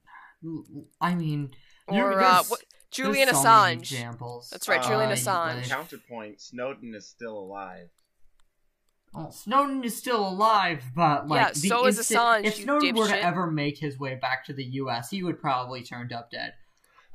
I 1.00 1.16
mean, 1.16 1.52
you- 1.90 2.02
or 2.04 2.22
uh, 2.22 2.44
there's- 2.44 2.64
what, 2.98 3.04
there's 3.04 3.16
Julian 3.16 3.28
so 3.36 3.44
many 3.44 3.76
Assange. 3.76 3.80
examples. 3.80 4.50
That's 4.50 4.68
right, 4.68 4.82
Julian 4.84 5.12
Uh, 5.12 5.16
Assange. 5.16 5.68
Counterpoint: 5.70 6.42
Snowden 6.42 6.94
is 6.96 7.08
still 7.08 7.38
alive. 7.38 7.90
Well, 9.14 9.32
Snowden 9.32 9.84
is 9.84 9.98
still 9.98 10.28
alive, 10.28 10.84
but 10.96 11.28
like 11.28 11.40
Yeah, 11.42 11.50
the 11.54 11.68
so 11.68 11.88
is 11.88 11.98
Assange, 12.00 12.46
If 12.46 12.58
you 12.60 12.64
Snowden 12.66 12.96
were 12.96 13.08
to 13.08 13.24
ever 13.24 13.50
make 13.50 13.80
his 13.80 13.98
way 13.98 14.14
back 14.16 14.46
to 14.46 14.54
the 14.54 14.64
U.S., 14.64 15.10
he 15.10 15.24
would 15.24 15.40
probably 15.40 15.82
turn 15.82 16.14
up 16.14 16.30
dead. 16.30 16.54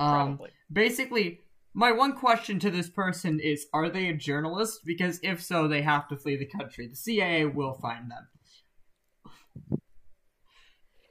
Um, 0.00 0.36
Probably. 0.36 0.50
basically, 0.72 1.40
my 1.72 1.92
one 1.92 2.14
question 2.16 2.58
to 2.60 2.70
this 2.70 2.88
person 2.90 3.38
is: 3.38 3.66
Are 3.72 3.88
they 3.88 4.08
a 4.08 4.14
journalist? 4.14 4.80
Because 4.84 5.20
if 5.22 5.40
so, 5.42 5.68
they 5.68 5.82
have 5.82 6.08
to 6.08 6.16
flee 6.16 6.36
the 6.36 6.46
country. 6.46 6.88
The 6.88 6.96
CIA 6.96 7.44
will 7.46 7.74
find 7.74 8.10
them. 8.10 8.26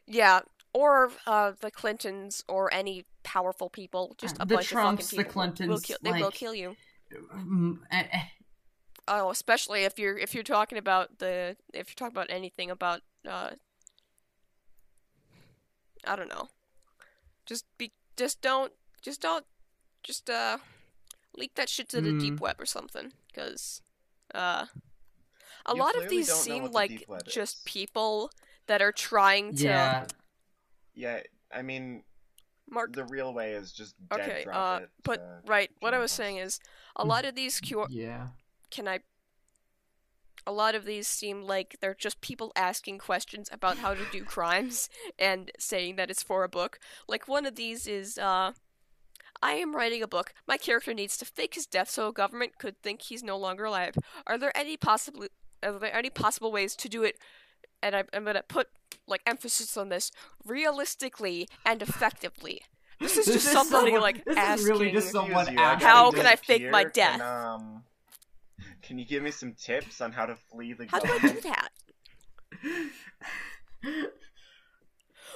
Yeah, 0.05 0.41
or 0.74 1.11
uh, 1.28 1.53
the 1.59 1.71
Clintons 1.71 2.43
or 2.47 2.74
any 2.74 3.05
powerful 3.24 3.69
people, 3.69 4.15
just 4.17 4.38
a 4.39 4.45
The 4.45 4.45
bunch 4.45 4.71
Trumps, 4.71 5.11
of 5.11 5.11
the 5.11 5.24
fucking 5.24 5.26
people. 5.26 5.34
will 5.67 5.80
Clintons, 5.80 5.82
kill, 5.82 5.97
they 6.03 6.11
will 6.13 6.32
kill 6.32 6.55
you. 6.55 6.78
Mm, 7.36 7.80
eh, 7.91 8.07
Oh, 9.07 9.30
especially 9.32 9.84
if 9.84 9.99
you're 9.99 10.17
if 10.17 10.34
you're 10.34 10.43
talking 10.43 10.78
about 10.78 11.19
the 11.19 11.57
if 11.74 11.89
you're 11.89 11.95
talking 11.95 12.15
about 12.15 12.30
anything 12.32 12.71
about 12.71 13.01
uh 13.28 13.51
I 16.05 16.15
don't 16.15 16.30
know. 16.30 16.49
Just 17.45 17.65
be 17.78 17.91
just 18.17 18.41
don't 18.41 18.74
just 19.01 19.21
don't 19.21 19.45
just 20.03 20.30
uh 20.30 20.59
leak 21.36 21.55
that 21.55 21.69
shit 21.69 21.89
to 21.89 22.01
the 22.01 22.11
Hmm. 22.11 22.17
deep 22.19 22.39
web 22.41 22.59
or 22.61 22.65
something 22.65 23.13
cuz 23.34 23.82
uh 24.34 24.67
a 25.65 25.74
You 25.74 25.80
lot 25.80 25.95
of 25.95 26.07
these 26.09 26.30
seem 26.30 26.63
what 26.63 26.74
the 26.74 26.80
like 26.80 27.05
just 27.26 27.65
people 27.65 28.32
that 28.67 28.82
are 28.82 28.91
trying 28.91 29.53
to 29.55 29.69
yeah, 29.69 30.05
Yeah, 30.95 31.21
I 31.51 31.61
mean, 31.61 32.03
mark 32.69 32.93
the 32.93 33.05
real 33.05 33.33
way 33.33 33.53
is 33.53 33.71
just 33.71 33.95
dead 34.09 34.19
Okay, 34.21 34.43
drop 34.43 34.81
uh 34.81 34.83
it. 34.83 34.89
but 35.03 35.15
to- 35.17 35.41
right, 35.45 35.69
what 35.79 35.93
I 35.93 35.99
was 35.99 36.11
saying 36.11 36.37
is 36.37 36.59
a 36.95 37.05
lot 37.05 37.25
of 37.25 37.35
these 37.35 37.59
Q 37.59 37.85
yeah. 37.89 38.27
can 38.71 38.87
I 38.87 38.99
a 40.45 40.51
lot 40.51 40.75
of 40.75 40.83
these 40.85 41.07
seem 41.07 41.41
like 41.43 41.77
they're 41.79 41.95
just 41.95 42.19
people 42.19 42.51
asking 42.55 42.97
questions 42.99 43.47
about 43.51 43.77
how 43.77 43.93
to 43.93 44.01
do 44.11 44.23
crimes 44.35 44.89
and 45.17 45.51
saying 45.57 45.95
that 45.95 46.09
it's 46.11 46.23
for 46.23 46.43
a 46.43 46.49
book. 46.49 46.79
Like 47.07 47.27
one 47.27 47.45
of 47.45 47.55
these 47.55 47.87
is 47.87 48.17
uh 48.17 48.51
I 49.41 49.53
am 49.53 49.75
writing 49.75 50.01
a 50.01 50.07
book. 50.07 50.33
My 50.47 50.57
character 50.57 50.93
needs 50.93 51.17
to 51.17 51.25
fake 51.25 51.55
his 51.55 51.65
death 51.65 51.89
so 51.89 52.07
a 52.07 52.13
government 52.13 52.57
could 52.59 52.81
think 52.81 53.01
he's 53.01 53.23
no 53.23 53.37
longer 53.37 53.65
alive. 53.65 53.95
Are 54.25 54.37
there 54.37 54.55
any 54.57 54.77
possibly 54.77 55.29
are 55.61 55.77
there 55.79 55.95
any 55.95 56.09
possible 56.09 56.51
ways 56.51 56.75
to 56.77 56.89
do 56.89 57.03
it 57.03 57.17
and 57.81 57.95
I, 57.95 58.03
I'm 58.13 58.25
gonna 58.25 58.43
put 58.47 58.67
like 59.07 59.21
emphasis 59.25 59.75
on 59.77 59.89
this 59.89 60.11
realistically 60.45 61.47
and 61.65 61.81
effectively. 61.81 62.61
This 62.99 63.17
is 63.17 63.25
just 63.25 63.47
somebody 63.51 63.87
someone- 63.87 64.01
like 64.01 64.23
this 64.25 64.37
asking 64.37 64.63
is 64.63 64.69
really 64.69 64.91
just 64.91 65.11
someone 65.11 65.51
you, 65.53 65.59
asking. 65.59 65.87
How 65.87 66.11
can 66.11 66.25
I 66.25 66.35
fake 66.35 66.69
my 66.69 66.83
death? 66.85 67.19
Can, 67.19 67.21
um, 67.21 67.83
can 68.81 68.97
you 68.97 69.05
give 69.05 69.23
me 69.23 69.31
some 69.31 69.53
tips 69.53 69.99
on 70.01 70.11
how 70.13 70.25
to 70.25 70.35
flee 70.35 70.73
the 70.73 70.85
How 70.87 70.99
do 70.99 71.11
I 71.11 71.19
do 71.19 71.41
that? 71.41 71.69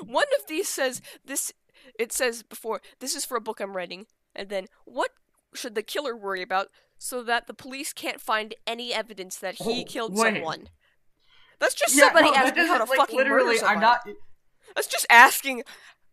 One 0.05 0.25
of 0.39 0.47
these 0.47 0.69
says 0.69 1.01
this. 1.25 1.51
It 1.97 2.11
says 2.11 2.43
before 2.43 2.81
this 2.99 3.15
is 3.15 3.25
for 3.25 3.37
a 3.37 3.41
book 3.41 3.59
I'm 3.59 3.75
writing, 3.75 4.05
and 4.35 4.49
then 4.49 4.67
what 4.85 5.11
should 5.53 5.73
the 5.75 5.81
killer 5.83 6.15
worry 6.15 6.41
about 6.41 6.67
so 6.97 7.23
that 7.23 7.47
the 7.47 7.53
police 7.53 7.93
can't 7.93 8.21
find 8.21 8.53
any 8.67 8.93
evidence 8.93 9.37
that 9.37 9.55
he 9.55 9.81
Oh, 9.81 9.85
killed 9.85 10.13
wait. 10.15 10.35
someone? 10.35 10.69
That's 11.59 11.73
just 11.73 11.95
Yeah, 11.95 12.05
somebody 12.05 12.29
no, 12.31 12.35
asking 12.35 12.67
how 12.67 12.77
to 12.77 12.83
like, 12.85 12.97
fucking 12.97 13.17
murder 13.17 13.31
literally, 13.31 13.57
somebody. 13.57 13.75
I'm 13.75 13.81
not. 13.81 14.07
That's 14.75 14.87
just 14.87 15.05
asking. 15.09 15.63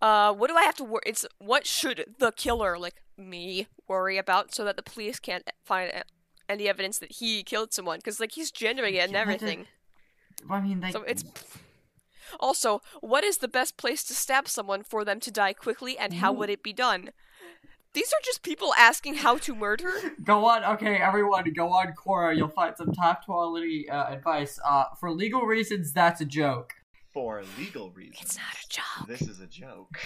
Uh, 0.00 0.32
what 0.32 0.48
do 0.48 0.56
I 0.56 0.62
have 0.64 0.76
to 0.76 0.84
worry? 0.84 1.02
It's 1.06 1.26
what 1.38 1.66
should 1.66 2.14
the 2.18 2.32
killer, 2.32 2.78
like 2.78 2.96
me, 3.16 3.68
worry 3.88 4.18
about 4.18 4.54
so 4.54 4.64
that 4.64 4.76
the 4.76 4.82
police 4.82 5.18
can't 5.18 5.48
find 5.64 6.04
any 6.48 6.68
evidence 6.68 6.98
that 6.98 7.12
he 7.12 7.42
killed 7.42 7.72
someone? 7.72 7.98
Because 7.98 8.20
like 8.20 8.32
he's 8.32 8.50
genuine 8.50 8.94
and 8.96 9.12
Yeah, 9.12 9.18
everything. 9.18 9.66
I 10.50 10.60
mean, 10.60 10.80
like, 10.80 10.92
So 10.92 11.02
it's 11.02 11.24
also 12.40 12.80
what 13.00 13.24
is 13.24 13.38
the 13.38 13.48
best 13.48 13.76
place 13.76 14.02
to 14.04 14.14
stab 14.14 14.48
someone 14.48 14.82
for 14.82 15.04
them 15.04 15.20
to 15.20 15.30
die 15.30 15.52
quickly, 15.52 15.96
and 15.96 16.14
how 16.14 16.32
would 16.32 16.50
it 16.50 16.62
be 16.62 16.72
done? 16.72 17.10
These 17.94 18.12
are 18.12 18.20
just 18.24 18.42
people 18.42 18.74
asking 18.76 19.14
how 19.14 19.38
to 19.38 19.54
murder. 19.54 19.92
Go 20.24 20.44
on, 20.44 20.64
okay, 20.64 20.96
everyone, 20.96 21.44
go 21.54 21.68
on 21.72 21.94
Quora. 21.94 22.36
You'll 22.36 22.48
find 22.48 22.76
some 22.76 22.92
top 22.92 23.24
quality 23.24 23.88
uh, 23.88 24.12
advice. 24.12 24.58
Uh, 24.64 24.84
for 24.98 25.10
legal 25.12 25.42
reasons, 25.42 25.92
that's 25.92 26.20
a 26.20 26.24
joke. 26.24 26.74
For 27.12 27.42
legal 27.56 27.90
reasons. 27.92 28.18
It's 28.20 28.36
not 28.36 28.54
a 28.64 28.68
joke. 28.68 29.06
This 29.08 29.22
is 29.28 29.38
a 29.40 29.46
joke. 29.46 29.96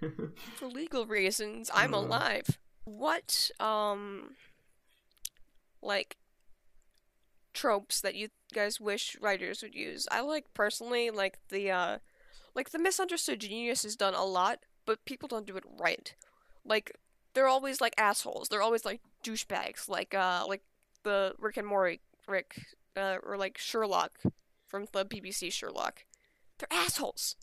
For 0.56 0.66
legal 0.66 1.06
reasons, 1.06 1.70
I'm 1.72 1.94
Uh. 1.94 1.98
alive. 1.98 2.58
What 2.84 3.50
um, 3.60 4.34
like 5.82 6.16
tropes 7.52 8.00
that 8.00 8.14
you 8.14 8.28
guys 8.52 8.80
wish 8.80 9.16
writers 9.20 9.62
would 9.62 9.74
use? 9.74 10.08
I 10.10 10.22
like 10.22 10.46
personally 10.54 11.10
like 11.10 11.38
the 11.50 11.70
uh, 11.70 11.98
like 12.54 12.70
the 12.70 12.78
misunderstood 12.78 13.40
genius 13.40 13.84
is 13.84 13.94
done 13.94 14.14
a 14.14 14.24
lot, 14.24 14.60
but 14.86 15.04
people 15.04 15.28
don't 15.28 15.46
do 15.46 15.56
it 15.56 15.64
right. 15.78 16.14
Like 16.70 16.96
they're 17.34 17.48
always 17.48 17.80
like 17.80 17.94
assholes. 17.98 18.48
They're 18.48 18.62
always 18.62 18.84
like 18.84 19.00
douchebags. 19.24 19.88
Like 19.88 20.14
uh, 20.14 20.44
like 20.48 20.62
the 21.02 21.34
Rick 21.38 21.58
and 21.58 21.66
Morty 21.66 22.00
Rick, 22.26 22.76
uh, 22.96 23.16
or 23.22 23.36
like 23.36 23.58
Sherlock 23.58 24.12
from 24.66 24.86
the 24.92 25.04
BBC 25.04 25.52
Sherlock. 25.52 26.04
They're 26.58 26.68
assholes. 26.70 27.36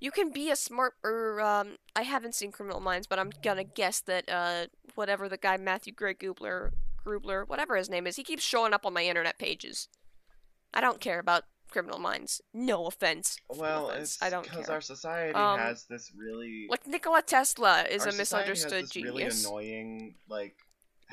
You 0.00 0.10
can 0.10 0.32
be 0.32 0.50
a 0.50 0.56
smart 0.56 0.94
or 1.04 1.42
um 1.42 1.76
I 1.94 2.02
haven't 2.02 2.34
seen 2.34 2.52
Criminal 2.52 2.80
Minds, 2.80 3.06
but 3.06 3.18
I'm 3.18 3.30
gonna 3.42 3.64
guess 3.64 4.00
that 4.00 4.28
uh 4.28 4.66
whatever 4.94 5.28
the 5.28 5.36
guy 5.36 5.58
Matthew 5.58 5.92
Gray 5.92 6.14
Gubler 6.14 6.70
Grubler, 7.04 7.46
whatever 7.46 7.76
his 7.76 7.90
name 7.90 8.06
is, 8.06 8.16
he 8.16 8.24
keeps 8.24 8.42
showing 8.42 8.72
up 8.72 8.86
on 8.86 8.94
my 8.94 9.04
internet 9.04 9.38
pages. 9.38 9.88
I 10.72 10.80
don't 10.80 11.00
care 11.00 11.18
about 11.18 11.44
Criminal 11.70 11.98
Minds. 11.98 12.40
No 12.52 12.86
offense. 12.86 13.36
No 13.52 13.58
Well, 13.60 13.90
offense. 13.90 14.14
it's 14.14 14.22
I 14.22 14.30
don't 14.30 14.44
because 14.44 14.68
our 14.68 14.80
society 14.80 15.34
Um, 15.34 15.58
has 15.58 15.84
this 15.84 16.12
really 16.16 16.66
Like 16.68 16.86
Nikola 16.86 17.22
Tesla 17.22 17.84
is 17.84 18.02
our 18.06 18.12
a 18.12 18.16
misunderstood 18.16 18.82
has 18.82 18.90
this 18.90 19.02
really 19.04 19.24
annoying 19.24 20.14
like 20.28 20.56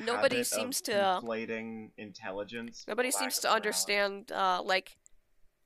Nobody 0.00 0.44
seems 0.44 0.80
to, 0.82 1.16
inflating 1.16 1.90
intelligence. 1.96 2.84
Nobody 2.86 3.10
seems 3.10 3.38
to 3.40 3.50
understand 3.50 4.30
uh 4.30 4.62
like 4.62 4.96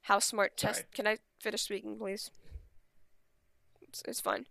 how 0.03 0.19
smart 0.19 0.57
test. 0.57 0.81
Sorry. 0.81 0.89
Can 0.95 1.07
I 1.07 1.19
finish 1.41 1.63
speaking, 1.63 1.99
please? 1.99 2.31
It's, 3.83 4.03
it's 4.09 4.21
fine. 4.21 4.47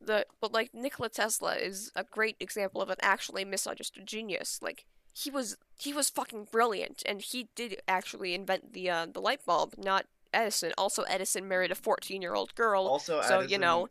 The 0.00 0.26
but 0.40 0.52
like 0.52 0.72
Nikola 0.72 1.08
Tesla 1.10 1.56
is 1.56 1.92
a 1.94 2.04
great 2.04 2.36
example 2.40 2.80
of 2.80 2.88
an 2.88 2.96
actually 3.00 3.44
misunderstood 3.44 4.06
genius. 4.06 4.60
Like 4.62 4.86
he 5.12 5.30
was 5.30 5.56
he 5.76 5.92
was 5.92 6.10
fucking 6.10 6.48
brilliant, 6.50 7.02
and 7.06 7.20
he 7.22 7.48
did 7.54 7.80
actually 7.88 8.34
invent 8.34 8.72
the 8.72 8.90
uh, 8.90 9.06
the 9.06 9.20
light 9.20 9.44
bulb, 9.44 9.74
not 9.78 10.06
Edison. 10.32 10.72
Also, 10.78 11.02
Edison 11.02 11.46
married 11.48 11.70
a 11.70 11.74
fourteen 11.74 12.22
year 12.22 12.34
old 12.34 12.54
girl, 12.54 12.86
Also, 12.86 13.20
so 13.22 13.38
Edison, 13.40 13.50
you 13.50 13.58
know, 13.58 13.88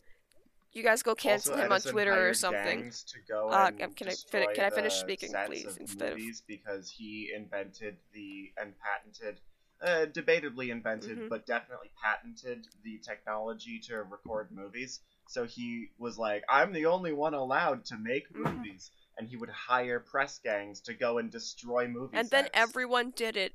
you 0.74 0.84
guys 0.84 1.02
go 1.04 1.16
cancel 1.16 1.56
him 1.56 1.66
on 1.72 1.72
Edison 1.74 1.92
Twitter 1.94 2.30
or 2.30 2.34
something. 2.34 2.92
Uh, 3.32 3.72
can 3.96 4.08
I 4.08 4.12
fin- 4.30 4.48
can 4.56 4.64
I 4.66 4.70
finish 4.70 4.94
speaking, 4.96 5.34
please, 5.48 5.78
instead 5.78 6.14
of- 6.14 6.20
because 6.48 6.90
he 6.92 7.32
invented 7.36 7.98
the 8.14 8.54
and 8.58 8.74
patented, 8.80 9.40
uh, 9.82 10.06
debatably 10.12 10.70
invented, 10.70 11.18
Mhm. 11.18 11.30
but 11.30 11.46
definitely 11.46 11.92
patented 12.02 12.68
the 12.84 13.00
technology 13.00 13.80
to 13.88 14.04
record 14.04 14.52
movies. 14.52 15.00
So 15.30 15.46
he 15.46 15.90
was 15.98 16.18
like, 16.18 16.44
"I'm 16.50 16.72
the 16.74 16.86
only 16.86 17.12
one 17.14 17.34
allowed 17.34 17.86
to 17.86 17.98
make 17.98 18.30
Mhm. 18.30 18.58
movies," 18.58 18.92
and 19.18 19.28
he 19.28 19.36
would 19.36 19.50
hire 19.50 20.00
press 20.00 20.40
gangs 20.44 20.82
to 20.82 20.94
go 20.94 21.18
and 21.18 21.32
destroy 21.32 21.88
movies. 21.88 22.20
And 22.20 22.30
then 22.30 22.48
everyone 22.54 23.12
did 23.16 23.36
it. 23.38 23.54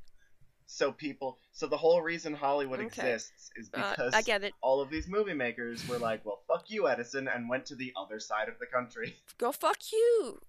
so 0.66 0.90
people, 0.90 1.38
so 1.52 1.66
the 1.66 1.76
whole 1.76 2.00
reason 2.00 2.32
Hollywood 2.32 2.80
Okay. 2.80 2.86
exists 3.12 3.50
is 3.56 3.68
Uh, 3.74 3.90
because 3.90 4.14
I 4.14 4.22
get 4.22 4.42
it. 4.42 4.54
all 4.62 4.80
of 4.80 4.88
these 4.88 5.06
movie 5.06 5.34
makers 5.34 5.86
were 5.86 5.98
like, 5.98 6.24
"Well, 6.24 6.42
fuck 6.48 6.70
you, 6.70 6.88
Edison," 6.88 7.28
and 7.28 7.48
went 7.50 7.66
to 7.66 7.74
the 7.74 7.92
other 7.94 8.18
side 8.18 8.48
of 8.48 8.58
the 8.58 8.64
country. 8.66 9.16
Go 9.38 9.52
fuck 9.52 9.92
you, 9.92 10.40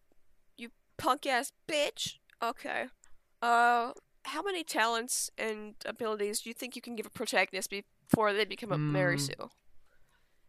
you 0.56 0.72
punk 0.98 1.26
ass 1.26 1.52
bitch. 1.68 2.20
Okay. 2.42 2.88
Uh, 3.42 3.92
how 4.26 4.42
many 4.42 4.64
talents 4.64 5.30
and 5.38 5.76
abilities 5.86 6.42
do 6.42 6.50
you 6.50 6.54
think 6.54 6.78
you 6.78 6.82
can 6.82 6.96
give 6.96 7.06
a 7.06 7.10
protagonist 7.10 7.70
before 7.70 8.32
they 8.32 8.46
become 8.46 8.72
a 8.72 8.78
Mary 8.78 9.18
Hmm. 9.18 9.26
Sue? 9.26 9.50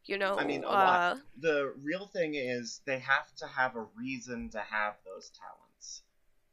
You 0.07 0.19
know, 0.19 0.37
I 0.37 0.45
mean, 0.45 0.65
a 0.65 0.69
uh, 0.69 0.73
lot. 0.73 1.19
The 1.41 1.73
real 1.83 2.07
thing 2.07 2.35
is 2.35 2.81
they 2.85 2.99
have 2.99 3.35
to 3.37 3.47
have 3.47 3.75
a 3.77 3.87
reason 3.97 4.51
to 4.51 4.61
have 4.61 4.95
those 5.05 5.31
talents. 5.31 6.03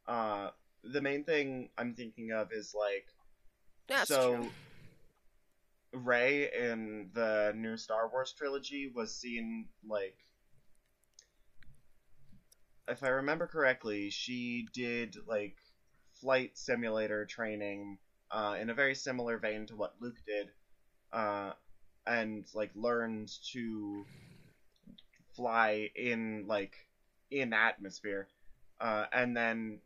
Uh, 0.06 0.50
the 0.84 1.00
main 1.00 1.24
thing 1.24 1.68
I'm 1.76 1.94
thinking 1.94 2.32
of 2.32 2.50
is 2.52 2.74
like 2.74 3.06
that's 3.88 4.08
so 4.08 4.36
true. 4.36 4.50
Rey 5.92 6.50
in 6.58 7.10
the 7.12 7.52
new 7.54 7.76
Star 7.76 8.08
Wars 8.08 8.34
trilogy 8.36 8.90
was 8.94 9.14
seen 9.14 9.66
like 9.86 10.16
if 12.88 13.02
I 13.02 13.08
remember 13.08 13.46
correctly, 13.46 14.10
she 14.10 14.66
did 14.72 15.16
like 15.26 15.56
flight 16.20 16.56
simulator 16.56 17.26
training 17.26 17.98
uh, 18.30 18.56
in 18.60 18.70
a 18.70 18.74
very 18.74 18.94
similar 18.94 19.38
vein 19.38 19.66
to 19.66 19.76
what 19.76 19.94
Luke 20.00 20.18
did, 20.26 20.48
uh, 21.12 21.52
and 22.06 22.46
like 22.54 22.70
learned 22.74 23.30
to 23.52 24.04
fly 25.34 25.90
in 25.96 26.46
like 26.46 26.74
in 27.30 27.52
atmosphere, 27.52 28.28
uh, 28.80 29.06
and 29.12 29.36
then 29.36 29.80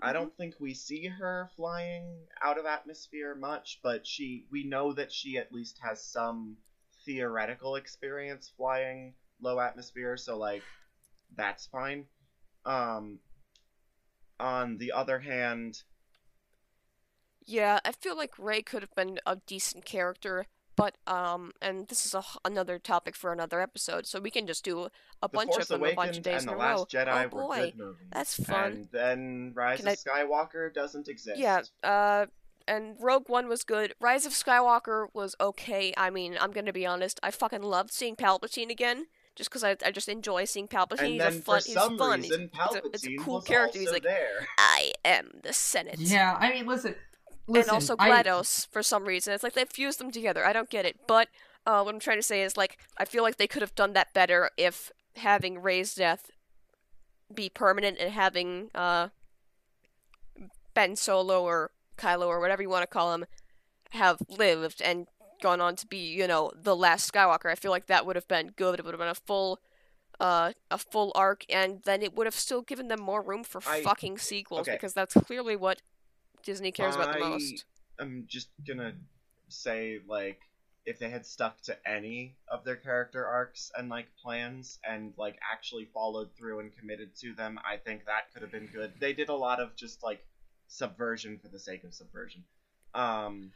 I 0.00 0.12
don't 0.12 0.36
think 0.36 0.56
we 0.60 0.74
see 0.74 1.06
her 1.06 1.50
flying 1.56 2.28
out 2.42 2.58
of 2.58 2.66
atmosphere 2.66 3.34
much, 3.34 3.80
but 3.82 4.06
she 4.06 4.46
we 4.50 4.64
know 4.64 4.92
that 4.92 5.12
she 5.12 5.38
at 5.38 5.52
least 5.52 5.78
has 5.82 6.04
some 6.04 6.56
theoretical 7.04 7.76
experience 7.76 8.52
flying 8.56 9.14
low 9.40 9.60
atmosphere, 9.60 10.16
so 10.16 10.38
like 10.38 10.62
that's 11.36 11.66
fine. 11.66 12.06
Um 12.64 13.20
on 14.38 14.78
the 14.78 14.92
other 14.92 15.18
hand, 15.20 15.82
Yeah, 17.46 17.80
I 17.84 17.92
feel 17.92 18.16
like 18.16 18.38
Rey 18.38 18.62
could 18.62 18.82
have 18.82 18.94
been 18.94 19.18
a 19.26 19.36
decent 19.36 19.84
character, 19.84 20.46
but 20.76 20.96
um, 21.06 21.52
and 21.62 21.88
this 21.88 22.04
is 22.06 22.14
a, 22.14 22.18
h- 22.18 22.38
another 22.44 22.78
topic 22.78 23.14
for 23.16 23.32
another 23.32 23.60
episode, 23.60 24.06
so 24.06 24.20
we 24.20 24.30
can 24.30 24.46
just 24.46 24.64
do 24.64 24.80
a 24.84 24.90
The 25.22 25.28
bunch 25.28 25.50
Force 25.52 25.70
of 25.70 25.80
them 25.80 25.88
a 25.90 25.94
bunch 25.94 26.16
of 26.16 26.22
days 26.22 26.42
and 26.42 26.50
in 26.52 26.58
The 26.58 26.64
a 26.64 26.68
row. 26.68 26.76
Last 26.80 26.90
Jedi 26.90 27.24
oh 27.32 27.36
were 27.36 27.42
boy, 27.42 27.56
good 27.56 27.78
movies. 27.78 28.06
that's 28.12 28.44
fun. 28.44 28.72
And 28.72 28.88
then 28.92 29.52
Rise 29.54 29.78
Can 29.80 29.88
of 29.88 29.92
I- 29.92 29.96
Skywalker 30.24 30.72
doesn't 30.74 31.08
exist. 31.08 31.38
Yeah, 31.38 31.62
uh, 31.82 32.26
and 32.66 32.96
Rogue 33.00 33.28
One 33.28 33.46
was 33.48 33.62
good. 33.62 33.94
Rise 34.00 34.24
of 34.26 34.32
Skywalker 34.32 35.06
was 35.12 35.36
okay. 35.40 35.92
I 35.96 36.10
mean, 36.10 36.36
I'm 36.40 36.50
gonna 36.50 36.72
be 36.72 36.86
honest. 36.86 37.20
I 37.22 37.30
fucking 37.30 37.62
loved 37.62 37.92
seeing 37.92 38.16
Palpatine 38.16 38.70
again, 38.70 39.06
just 39.36 39.50
because 39.50 39.62
I, 39.64 39.76
I 39.84 39.90
just 39.90 40.08
enjoy 40.08 40.44
seeing 40.46 40.66
Palpatine. 40.68 40.98
And 41.00 41.08
he's 41.08 41.18
then 41.20 41.28
a 41.28 41.40
fun. 41.42 41.60
for 41.60 41.64
he's 41.66 41.74
some 41.74 41.98
fun. 41.98 42.22
He's- 42.22 42.30
reason, 42.30 42.50
it's, 42.52 42.56
Palpatine 42.58 42.84
a, 42.84 42.88
it's 42.94 43.06
a 43.06 43.16
cool 43.16 43.34
was 43.36 43.44
character. 43.44 43.78
He's 43.78 43.90
like, 43.92 44.02
there. 44.02 44.46
I 44.58 44.92
am 45.04 45.30
the 45.42 45.52
Senate. 45.52 46.00
Yeah, 46.00 46.36
I 46.40 46.50
mean, 46.52 46.66
listen, 46.66 46.94
listen. 47.46 47.70
and 47.70 47.74
also 47.74 47.96
I- 47.98 48.10
GLaDOS 48.22 48.68
for 48.68 48.82
some 48.82 49.04
reason. 49.04 49.32
It's 49.32 49.42
like 49.42 49.54
they 49.54 49.64
fused 49.64 49.98
them 49.98 50.10
together. 50.10 50.44
I 50.46 50.52
don't 50.52 50.70
get 50.70 50.84
it. 50.84 51.00
But 51.06 51.28
uh, 51.66 51.82
what 51.82 51.94
I'm 51.94 52.00
trying 52.00 52.18
to 52.18 52.22
say 52.22 52.42
is 52.42 52.56
like 52.56 52.78
I 52.98 53.04
feel 53.04 53.22
like 53.22 53.36
they 53.36 53.46
could 53.46 53.62
have 53.62 53.74
done 53.74 53.92
that 53.94 54.12
better 54.14 54.50
if 54.56 54.90
having 55.16 55.60
Rey's 55.62 55.94
death 55.94 56.30
be 57.32 57.48
permanent 57.48 57.98
and 57.98 58.12
having 58.12 58.70
uh, 58.74 59.08
Ben 60.74 60.96
Solo 60.96 61.42
or 61.42 61.70
Kylo 61.96 62.26
or 62.26 62.40
whatever 62.40 62.62
you 62.62 62.68
want 62.68 62.82
to 62.82 62.86
call 62.86 63.14
him 63.14 63.24
have 63.90 64.18
lived 64.28 64.82
and 64.82 65.06
gone 65.40 65.60
on 65.60 65.76
to 65.76 65.86
be 65.86 65.98
you 65.98 66.26
know 66.26 66.50
the 66.54 66.76
last 66.76 67.12
Skywalker. 67.12 67.50
I 67.50 67.54
feel 67.54 67.70
like 67.70 67.86
that 67.86 68.04
would 68.06 68.16
have 68.16 68.28
been 68.28 68.48
good. 68.56 68.78
It 68.78 68.84
would 68.84 68.94
have 68.94 69.00
been 69.00 69.08
a 69.08 69.14
full. 69.14 69.60
Uh, 70.20 70.52
a 70.70 70.78
full 70.78 71.10
arc, 71.16 71.44
and 71.50 71.80
then 71.82 72.00
it 72.00 72.14
would 72.14 72.24
have 72.24 72.36
still 72.36 72.62
given 72.62 72.86
them 72.86 73.00
more 73.00 73.20
room 73.20 73.42
for 73.42 73.60
I- 73.66 73.82
fucking 73.82 74.18
sequels 74.18 74.60
okay. 74.68 74.76
because 74.76 74.94
that's 74.94 75.12
clearly 75.12 75.56
what 75.56 75.82
Disney 76.44 76.72
cares 76.72 76.94
about 76.94 77.14
the 77.14 77.20
most. 77.20 77.64
I'm 77.98 78.26
just 78.28 78.48
gonna 78.66 78.94
say 79.48 80.00
like 80.06 80.40
if 80.86 80.98
they 80.98 81.08
had 81.08 81.24
stuck 81.24 81.60
to 81.62 81.76
any 81.88 82.34
of 82.48 82.64
their 82.64 82.76
character 82.76 83.24
arcs 83.24 83.72
and 83.76 83.88
like 83.88 84.06
plans 84.22 84.78
and 84.86 85.14
like 85.16 85.38
actually 85.50 85.86
followed 85.94 86.28
through 86.36 86.60
and 86.60 86.76
committed 86.76 87.16
to 87.16 87.32
them, 87.34 87.58
I 87.64 87.78
think 87.78 88.04
that 88.04 88.32
could 88.32 88.42
have 88.42 88.52
been 88.52 88.68
good. 88.72 88.92
They 89.00 89.14
did 89.14 89.30
a 89.30 89.34
lot 89.34 89.60
of 89.60 89.74
just 89.76 90.02
like 90.02 90.22
subversion 90.68 91.38
for 91.38 91.48
the 91.48 91.58
sake 91.58 91.84
of 91.84 91.94
subversion. 91.94 92.44
Um 92.94 93.52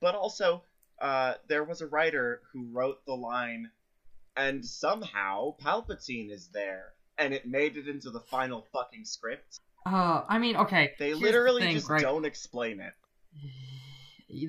but 0.00 0.14
also 0.14 0.62
uh 1.00 1.34
there 1.48 1.64
was 1.64 1.82
a 1.82 1.86
writer 1.86 2.40
who 2.52 2.68
wrote 2.72 3.04
the 3.04 3.14
line 3.14 3.70
and 4.36 4.64
somehow 4.64 5.54
Palpatine 5.62 6.30
is 6.30 6.48
there 6.48 6.94
and 7.18 7.34
it 7.34 7.46
made 7.46 7.76
it 7.76 7.88
into 7.88 8.10
the 8.10 8.20
final 8.20 8.66
fucking 8.72 9.04
script. 9.04 9.60
Uh, 9.86 10.24
I 10.28 10.38
mean, 10.38 10.56
okay. 10.56 10.94
They 10.98 11.08
here's 11.08 11.20
the 11.20 11.26
literally 11.26 11.62
thing, 11.62 11.76
just 11.76 11.88
right? 11.88 12.02
don't 12.02 12.24
explain 12.24 12.80
it. 12.80 12.92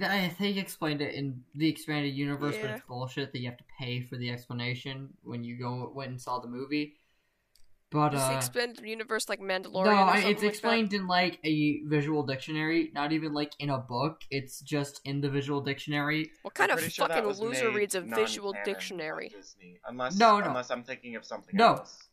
I 0.03 0.29
think 0.29 0.57
explained 0.57 1.01
it 1.01 1.13
in 1.13 1.43
the 1.53 1.69
expanded 1.69 2.15
universe, 2.15 2.55
but 2.59 2.71
it's 2.71 2.81
bullshit 2.87 3.31
that 3.31 3.39
you 3.39 3.47
have 3.47 3.57
to 3.57 3.63
pay 3.79 4.01
for 4.01 4.17
the 4.17 4.31
explanation 4.31 5.09
when 5.23 5.43
you 5.43 5.55
go 5.57 5.91
went 5.93 6.09
and 6.09 6.19
saw 6.19 6.39
the 6.39 6.47
movie. 6.47 6.95
But 7.89 8.15
Is 8.15 8.19
the 8.19 8.33
uh, 8.33 8.37
expanded 8.37 8.85
universe 8.85 9.29
like 9.29 9.39
Mandalorian? 9.39 9.85
no, 9.85 10.09
or 10.09 10.15
something 10.15 10.31
it's 10.31 10.41
like 10.41 10.51
explained 10.51 10.93
in 10.93 11.07
like 11.07 11.39
a 11.45 11.81
visual 11.83 12.23
dictionary, 12.23 12.91
not 12.93 13.13
even 13.13 13.33
like 13.33 13.53
in 13.59 13.69
a 13.69 13.77
book. 13.77 14.21
It's 14.29 14.59
just 14.59 14.99
in 15.05 15.21
the 15.21 15.29
visual 15.29 15.61
dictionary. 15.61 16.31
What 16.41 16.55
kind 16.55 16.71
I'm 16.71 16.77
of 16.77 16.81
pretty 16.81 16.93
sure 16.93 17.07
fucking 17.07 17.25
loser 17.41 17.71
reads 17.71 17.95
a 17.95 18.01
visual 18.01 18.53
dictionary? 18.65 19.29
Disney, 19.29 19.79
unless 19.87 20.17
No, 20.17 20.39
no. 20.39 20.47
unless 20.47 20.69
I'm 20.69 20.83
thinking 20.83 21.15
of 21.15 21.23
something 21.23 21.55
No. 21.55 21.75
else. 21.75 22.09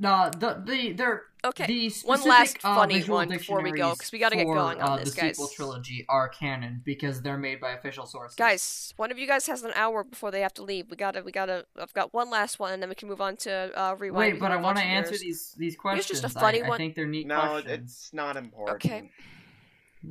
No, 0.00 0.30
the 0.36 0.62
the 0.64 0.92
there 0.92 1.24
Okay, 1.44 1.66
the 1.66 1.90
one 2.04 2.22
last 2.26 2.56
uh, 2.64 2.74
funny 2.74 3.02
one 3.04 3.28
before 3.28 3.62
we 3.62 3.70
go, 3.70 3.76
dictionaries 3.90 3.98
'cause 3.98 4.12
we 4.12 4.18
gotta 4.18 4.36
get 4.36 4.46
going 4.46 4.80
on 4.80 4.80
uh, 4.80 4.96
this, 5.04 5.14
the 5.14 5.28
sequel 5.28 5.48
trilogy 5.48 6.04
are 6.08 6.28
canon 6.28 6.82
because 6.84 7.20
they're 7.22 7.38
made 7.38 7.60
by 7.60 7.72
official 7.72 8.06
sources. 8.06 8.36
guys, 8.36 8.92
one 8.96 9.10
of 9.10 9.18
you 9.18 9.26
guys 9.26 9.46
has 9.46 9.62
an 9.62 9.72
hour 9.74 10.02
before 10.04 10.30
they 10.30 10.40
have 10.40 10.52
to 10.54 10.62
leave. 10.62 10.90
We 10.90 10.96
gotta, 10.96 11.22
we 11.22 11.32
gotta. 11.32 11.66
I've 11.78 11.92
got 11.94 12.12
one 12.14 12.28
last 12.30 12.58
one, 12.58 12.72
and 12.72 12.82
then 12.82 12.88
we 12.88 12.94
can 12.94 13.08
move 13.08 13.20
on 13.20 13.36
to 13.38 13.50
uh, 13.74 13.94
rewind. 13.98 14.32
Wait, 14.34 14.40
but 14.40 14.50
I 14.52 14.56
want 14.56 14.78
to 14.78 14.82
to 14.82 14.88
answer 14.88 15.10
yours. 15.12 15.20
these 15.22 15.52
these 15.58 15.72
Here's 15.74 15.80
questions. 15.80 16.20
just 16.20 16.24
a 16.24 16.38
funny 16.38 16.62
I, 16.62 16.68
one. 16.68 16.74
I 16.74 16.76
think 16.78 16.94
they're 16.94 17.06
neat 17.06 17.26
No, 17.26 17.60
questions. 17.62 17.70
it's 17.82 18.12
not 18.12 18.36
important. 18.36 18.84
Okay. 18.84 19.10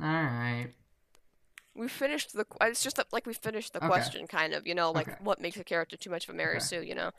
All 0.00 0.08
right. 0.08 0.68
We 1.74 1.86
finished 1.88 2.32
the. 2.32 2.44
It's 2.62 2.82
just 2.82 3.00
like 3.12 3.26
we 3.26 3.34
finished 3.34 3.72
the 3.72 3.78
Okay. 3.78 3.86
question, 3.86 4.26
kind 4.26 4.52
of. 4.54 4.66
You 4.66 4.74
know, 4.74 4.90
like 4.92 5.08
Okay. 5.08 5.16
what 5.20 5.40
makes 5.40 5.56
a 5.58 5.64
character 5.64 5.96
too 5.96 6.10
much 6.10 6.28
of 6.28 6.34
a 6.34 6.36
Mary 6.36 6.56
Okay. 6.56 6.64
Sue. 6.64 6.82
You 6.82 6.94
know, 6.96 7.10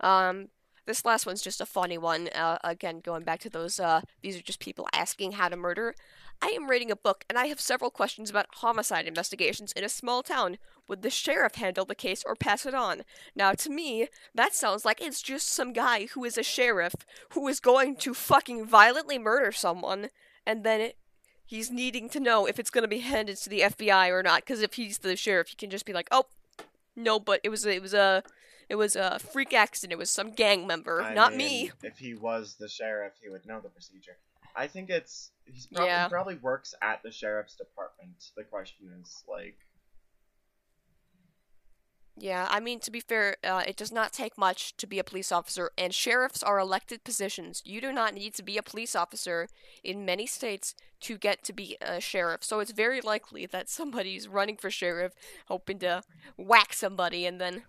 um, 0.00 0.48
this 0.86 1.04
last 1.04 1.26
one's 1.26 1.42
just 1.42 1.60
a 1.60 1.66
funny 1.66 1.98
one. 1.98 2.28
Uh, 2.28 2.58
again, 2.64 3.00
going 3.00 3.24
back 3.24 3.40
to 3.40 3.50
those. 3.50 3.78
Uh, 3.78 4.00
these 4.22 4.36
are 4.36 4.42
just 4.42 4.60
people 4.60 4.88
asking 4.92 5.32
how 5.32 5.48
to 5.48 5.56
murder. 5.56 5.94
I 6.40 6.48
am 6.48 6.68
reading 6.68 6.90
a 6.90 6.96
book, 6.96 7.24
and 7.28 7.38
I 7.38 7.46
have 7.46 7.60
several 7.60 7.90
questions 7.90 8.30
about 8.30 8.46
homicide 8.56 9.06
investigations 9.06 9.72
in 9.72 9.84
a 9.84 9.88
small 9.88 10.22
town. 10.22 10.58
Would 10.88 11.02
the 11.02 11.10
sheriff 11.10 11.56
handle 11.56 11.84
the 11.84 11.94
case 11.94 12.22
or 12.26 12.34
pass 12.34 12.66
it 12.66 12.74
on? 12.74 13.02
Now, 13.34 13.52
to 13.52 13.70
me, 13.70 14.08
that 14.34 14.54
sounds 14.54 14.84
like 14.84 15.00
it's 15.00 15.22
just 15.22 15.48
some 15.48 15.72
guy 15.72 16.06
who 16.06 16.24
is 16.24 16.38
a 16.38 16.42
sheriff 16.42 16.94
who 17.30 17.48
is 17.48 17.58
going 17.58 17.96
to 17.96 18.14
fucking 18.14 18.66
violently 18.66 19.18
murder 19.18 19.50
someone, 19.50 20.10
and 20.46 20.62
then 20.62 20.80
it, 20.80 20.96
he's 21.44 21.70
needing 21.70 22.08
to 22.10 22.20
know 22.20 22.46
if 22.46 22.58
it's 22.58 22.70
going 22.70 22.84
to 22.84 22.88
be 22.88 23.00
handed 23.00 23.38
to 23.38 23.48
the 23.48 23.60
FBI 23.60 24.10
or 24.10 24.22
not. 24.22 24.42
Because 24.42 24.62
if 24.62 24.74
he's 24.74 24.98
the 24.98 25.16
sheriff, 25.16 25.48
he 25.48 25.56
can 25.56 25.70
just 25.70 25.86
be 25.86 25.92
like, 25.92 26.08
"Oh, 26.12 26.26
no, 26.94 27.18
but 27.18 27.40
it 27.42 27.48
was 27.48 27.64
it 27.64 27.82
was 27.82 27.94
a 27.94 28.22
it 28.68 28.76
was 28.76 28.96
a 28.96 29.18
freak 29.18 29.52
accident. 29.52 29.92
It 29.92 29.98
was 29.98 30.10
some 30.10 30.32
gang 30.32 30.66
member, 30.66 31.02
I 31.02 31.14
not 31.14 31.34
mean, 31.34 31.66
me." 31.66 31.72
If 31.82 31.98
he 31.98 32.14
was 32.14 32.56
the 32.56 32.68
sheriff, 32.68 33.14
he 33.22 33.28
would 33.28 33.46
know 33.46 33.60
the 33.60 33.68
procedure. 33.68 34.16
I 34.54 34.66
think 34.66 34.88
it's 34.90 35.30
he's 35.44 35.66
probably 35.66 35.88
Yeah. 35.88 36.04
he 36.04 36.10
probably 36.10 36.34
works 36.36 36.74
at 36.80 37.02
the 37.02 37.12
sheriff's 37.12 37.54
department. 37.56 38.32
The 38.36 38.44
question 38.44 38.88
is 39.00 39.22
like 39.28 39.58
Yeah, 42.18 42.48
I 42.50 42.60
mean, 42.60 42.80
to 42.80 42.90
be 42.90 43.00
fair, 43.00 43.36
uh, 43.44 43.62
it 43.68 43.76
does 43.76 43.92
not 43.92 44.10
take 44.14 44.38
much 44.38 44.74
to 44.78 44.86
be 44.86 44.98
a 44.98 45.04
police 45.04 45.30
officer, 45.30 45.70
and 45.76 45.94
sheriffs 45.94 46.42
are 46.42 46.58
elected 46.58 47.04
positions. 47.04 47.60
You 47.66 47.82
do 47.82 47.92
not 47.92 48.14
need 48.14 48.32
to 48.36 48.42
be 48.42 48.56
a 48.56 48.62
police 48.62 48.96
officer 48.96 49.48
in 49.84 50.06
many 50.06 50.26
states 50.26 50.74
to 51.00 51.18
get 51.18 51.44
to 51.44 51.52
be 51.52 51.76
a 51.82 52.00
sheriff. 52.00 52.42
So 52.42 52.60
it's 52.60 52.70
very 52.72 53.02
likely 53.02 53.44
that 53.44 53.68
somebody's 53.68 54.28
running 54.28 54.56
for 54.56 54.70
sheriff, 54.70 55.12
hoping 55.48 55.78
to 55.80 56.04
whack 56.38 56.72
somebody, 56.72 57.26
and 57.26 57.38
then, 57.38 57.64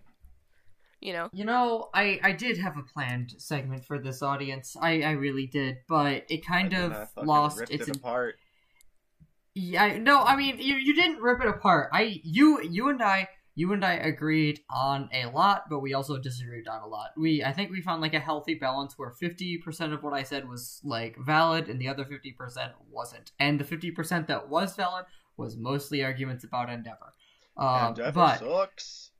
you 1.08 1.14
know. 1.14 1.30
You 1.34 1.46
know, 1.46 1.90
I 1.94 2.20
I 2.22 2.32
did 2.34 2.58
have 2.58 2.76
a 2.78 2.84
planned 2.84 3.34
segment 3.38 3.86
for 3.86 3.98
this 3.98 4.22
audience. 4.22 4.76
I 4.82 5.02
I 5.02 5.12
really 5.12 5.48
did, 5.48 5.78
but 5.88 6.26
it 6.30 6.46
kind 6.46 6.74
of 6.74 7.08
lost 7.16 7.62
its. 7.62 7.88
it 7.88 7.96
apart. 7.96 8.36
Yeah, 9.56 9.84
I- 9.86 9.98
no, 9.98 10.22
I 10.24 10.36
mean 10.36 10.60
you 10.60 10.76
you 10.76 10.94
didn't 10.94 11.22
rip 11.22 11.42
it 11.42 11.48
apart. 11.48 11.90
I 11.94 12.20
you 12.24 12.62
you 12.62 12.90
and 12.90 13.02
I 13.02 13.30
you 13.56 13.74
and 13.74 13.84
I 13.84 13.94
agreed 13.94 14.60
on 14.70 15.10
a 15.12 15.26
lot, 15.28 15.64
but 15.68 15.80
we 15.80 15.96
also 15.96 16.20
disagreed 16.20 16.68
on 16.68 16.84
a 16.84 16.88
lot. 16.88 17.10
We 17.18 17.44
I 17.44 17.54
think 17.54 17.72
we 17.72 17.82
found 17.82 18.02
like 18.02 18.14
a 18.14 18.20
healthy 18.20 18.54
balance 18.54 18.94
where 18.98 19.10
fifty 19.12 19.58
percent 19.58 19.94
of 19.94 20.04
what 20.04 20.14
I 20.14 20.24
said 20.24 20.48
was 20.48 20.80
like 20.84 21.18
valid, 21.18 21.68
and 21.70 21.80
the 21.82 21.88
other 21.88 22.06
fifty 22.06 22.34
percent 22.34 22.74
wasn't. 22.92 23.32
And 23.40 23.60
the 23.60 23.64
fifty 23.64 23.90
percent 23.92 24.28
that 24.28 24.50
was 24.50 24.76
valid 24.76 25.06
was 25.38 25.56
mostly 25.56 26.04
arguments 26.04 26.44
about 26.44 26.70
Endeavor. 26.70 27.14
Um, 27.58 27.88
Endeavor 27.90 28.12
but 28.12 28.40
sucks. 28.40 29.12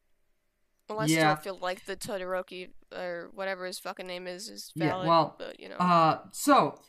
Well, 0.90 1.00
I 1.00 1.06
Yeah. 1.06 1.36
still 1.36 1.54
feel 1.56 1.60
like 1.62 1.86
the 1.86 1.96
Todoroki, 1.98 2.70
or 2.96 3.30
whatever 3.34 3.66
his 3.66 3.80
fucking 3.80 4.08
name 4.08 4.28
is, 4.28 4.48
is 4.50 4.72
valid. 4.76 5.04
Yeah, 5.04 5.10
well, 5.10 5.36
but, 5.38 5.60
you 5.60 5.70
know. 5.70 5.76
Uh, 5.76 6.20
so 6.32 6.80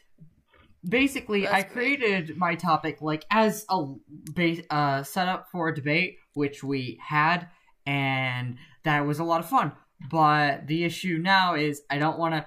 basically, 0.88 1.42
That's 1.42 1.54
I 1.54 1.62
great. 1.62 1.72
created 2.00 2.36
my 2.36 2.54
topic 2.54 3.00
like 3.00 3.24
as 3.30 3.64
a 3.68 3.84
base 4.34 4.62
uh 4.70 5.02
setup 5.02 5.50
for 5.50 5.68
a 5.68 5.74
debate, 5.74 6.18
which 6.34 6.62
we 6.62 7.00
had, 7.04 7.48
and 7.86 8.58
that 8.84 9.04
was 9.06 9.18
a 9.18 9.24
lot 9.24 9.40
of 9.40 9.48
fun. 9.48 9.72
But 10.10 10.68
the 10.68 10.84
issue 10.84 11.18
now 11.20 11.54
is 11.54 11.82
I 11.90 11.98
don't 11.98 12.18
want 12.18 12.34
to. 12.34 12.46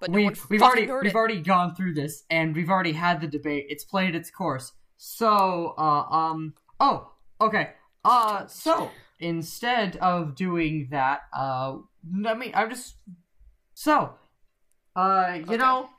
but 0.00 0.10
we 0.10 0.24
one 0.24 0.34
we've 0.48 0.62
already 0.62 0.86
we've 0.86 1.06
it. 1.06 1.14
already 1.14 1.40
gone 1.42 1.74
through 1.74 1.94
this, 1.94 2.24
and 2.30 2.54
we've 2.56 2.70
already 2.70 2.92
had 2.92 3.20
the 3.20 3.26
debate. 3.26 3.66
It's 3.68 3.84
played 3.84 4.14
its 4.14 4.30
course. 4.30 4.72
So, 4.96 5.74
uh, 5.78 6.04
um, 6.10 6.54
oh, 6.80 7.12
okay. 7.40 7.74
Uh, 8.04 8.46
so 8.46 8.90
instead 9.20 9.96
of 9.96 10.34
doing 10.34 10.88
that, 10.90 11.22
uh, 11.36 11.78
I 12.26 12.34
mean, 12.34 12.52
I'm 12.54 12.70
just 12.70 12.96
so, 13.74 14.14
uh, 14.96 15.38
you 15.46 15.56
Okay. 15.56 15.58
know, 15.58 15.90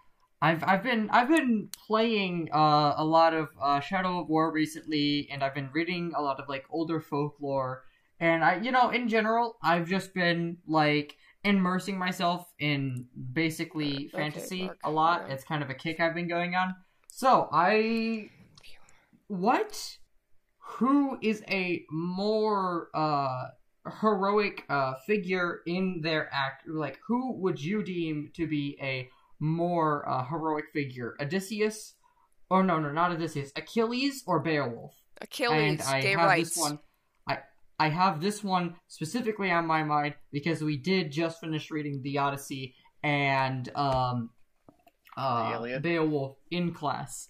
I've 0.42 0.64
I've 0.64 0.84
been 0.84 1.10
I've 1.12 1.28
been 1.30 1.70
playing 1.88 2.50
uh, 2.54 2.94
a 2.98 3.06
lot 3.06 3.34
of 3.34 3.50
uh, 3.62 3.80
Shadow 3.82 4.22
of 4.22 4.30
War 4.30 4.52
recently, 4.52 5.28
and 5.32 5.44
I've 5.44 5.56
been 5.56 5.70
reading 5.74 6.14
a 6.16 6.22
lot 6.22 6.40
of 6.40 6.48
like 6.50 6.66
older 6.70 7.02
folklore, 7.02 7.84
and 8.20 8.44
I 8.44 8.58
you 8.62 8.72
know 8.72 8.90
in 8.90 9.10
general 9.10 9.58
I've 9.62 9.88
just 9.88 10.14
been 10.14 10.58
like 10.68 11.16
immersing 11.44 11.98
myself 11.98 12.54
in 12.60 13.08
basically 13.34 14.10
fantasy 14.16 14.80
a 14.84 14.92
lot. 14.92 15.26
yeah. 15.26 15.34
It's 15.34 15.44
kind 15.44 15.64
of 15.64 15.70
a 15.70 15.74
kick 15.76 16.00
I've 16.00 16.16
been 16.16 16.28
going 16.30 16.56
on. 16.56 16.76
So 17.10 17.50
I 17.52 18.30
what 19.28 19.99
who 20.78 21.18
is 21.22 21.44
a 21.50 21.84
more 21.90 22.90
uh 22.94 23.46
heroic 24.02 24.64
uh 24.70 24.94
figure 25.08 25.62
in 25.66 26.00
their 26.02 26.30
act 26.32 26.68
like 26.68 27.00
who 27.08 27.34
would 27.34 27.62
you 27.62 27.84
deem 27.84 28.30
to 28.36 28.46
be 28.46 28.78
a 28.82 29.10
more 29.40 30.08
uh, 30.08 30.26
heroic 30.26 30.66
figure? 30.74 31.16
Odysseus? 31.20 31.96
Or 32.50 32.64
no 32.64 32.80
no 32.80 32.92
not 32.92 33.12
odysseus. 33.12 33.52
Achilles 33.56 34.24
or 34.26 34.40
beowulf? 34.40 34.94
Achilles, 35.22 35.80
and 35.80 35.82
i 35.82 36.02
gay 36.02 36.12
have 36.12 36.28
rights. 36.28 36.56
this 36.56 36.58
one. 36.58 36.80
I 37.28 37.38
i 37.80 37.90
have 37.90 38.22
this 38.22 38.44
one 38.44 38.76
specifically 38.88 39.52
on 39.52 39.66
my 39.66 39.84
mind 39.84 40.16
because 40.32 40.62
we 40.62 40.78
did 40.78 41.12
just 41.12 41.40
finish 41.40 41.72
reading 41.72 42.02
the 42.02 42.18
odyssey 42.18 42.76
and 43.04 43.70
um 43.76 44.32
uh 45.16 45.60
The 45.62 45.80
beowulf 45.80 46.38
in 46.52 46.74
class 46.74 47.30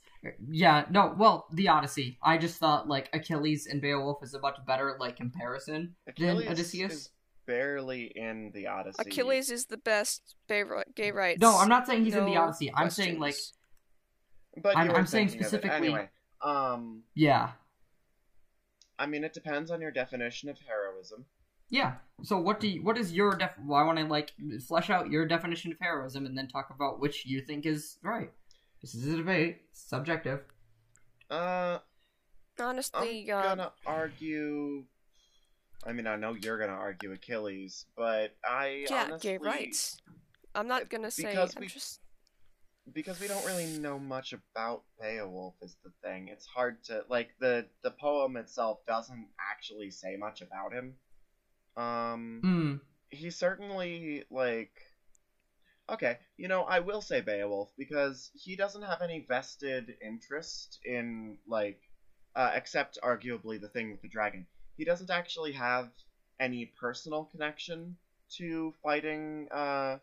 yeah, 0.51 0.85
no, 0.89 1.15
well, 1.17 1.47
the 1.51 1.67
Odyssey. 1.69 2.17
I 2.23 2.37
just 2.37 2.57
thought 2.57 2.87
like 2.87 3.09
Achilles 3.13 3.67
and 3.67 3.81
Beowulf 3.81 4.21
is 4.23 4.33
a 4.33 4.39
much 4.39 4.57
better 4.67 4.97
like 4.99 5.15
comparison 5.15 5.95
Achilles 6.07 6.43
than 6.43 6.51
Odysseus. 6.53 6.93
is 6.93 7.09
barely 7.47 8.11
in 8.15 8.51
the 8.53 8.67
Odyssey. 8.67 8.97
Achilles 8.99 9.49
is 9.49 9.65
the 9.65 9.77
best 9.77 10.35
gay, 10.47 10.63
ri- 10.63 11.11
rights. 11.11 11.39
No, 11.41 11.57
I'm 11.57 11.69
not 11.69 11.87
saying 11.87 12.03
he's 12.05 12.15
in 12.15 12.25
the 12.25 12.35
Odyssey. 12.37 12.71
I'm 12.75 12.89
saying 12.89 13.19
like 13.19 13.35
but 14.61 14.75
I'm- 14.75 14.91
I'm 14.93 15.05
saying 15.05 15.29
thinking 15.29 15.45
of 15.45 15.45
it. 15.45 15.47
specifically- 15.61 15.87
Anyway, 15.87 16.09
um, 16.41 17.03
yeah. 17.15 17.51
I 18.97 19.05
mean, 19.05 19.23
it 19.23 19.33
depends 19.33 19.71
on 19.71 19.79
your 19.79 19.91
definition 19.91 20.49
of 20.49 20.57
heroism. 20.67 21.25
Yeah. 21.69 21.93
So 22.23 22.37
what 22.37 22.59
do 22.59 22.67
you, 22.67 22.83
what 22.83 22.97
is 22.97 23.13
your 23.13 23.35
def 23.35 23.51
well, 23.63 23.79
I 23.79 23.83
want 23.83 23.99
to 23.99 24.05
like 24.05 24.33
flesh 24.67 24.89
out 24.89 25.09
your 25.09 25.25
definition 25.25 25.71
of 25.71 25.77
heroism 25.79 26.25
and 26.25 26.37
then 26.37 26.47
talk 26.47 26.69
about 26.75 26.99
which 26.99 27.25
you 27.25 27.41
think 27.41 27.65
is 27.65 27.97
right. 28.03 28.31
This 28.81 28.95
is 28.95 29.13
a 29.13 29.17
debate. 29.17 29.61
It's 29.69 29.81
subjective. 29.81 30.41
Uh, 31.29 31.79
honestly, 32.59 32.97
I'm 32.99 33.03
honestly, 33.03 33.31
uh, 33.31 33.43
gonna 33.43 33.71
argue. 33.85 34.83
I 35.85 35.93
mean, 35.93 36.07
I 36.07 36.15
know 36.15 36.33
you're 36.33 36.57
gonna 36.57 36.73
argue 36.73 37.11
Achilles, 37.11 37.85
but 37.95 38.35
I 38.43 38.85
yeah, 38.89 39.03
honestly, 39.05 39.31
gay 39.31 39.37
rights. 39.37 39.97
I'm 40.55 40.67
not 40.67 40.89
gonna 40.89 41.11
say. 41.11 41.23
because 41.27 41.55
I'm 41.55 41.61
we- 41.61 41.67
just 41.67 41.99
because 42.91 43.19
we 43.19 43.27
don't 43.27 43.45
really 43.45 43.67
know 43.77 43.99
much 43.99 44.33
about 44.33 44.83
Beowulf 44.99 45.53
is 45.61 45.75
the 45.83 45.91
thing. 46.03 46.27
It's 46.29 46.45
hard 46.47 46.83
to 46.85 47.03
like 47.09 47.29
the 47.39 47.67
the 47.83 47.91
poem 47.91 48.35
itself 48.37 48.79
doesn't 48.87 49.27
actually 49.51 49.91
say 49.91 50.15
much 50.17 50.41
about 50.41 50.73
him. 50.73 50.95
Um, 51.77 52.39
Hmm. 52.43 52.75
he 53.09 53.29
certainly 53.29 54.23
like 54.31 54.71
okay 55.91 56.17
you 56.37 56.47
know 56.47 56.63
i 56.63 56.79
will 56.79 57.01
say 57.01 57.21
beowulf 57.21 57.69
because 57.77 58.29
he 58.33 58.55
doesn't 58.55 58.83
have 58.83 59.01
any 59.01 59.25
vested 59.27 59.95
interest 60.05 60.79
in 60.85 61.37
like 61.47 61.79
uh, 62.35 62.51
except 62.53 62.97
arguably 63.03 63.59
the 63.59 63.67
thing 63.67 63.91
with 63.91 64.01
the 64.01 64.07
dragon 64.07 64.45
he 64.77 64.85
doesn't 64.85 65.09
actually 65.09 65.51
have 65.51 65.89
any 66.39 66.65
personal 66.79 67.25
connection 67.25 67.95
to 68.29 68.73
fighting 68.83 69.47
uh 69.51 69.97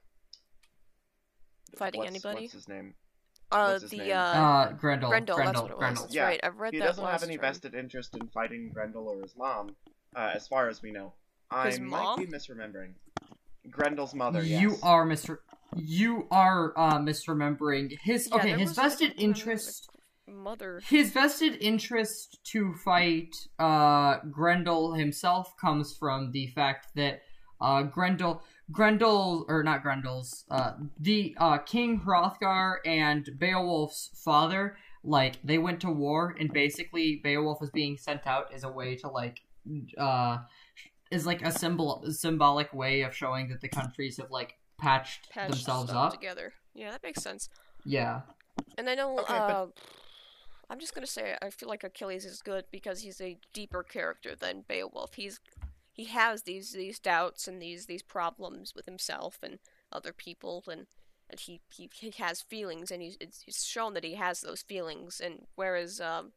Fighting 1.77 2.01
what's- 2.01 2.11
anybody? 2.11 2.43
what's 2.43 2.53
his 2.53 2.69
name 2.69 2.95
uh 3.53 3.69
what's 3.71 3.83
his 3.83 3.91
the 3.93 3.99
name? 3.99 4.11
uh, 4.13 4.15
Uh, 4.15 4.73
Grendel. 4.73 5.11
Grendel. 5.11 5.37
Grendel. 5.37 5.37
That's 5.37 5.63
what 5.63 5.71
it 5.71 5.75
was. 5.75 5.79
Grendel. 5.79 6.03
That's 6.05 6.15
Yeah, 6.15 6.25
right. 6.25 6.41
I've 6.43 6.59
read 6.59 6.73
he 6.73 6.79
that 6.81 6.85
He 6.85 6.89
doesn't 6.89 7.05
last 7.05 7.21
have 7.21 7.29
any 7.29 7.37
time. 7.37 7.43
vested 7.53 7.75
interest 7.75 8.17
in 8.17 8.29
fighting 8.29 8.71
grendel 8.73 9.09
or 9.09 9.21
his 9.23 9.37
mom 9.37 9.77
uh, 10.17 10.31
as 10.35 10.49
far 10.49 10.69
as 10.69 10.83
we 10.83 10.91
know 10.91 11.13
i 11.51 11.69
His 11.71 11.79
might 11.81 12.17
be 12.17 12.27
misremembering 12.27 12.95
grendel's 13.71 14.15
mother 14.15 14.43
Yes. 14.43 14.61
You 14.61 14.77
are 14.83 15.07
Mr. 15.07 15.39
You 15.77 16.27
are 16.31 16.73
uh 16.77 16.99
misremembering 16.99 17.99
his. 18.03 18.29
Yeah, 18.29 18.37
okay, 18.37 18.53
his 18.53 18.73
vested 18.73 19.17
think, 19.17 19.21
one 19.21 19.31
of 19.31 19.37
the 19.37 19.41
interest. 19.51 19.91
Mother. 20.29 20.81
His 20.85 21.13
vested 21.13 21.57
interest 21.61 22.39
to 22.47 22.75
fight 22.85 23.37
uh, 23.59 24.19
Grendel 24.31 24.95
himself 24.95 25.57
comes 25.57 25.97
from 25.97 26.33
the 26.33 26.49
fact 26.49 26.89
that 26.97 27.23
uh, 27.61 27.83
Grendel, 27.83 28.43
Grendel, 28.73 29.45
or 29.49 29.63
not 29.63 29.83
Grendel's, 29.83 30.45
uh, 30.51 30.73
the 30.99 31.35
uh, 31.39 31.59
King 31.59 32.01
Hrothgar 32.01 32.79
and 32.85 33.29
Beowulf's 33.39 34.11
father, 34.25 34.77
like 35.05 35.37
they 35.45 35.59
went 35.59 35.81
to 35.83 35.91
war, 35.91 36.35
and 36.39 36.53
basically 36.53 37.21
Beowulf 37.23 37.61
was 37.61 37.71
being 37.71 37.97
sent 37.97 38.27
out 38.27 38.53
as 38.53 38.65
a 38.65 38.69
way 38.69 38.97
to 38.97 39.09
like, 39.09 39.41
uh, 39.97 40.39
is 41.11 41.25
like 41.25 41.43
a 41.43 41.53
symbol, 41.53 42.05
symbolic 42.11 42.73
way 42.75 43.03
of 43.03 43.15
showing 43.15 43.49
that 43.51 43.61
the 43.61 43.69
countries 43.69 44.17
have 44.17 44.31
like 44.31 44.57
patched 44.79 45.31
patched 45.31 45.53
themselves 45.53 45.93
up. 45.93 46.13
together. 46.13 46.53
Yeah, 46.75 46.91
that 46.91 47.03
makes 47.03 47.23
sense. 47.23 47.49
Yeah. 47.85 48.23
And 48.77 48.89
I 48.89 48.95
know. 48.95 49.19
Okay, 49.21 49.35
uh, 49.35 49.67
but- 49.67 49.73
I'm 50.69 50.81
just 50.81 50.95
gonna 50.95 51.07
say 51.07 51.37
I 51.41 51.51
feel 51.51 51.69
like 51.69 51.85
Achilles 51.85 52.25
is 52.25 52.43
good 52.43 52.65
because 52.73 53.01
he's 53.03 53.21
a 53.21 53.39
deeper 53.53 53.83
character 53.83 54.35
than 54.35 54.65
Beowulf. 54.67 55.15
He's 55.15 55.41
he 55.93 56.07
has 56.07 56.43
these 56.43 56.73
these 56.73 56.99
doubts 56.99 57.47
and 57.47 57.63
these 57.63 57.87
these 57.87 58.03
problems 58.03 58.75
with 58.75 58.85
himself 58.87 59.39
and 59.43 59.59
other 59.93 60.13
people 60.13 60.65
and 60.67 60.87
and 61.31 61.39
he 61.41 61.61
he, 61.73 61.89
he 61.95 62.11
has 62.23 62.41
feelings 62.43 62.91
and 62.91 63.01
he's 63.01 63.17
it's, 63.21 63.45
it's 63.47 63.65
shown 63.65 63.95
that 63.95 64.05
he 64.05 64.15
has 64.15 64.41
those 64.41 64.63
feelings 64.63 65.21
and 65.21 65.47
whereas 65.55 66.01
um 66.01 66.33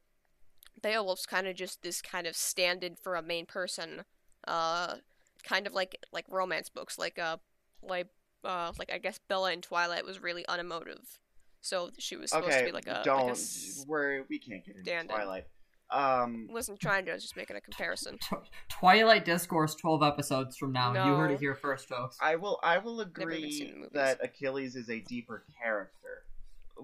Beowulf's 0.81 1.25
kind 1.25 1.47
of 1.47 1.55
just 1.55 1.81
this 1.81 2.01
kind 2.01 2.25
of 2.27 2.35
stand-in 2.35 2.95
for 2.95 3.15
a 3.15 3.21
main 3.21 3.45
person 3.45 4.03
uh 4.47 4.95
kind 5.43 5.67
of 5.67 5.73
like 5.73 5.97
like 6.13 6.25
romance 6.29 6.69
books 6.69 6.97
like 6.97 7.17
uh 7.19 7.37
like 7.81 8.07
uh 8.43 8.71
like 8.79 8.91
I 8.91 8.97
guess 8.97 9.19
Bella 9.27 9.51
in 9.53 9.61
Twilight 9.61 10.05
was 10.05 10.21
really 10.21 10.45
unemotive. 10.47 11.19
So 11.61 11.89
she 11.97 12.15
was 12.15 12.29
supposed 12.31 12.47
okay 12.49 12.59
to 12.59 12.65
be 12.67 12.71
like 12.71 12.87
a 12.87 13.01
don't 13.03 13.17
like 13.19 13.27
a 13.29 13.31
s- 13.31 13.85
we're 13.87 14.23
we 14.29 14.39
can't 14.39 14.65
get 14.65 14.75
into 14.75 14.89
stand-in. 14.89 15.15
twilight 15.15 15.45
um 15.91 16.47
wasn't 16.51 16.79
trying 16.79 17.03
to 17.05 17.11
I 17.11 17.13
was 17.15 17.23
just 17.23 17.35
making 17.35 17.55
a 17.57 17.61
comparison. 17.61 18.17
Tw- 18.19 18.35
Twilight 18.69 19.25
Discourse, 19.25 19.75
twelve 19.75 20.03
episodes 20.03 20.55
from 20.55 20.71
now. 20.71 20.93
You 20.93 21.15
heard 21.15 21.31
it 21.31 21.39
here 21.39 21.55
first, 21.55 21.89
folks. 21.89 22.17
I 22.21 22.35
will 22.35 22.59
I 22.63 22.77
will 22.77 22.97
Never 23.17 23.31
even 23.31 23.51
seen 23.51 23.67
agree 23.69 23.87
that 23.93 24.19
Achilles 24.23 24.75
is 24.75 24.89
a 24.89 24.99
deeper 24.99 25.43
character. 25.61 26.23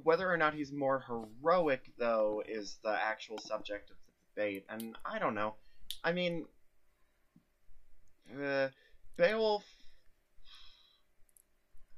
Whether 0.04 0.30
or 0.30 0.36
not 0.38 0.56
he's 0.56 0.74
more 0.74 1.06
heroic 1.08 1.92
though 1.98 2.44
is 2.48 2.80
the 2.84 2.90
actual 3.00 3.38
subject 3.38 3.92
of 3.92 3.96
the 4.08 4.42
debate, 4.42 4.66
and 4.70 4.98
I 5.06 5.20
don't 5.20 5.36
know. 5.36 5.54
I 6.04 6.12
mean 6.12 6.46
uh, 8.44 8.70
Beowulf 9.18 9.64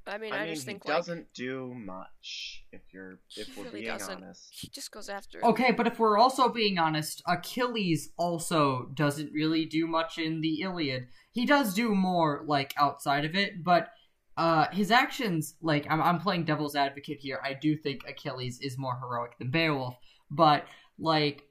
I 0.07 0.17
mean, 0.17 0.33
I 0.33 0.37
I, 0.37 0.45
mean 0.45 0.53
just 0.55 0.65
he 0.65 0.73
think 0.73 0.85
like 0.85 0.97
doesn't 0.97 1.33
do 1.33 1.73
much 1.75 2.63
if 2.71 2.81
you're 2.93 3.19
if 3.35 3.55
we're 3.57 3.65
really 3.65 3.81
being 3.81 3.97
doesn't. 3.97 4.23
honest. 4.23 4.47
he 4.51 4.69
just 4.69 4.91
goes 4.91 5.09
after. 5.09 5.43
Okay, 5.45 5.71
but 5.71 5.87
if 5.87 5.99
we're 5.99 6.17
also 6.17 6.49
being 6.49 6.77
honest, 6.79 7.21
Achilles 7.27 8.09
also 8.17 8.89
doesn't 8.93 9.31
really 9.33 9.65
do 9.65 9.85
much 9.87 10.17
in 10.17 10.41
the 10.41 10.61
Iliad. 10.61 11.07
He 11.31 11.45
does 11.45 11.73
do 11.73 11.93
more, 11.93 12.43
like, 12.47 12.73
outside 12.77 13.25
of 13.25 13.35
it, 13.35 13.63
but 13.63 13.89
uh, 14.37 14.67
his 14.71 14.91
actions, 14.91 15.55
like, 15.61 15.85
I'm, 15.89 16.01
I'm 16.01 16.19
playing 16.19 16.45
devil's 16.45 16.75
advocate 16.75 17.17
here. 17.19 17.39
I 17.43 17.53
do 17.53 17.75
think 17.75 18.01
Achilles 18.07 18.59
is 18.61 18.77
more 18.77 18.97
heroic 18.99 19.37
than 19.39 19.51
Beowulf, 19.51 19.95
but, 20.31 20.65
like, 20.99 21.43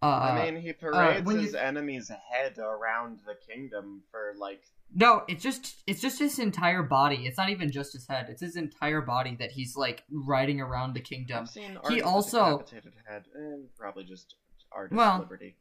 uh, 0.00 0.06
I 0.06 0.44
mean 0.52 0.62
he 0.62 0.72
parades 0.72 1.26
when 1.26 1.40
his 1.40 1.54
you- 1.54 1.58
enemy's 1.58 2.08
head 2.08 2.56
around 2.58 3.18
the 3.26 3.34
kingdom 3.52 4.02
for 4.12 4.32
like 4.38 4.62
no, 4.94 5.22
it's 5.28 5.42
just 5.42 5.76
it's 5.86 6.00
just 6.00 6.18
his 6.18 6.38
entire 6.38 6.82
body. 6.82 7.26
It's 7.26 7.36
not 7.38 7.50
even 7.50 7.70
just 7.70 7.92
his 7.92 8.06
head. 8.08 8.26
It's 8.30 8.40
his 8.40 8.56
entire 8.56 9.00
body 9.00 9.36
that 9.38 9.52
he's 9.52 9.76
like 9.76 10.02
riding 10.10 10.60
around 10.60 10.94
the 10.94 11.00
kingdom. 11.00 11.42
I've 11.42 11.48
seen 11.50 11.78
he 11.88 11.96
with 11.96 12.04
also- 12.04 12.58
decapitated 12.58 12.92
head, 13.08 13.24
and 13.34 13.68
probably 13.76 14.04
just 14.04 14.34
artist 14.72 14.96
Well, 14.96 15.18
liberty. 15.20 15.56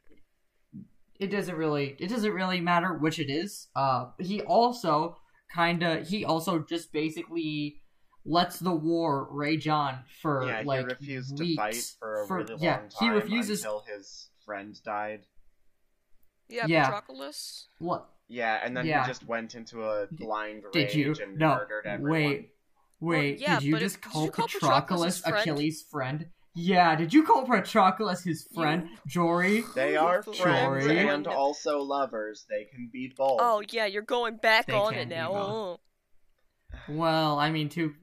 it 1.20 1.28
doesn't 1.28 1.56
really 1.56 1.96
it 2.00 2.08
doesn't 2.10 2.32
really 2.32 2.62
matter 2.62 2.94
which 2.94 3.20
it 3.20 3.30
is. 3.30 3.68
Uh, 3.76 4.12
he 4.20 4.42
also 4.42 5.18
kind 5.54 5.84
of 5.84 6.08
he 6.08 6.24
also 6.26 6.60
just 6.60 6.92
basically 6.94 7.82
lets 8.26 8.60
the 8.60 8.76
war 8.76 9.28
rage 9.32 9.68
on 9.68 10.00
for 10.22 10.46
Yeah, 10.46 10.62
like 10.66 10.80
he 10.82 10.86
refused 10.86 11.40
weeks. 11.40 11.56
to 11.56 11.56
fight 11.56 11.96
for 12.00 12.22
a 12.24 12.28
really 12.28 12.52
long 12.54 12.60
yeah, 12.62 12.76
time 12.78 12.90
he 13.00 13.10
refuses. 13.10 13.64
until 13.64 13.84
his 13.88 14.30
friend 14.46 14.78
died. 14.84 15.22
yeah, 16.50 16.66
yeah. 16.68 16.90
Patroclus. 16.92 17.66
What 17.80 18.10
Yeah, 18.28 18.60
and 18.64 18.76
then 18.76 18.86
Yeah. 18.86 19.04
he 19.04 19.08
just 19.08 19.26
went 19.26 19.56
into 19.56 19.84
a 19.84 20.08
blind 20.12 20.64
did 20.74 20.86
rage 20.88 20.96
you? 20.96 21.16
and 21.22 21.38
No, 21.38 21.56
murdered 21.56 21.86
everyone. 21.86 22.12
wait, 22.12 22.50
wait. 23.00 23.40
yeah, 23.40 23.60
did 23.60 23.64
you 23.66 23.80
just 23.80 23.96
if- 23.98 24.02
did 24.02 24.12
call 24.12 24.26
you 24.26 24.32
call 24.32 24.48
Patroclus 24.48 24.60
Patroclus 24.90 25.22
friend? 25.22 25.38
Achilles' 25.42 25.84
friend? 25.90 26.30
Yeah, 26.60 26.96
did 26.96 27.14
you 27.14 27.24
call 27.24 27.46
Patroclus 27.46 28.24
his 28.24 28.48
friend, 28.54 28.90
Jory? 29.08 29.64
They 29.76 29.96
are 29.96 30.22
Jory. 30.24 30.82
friends 30.84 30.88
and 30.88 31.28
also 31.28 31.80
lovers. 31.82 32.46
They 32.50 32.66
can 32.66 32.90
be 32.92 33.14
both. 33.16 33.40
Oh 33.42 33.62
yeah, 33.70 33.86
you're 33.86 34.02
going 34.02 34.38
back 34.38 34.66
They 34.66 34.74
on 34.74 34.96
it 34.96 35.08
now. 35.08 35.32
Oh. 35.34 35.80
Well, 36.90 37.38
I 37.40 37.52
mean, 37.52 37.70
to 37.70 37.94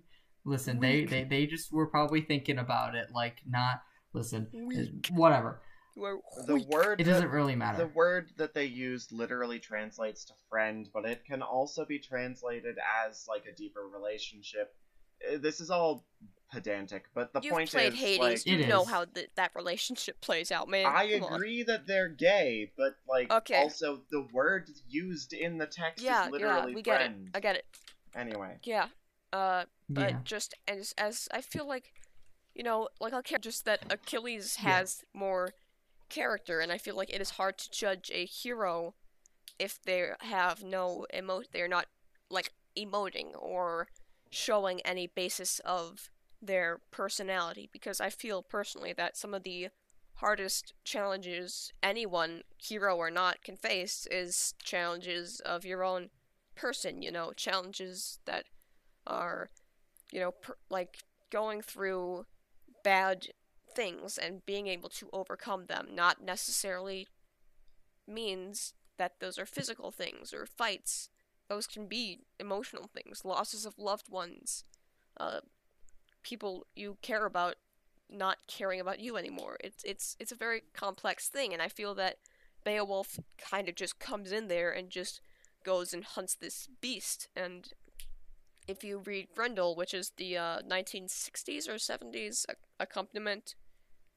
Listen, 0.46 0.78
they, 0.78 1.06
they 1.06 1.24
they 1.24 1.46
just 1.46 1.72
were 1.72 1.86
probably 1.86 2.20
thinking 2.20 2.58
about 2.58 2.94
it, 2.94 3.06
like 3.14 3.38
not 3.48 3.80
listen, 4.12 4.46
Weak. 4.52 5.08
whatever. 5.10 5.62
We're 5.96 6.18
The 6.46 6.56
word 6.68 7.00
It 7.00 7.04
that- 7.04 7.10
doesn't 7.12 7.30
really 7.30 7.54
matter. 7.54 7.78
The 7.78 7.86
word 7.88 8.32
that 8.36 8.52
they 8.54 8.64
used 8.64 9.12
literally 9.12 9.60
translates 9.60 10.24
to 10.26 10.34
friend, 10.50 10.88
but 10.92 11.04
it 11.04 11.24
can 11.24 11.40
also 11.42 11.84
be 11.84 11.98
translated 11.98 12.76
as 13.06 13.26
like 13.28 13.46
a 13.46 13.52
deeper 13.52 13.82
relationship. 13.86 14.74
Uh, 15.32 15.36
This 15.38 15.60
is 15.60 15.70
all 15.70 16.04
pedantic, 16.50 17.06
but 17.14 17.32
the 17.32 17.40
You've 17.40 17.52
point 17.52 17.70
played 17.70 17.92
is, 17.94 17.98
Hades. 17.98 18.18
like, 18.20 18.46
you 18.46 18.66
know 18.66 18.82
is. 18.82 18.88
how 18.88 19.04
th- 19.04 19.30
that 19.36 19.52
relationship 19.54 20.20
plays 20.20 20.50
out, 20.52 20.68
man. 20.68 20.86
I 20.86 21.18
Come 21.18 21.24
on. 21.24 21.34
agree 21.34 21.62
that 21.64 21.86
they're 21.86 22.08
gay, 22.08 22.72
but 22.76 22.96
like 23.08 23.30
Okay. 23.32 23.56
also 23.56 24.04
the 24.10 24.22
word 24.32 24.70
used 24.88 25.32
in 25.32 25.58
the 25.58 25.66
text 25.66 26.02
Yeah, 26.02 26.22
is 26.22 26.26
yeah, 26.26 26.30
literally 26.30 26.74
we 26.74 26.82
get 26.82 27.00
it. 27.02 27.12
I 27.34 27.40
get 27.40 27.56
it. 27.56 27.66
Anyway, 28.14 28.58
Yeah. 28.62 28.88
Uh, 29.32 29.64
but 29.88 30.10
yeah. 30.10 30.20
just 30.24 30.54
as 30.68 30.92
as 30.98 31.28
I 31.32 31.40
feel 31.40 31.66
like, 31.66 31.92
you 32.54 32.62
know, 32.62 32.88
like 33.00 33.12
I'll 33.12 33.22
care 33.22 33.38
just 33.38 33.64
that 33.64 33.92
Achilles 33.92 34.56
Yeah. 34.62 34.76
has 34.78 35.04
more 35.12 35.54
character, 36.08 36.60
and 36.60 36.70
I 36.72 36.78
feel 36.78 36.96
like 36.96 37.10
it 37.10 37.20
is 37.20 37.30
hard 37.30 37.58
to 37.58 37.70
judge 37.70 38.10
a 38.12 38.24
hero 38.24 38.94
if 39.58 39.82
they 39.82 40.10
have 40.20 40.62
no 40.62 41.06
emo. 41.14 41.42
They're 41.52 41.68
not 41.68 41.86
like 42.30 42.52
emoting 42.76 43.30
or 43.38 43.88
showing 44.30 44.80
any 44.80 45.06
basis 45.06 45.60
of 45.64 46.10
their 46.42 46.80
personality 46.90 47.68
because 47.72 48.00
I 48.00 48.10
feel 48.10 48.42
personally 48.42 48.92
that 48.94 49.16
some 49.16 49.32
of 49.34 49.44
the 49.44 49.68
hardest 50.14 50.74
challenges 50.84 51.72
anyone, 51.82 52.42
hero 52.58 52.96
or 52.96 53.10
not, 53.10 53.42
can 53.42 53.56
face 53.56 54.06
is 54.10 54.54
challenges 54.62 55.40
of 55.40 55.64
your 55.64 55.82
own 55.82 56.10
person, 56.54 57.02
you 57.02 57.10
know, 57.10 57.32
challenges 57.32 58.18
that 58.26 58.44
are, 59.06 59.50
you 60.12 60.20
know, 60.20 60.30
per- 60.30 60.56
like 60.70 60.98
going 61.30 61.62
through 61.62 62.26
bad 62.82 63.28
things 63.74 64.18
and 64.18 64.44
being 64.46 64.66
able 64.66 64.88
to 64.90 65.08
overcome 65.12 65.66
them, 65.66 65.88
not 65.92 66.22
necessarily 66.22 67.08
means 68.06 68.74
that 68.98 69.20
those 69.20 69.38
are 69.38 69.46
physical 69.46 69.90
things 69.90 70.32
or 70.32 70.46
fights. 70.46 71.08
Those 71.48 71.66
can 71.66 71.86
be 71.86 72.20
emotional 72.38 72.88
things, 72.92 73.24
losses 73.24 73.66
of 73.66 73.78
loved 73.78 74.08
ones, 74.08 74.64
uh, 75.18 75.40
people 76.22 76.66
you 76.74 76.96
care 77.02 77.26
about 77.26 77.56
not 78.10 78.38
caring 78.46 78.80
about 78.80 79.00
you 79.00 79.16
anymore. 79.16 79.56
It's 79.62 79.82
it's 79.84 80.16
it's 80.18 80.32
a 80.32 80.36
very 80.36 80.62
complex 80.72 81.28
thing, 81.28 81.52
and 81.52 81.60
I 81.60 81.68
feel 81.68 81.94
that 81.96 82.18
Beowulf 82.64 83.18
kind 83.38 83.68
of 83.68 83.74
just 83.74 83.98
comes 83.98 84.32
in 84.32 84.48
there 84.48 84.70
and 84.70 84.90
just 84.90 85.20
goes 85.64 85.92
and 85.92 86.04
hunts 86.04 86.34
this 86.34 86.68
beast. 86.80 87.28
And 87.36 87.72
if 88.66 88.82
you 88.84 88.98
read 88.98 89.28
Grendel, 89.34 89.76
which 89.76 89.92
is 89.92 90.12
the 90.16 90.36
uh, 90.36 90.58
1960s 90.60 91.68
or 91.68 91.74
70s 91.74 92.46
ac- 92.48 92.58
accompaniment 92.80 93.54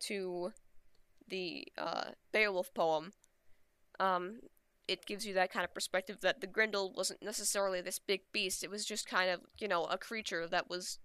to 0.01 0.51
the 1.27 1.67
uh, 1.77 2.11
Beowulf 2.31 2.73
poem, 2.73 3.13
um, 3.99 4.39
it 4.87 5.05
gives 5.05 5.25
you 5.25 5.33
that 5.33 5.51
kind 5.51 5.65
of 5.65 5.73
perspective 5.73 6.19
that 6.21 6.41
the 6.41 6.47
Grendel 6.47 6.93
wasn't 6.95 7.21
necessarily 7.21 7.81
this 7.81 7.99
big 7.99 8.21
beast. 8.31 8.63
It 8.63 8.69
was 8.69 8.85
just 8.85 9.07
kind 9.07 9.29
of, 9.29 9.41
you 9.57 9.67
know, 9.67 9.85
a 9.85 9.97
creature 9.97 10.47
that 10.47 10.69
was 10.69 10.99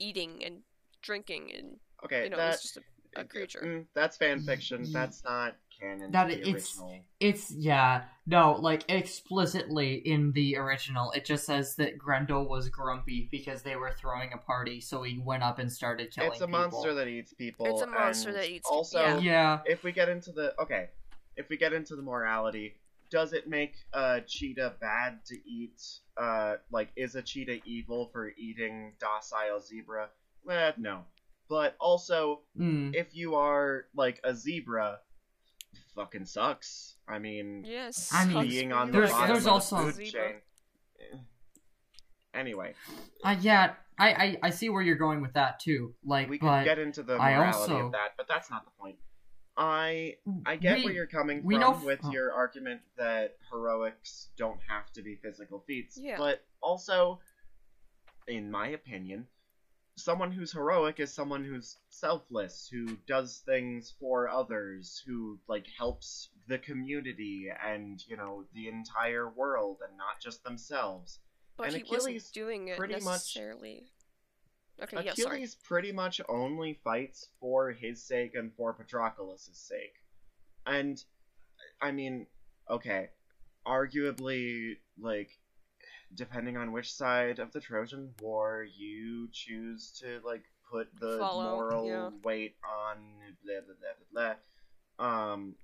eating 0.00 0.42
and 0.44 0.62
drinking, 1.02 1.52
and 1.56 1.76
okay, 2.04 2.24
you 2.24 2.30
know, 2.30 2.36
it 2.36 2.40
that 2.40 2.48
was 2.48 2.62
just 2.62 2.76
a, 2.78 3.20
a 3.20 3.24
creature. 3.24 3.62
mm, 3.64 3.84
that's 3.94 4.16
fan 4.16 4.40
fiction. 4.40 4.86
That's 4.92 5.22
not 5.24 5.54
canon. 5.80 6.10
That 6.10 6.28
to 6.28 6.34
the 6.34 6.40
it's- 6.40 6.78
original. 6.78 7.00
It's 7.20 7.50
yeah, 7.50 8.04
no, 8.26 8.52
like 8.52 8.84
explicitly 8.88 9.94
in 9.94 10.32
the 10.32 10.56
original, 10.56 11.10
it 11.12 11.24
just 11.24 11.44
says 11.44 11.74
that 11.76 11.98
Grendel 11.98 12.48
was 12.48 12.68
grumpy 12.68 13.28
because 13.30 13.62
they 13.62 13.74
were 13.74 13.90
throwing 13.90 14.32
a 14.32 14.38
party, 14.38 14.80
so 14.80 15.02
he 15.02 15.18
went 15.18 15.42
up 15.42 15.58
and 15.58 15.72
started 15.72 16.12
killing. 16.12 16.30
It's 16.30 16.40
a 16.40 16.46
people. 16.46 16.60
monster 16.60 16.94
that 16.94 17.08
eats 17.08 17.32
people. 17.32 17.66
It's 17.66 17.82
a 17.82 17.86
monster 17.86 18.32
that 18.32 18.48
eats- 18.48 18.68
people. 18.68 18.76
Also, 18.76 19.00
yeah. 19.00 19.18
Yeah, 19.18 19.58
if 19.66 19.82
we 19.82 19.90
get 19.92 20.08
into 20.08 20.30
the 20.30 20.54
okay, 20.60 20.90
if 21.36 21.48
we 21.48 21.56
get 21.56 21.72
into 21.72 21.96
the 21.96 22.02
morality, 22.02 22.76
does 23.10 23.32
it 23.32 23.48
make 23.48 23.74
a 23.92 24.20
cheetah 24.20 24.74
bad 24.80 25.24
to 25.26 25.36
eat? 25.48 25.82
Uh, 26.16 26.56
like, 26.70 26.90
is 26.96 27.14
a 27.14 27.22
cheetah 27.22 27.60
evil 27.64 28.10
for 28.12 28.32
eating 28.36 28.92
docile 29.00 29.60
zebra? 29.60 30.08
Eh, 30.48 30.72
no. 30.76 31.04
But 31.48 31.76
also, 31.80 32.40
mm. 32.58 32.94
if 32.94 33.16
you 33.16 33.34
are 33.36 33.86
like 33.94 34.20
a 34.24 34.34
zebra, 34.34 34.98
fucking 35.94 36.24
sucks. 36.26 36.96
I 37.08 37.18
mean, 37.18 37.64
Yes. 37.66 38.10
I 38.12 38.24
mean, 38.26 38.48
being 38.48 38.72
on 38.72 38.88
the 38.90 38.98
There's- 38.98 39.10
bottom 39.12 39.28
there's 39.34 39.46
of 39.46 39.52
also- 39.52 39.86
the 39.86 39.92
food 39.92 40.04
chain. 40.06 40.34
Eh. 41.00 41.16
Anyway, 42.34 42.74
Uh, 43.24 43.36
yeah, 43.40 43.74
I, 43.98 44.12
I 44.12 44.38
I 44.44 44.50
see 44.50 44.68
where 44.68 44.82
you're 44.82 44.96
going 44.96 45.22
with 45.22 45.32
that 45.32 45.58
too. 45.60 45.94
Like, 46.04 46.28
we 46.28 46.38
can 46.38 46.64
get 46.64 46.78
into 46.78 47.02
the 47.02 47.14
I 47.16 47.34
morality 47.36 47.58
also- 47.58 47.86
of 47.86 47.92
that, 47.92 48.16
but 48.16 48.28
that's 48.28 48.50
not 48.50 48.64
the 48.64 48.70
point. 48.72 48.98
I 49.56 50.18
I 50.46 50.54
get 50.56 50.78
we- 50.78 50.84
where 50.84 50.92
you're 50.94 51.06
coming 51.06 51.42
we 51.42 51.54
from 51.54 51.60
know 51.62 51.74
f- 51.74 51.82
with 51.84 52.00
oh. 52.04 52.12
your 52.12 52.32
argument 52.32 52.82
that 52.96 53.36
heroics 53.50 54.28
don't 54.36 54.60
have 54.68 54.92
to 54.92 55.02
be 55.02 55.16
physical 55.16 55.60
feats. 55.66 55.98
Yeah. 55.98 56.16
But 56.16 56.44
also, 56.60 57.20
in 58.28 58.50
my 58.52 58.68
opinion, 58.68 59.26
someone 59.98 60.30
who's 60.32 60.52
heroic 60.52 61.00
is 61.00 61.12
someone 61.12 61.44
who's 61.44 61.76
selfless, 61.90 62.68
who 62.70 62.96
does 63.06 63.42
things 63.44 63.94
for 64.00 64.28
others, 64.28 65.02
who 65.06 65.38
like 65.48 65.66
helps 65.76 66.30
the 66.46 66.58
community 66.58 67.48
and, 67.64 68.02
you 68.06 68.16
know, 68.16 68.44
the 68.54 68.68
entire 68.68 69.28
world 69.28 69.78
and 69.86 69.96
not 69.98 70.20
just 70.22 70.42
themselves. 70.44 71.18
But 71.56 71.68
and 71.68 71.76
he 71.76 71.82
Achilles 71.82 72.04
wasn't 72.04 72.32
doing 72.32 72.68
it 72.68 72.78
pretty 72.78 72.94
much- 72.94 73.04
necessarily. 73.04 73.90
Okay, 74.80 75.04
yeah. 75.04 75.10
Achilles 75.10 75.56
pretty 75.56 75.90
much 75.90 76.20
only 76.28 76.78
fights 76.84 77.28
for 77.40 77.72
his 77.72 78.06
sake 78.06 78.36
and 78.36 78.52
for 78.54 78.72
Patroclus' 78.72 79.48
sake. 79.52 79.96
And, 80.64 81.02
I 81.80 81.90
mean, 81.90 82.28
okay, 82.70 83.08
arguably, 83.66 84.76
like, 84.96 85.30
depending 86.14 86.56
on 86.56 86.72
which 86.72 86.92
side 86.92 87.38
of 87.38 87.52
the 87.52 87.60
Trojan 87.60 88.14
War 88.20 88.66
you 88.76 89.28
choose 89.32 89.92
to, 90.00 90.20
like, 90.24 90.44
put 90.70 90.88
the 91.00 91.16
Follow, 91.18 91.56
moral 91.56 91.86
yeah. 91.86 92.10
weight 92.22 92.56
on, 92.64 92.96
blah, 93.44 93.54
blah, 93.64 93.74
blah, 93.80 93.90
blah, 94.12 94.34
blah. 94.98 95.32
Um, 95.32 95.54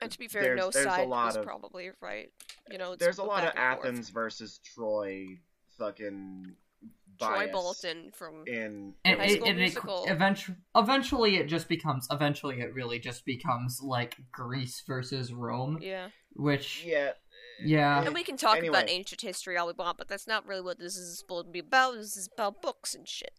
And 0.00 0.10
to 0.12 0.18
be 0.18 0.28
fair, 0.28 0.42
there's- 0.42 0.58
no 0.58 0.70
there's 0.70 0.86
a 0.86 0.88
side 0.90 1.08
lot 1.08 1.26
was 1.26 1.36
of- 1.36 1.44
probably 1.44 1.90
right. 2.00 2.30
You 2.70 2.78
know, 2.78 2.92
it's 2.92 3.00
there's 3.00 3.18
a 3.18 3.24
lot 3.24 3.44
of 3.44 3.54
back 3.54 3.74
and 3.74 3.76
forth. 3.76 3.86
Athens 3.86 4.10
versus 4.10 4.58
Troy 4.58 5.38
fucking 5.78 6.54
Troy 7.18 7.28
bias 7.46 7.52
Bolton 7.52 8.10
from 8.12 8.44
in 8.46 8.94
and, 9.04 9.20
High 9.20 9.26
it, 9.26 9.30
School 9.36 9.48
and 9.48 9.58
it, 9.58 9.62
Musical. 9.62 10.04
eventually, 10.08 10.56
eventually, 10.74 11.36
it 11.36 11.46
just 11.46 11.68
becomes. 11.68 12.06
Eventually, 12.10 12.60
it 12.60 12.74
really 12.74 12.98
just 12.98 13.24
becomes 13.24 13.80
like 13.82 14.16
Greece 14.32 14.82
versus 14.86 15.32
Rome, 15.32 15.78
yeah. 15.80 16.08
which 16.34 16.84
yeah. 16.84 17.12
Yeah, 17.62 18.02
And 18.02 18.14
we 18.14 18.22
can 18.24 18.36
talk 18.36 18.62
about 18.62 18.88
ancient 18.90 19.20
history 19.20 19.56
all 19.56 19.66
we 19.66 19.72
want, 19.72 19.98
but 19.98 20.08
that's 20.08 20.26
not 20.26 20.46
really 20.46 20.62
what 20.62 20.78
this 20.78 20.96
is 20.96 21.18
supposed 21.18 21.46
to 21.46 21.52
be 21.52 21.60
about. 21.60 21.94
This 21.94 22.16
is 22.16 22.28
about 22.32 22.60
books 22.62 22.94
and 22.94 23.08
shit. 23.08 23.32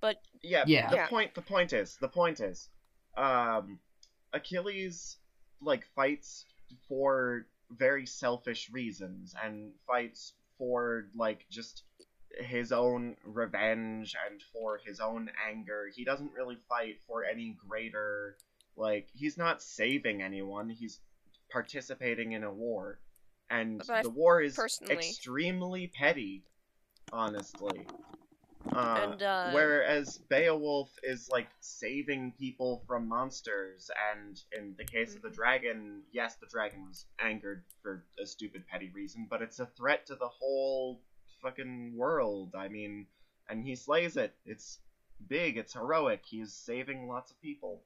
But 0.00 0.22
Yeah, 0.42 0.64
Yeah. 0.66 0.88
The 0.88 0.96
Yeah. 0.96 1.06
point. 1.08 1.34
The 1.34 1.42
point 1.42 1.72
is. 1.72 1.96
The 2.00 2.08
point 2.08 2.40
is. 2.40 2.68
Um, 3.16 3.80
Achilles 4.32 5.18
like 5.60 5.84
fights 5.94 6.46
for 6.88 7.46
very 7.70 8.06
selfish 8.06 8.70
reasons 8.70 9.34
and 9.42 9.72
fights 9.86 10.32
for 10.56 11.08
like 11.14 11.46
just 11.50 11.84
his 12.38 12.72
own 12.72 13.16
revenge 13.24 14.14
and 14.28 14.40
for 14.52 14.78
his 14.78 15.00
own 15.00 15.30
anger. 15.46 15.88
He 15.94 16.04
doesn't 16.04 16.32
really 16.32 16.56
fight 16.68 17.00
for 17.06 17.24
any 17.24 17.56
greater 17.68 18.36
like 18.76 19.08
he's 19.12 19.36
not 19.36 19.62
saving 19.62 20.22
anyone. 20.22 20.70
He's 20.70 21.00
participating 21.50 22.32
in 22.32 22.44
a 22.44 22.52
war. 22.52 23.00
And 23.50 23.82
But 23.86 24.04
the 24.04 24.10
war 24.10 24.40
is 24.40 24.54
personally- 24.56 24.94
extremely 25.08 25.88
petty, 25.88 26.44
honestly. 27.12 27.86
Uh, 28.72 29.08
And, 29.12 29.22
uh, 29.22 29.50
whereas 29.52 30.18
Beowulf 30.18 30.92
is 31.02 31.28
like 31.30 31.48
saving 31.60 32.32
people 32.32 32.84
from 32.86 33.08
monsters, 33.08 33.90
and 34.12 34.40
in 34.52 34.74
the 34.76 34.84
case 34.84 35.10
Mm-hmm. 35.10 35.16
of 35.16 35.22
the 35.22 35.30
dragon, 35.36 36.02
yes, 36.12 36.36
the 36.36 36.46
dragon 36.46 36.86
was 36.86 37.06
angered 37.18 37.64
for 37.82 38.04
a 38.22 38.26
stupid 38.26 38.66
petty 38.68 38.90
reason, 38.90 39.26
but 39.28 39.40
it's 39.42 39.60
a 39.60 39.66
threat 39.66 40.06
to 40.06 40.14
the 40.14 40.28
whole 40.28 41.00
fucking 41.42 41.96
world. 41.96 42.54
I 42.54 42.68
mean, 42.68 43.06
and 43.48 43.64
he 43.64 43.74
slays 43.74 44.16
it. 44.16 44.36
It's 44.44 44.78
big. 45.26 45.56
It's 45.56 45.72
heroic. 45.72 46.24
He's 46.24 46.52
saving 46.52 47.08
lots 47.08 47.30
of 47.32 47.40
people. 47.40 47.82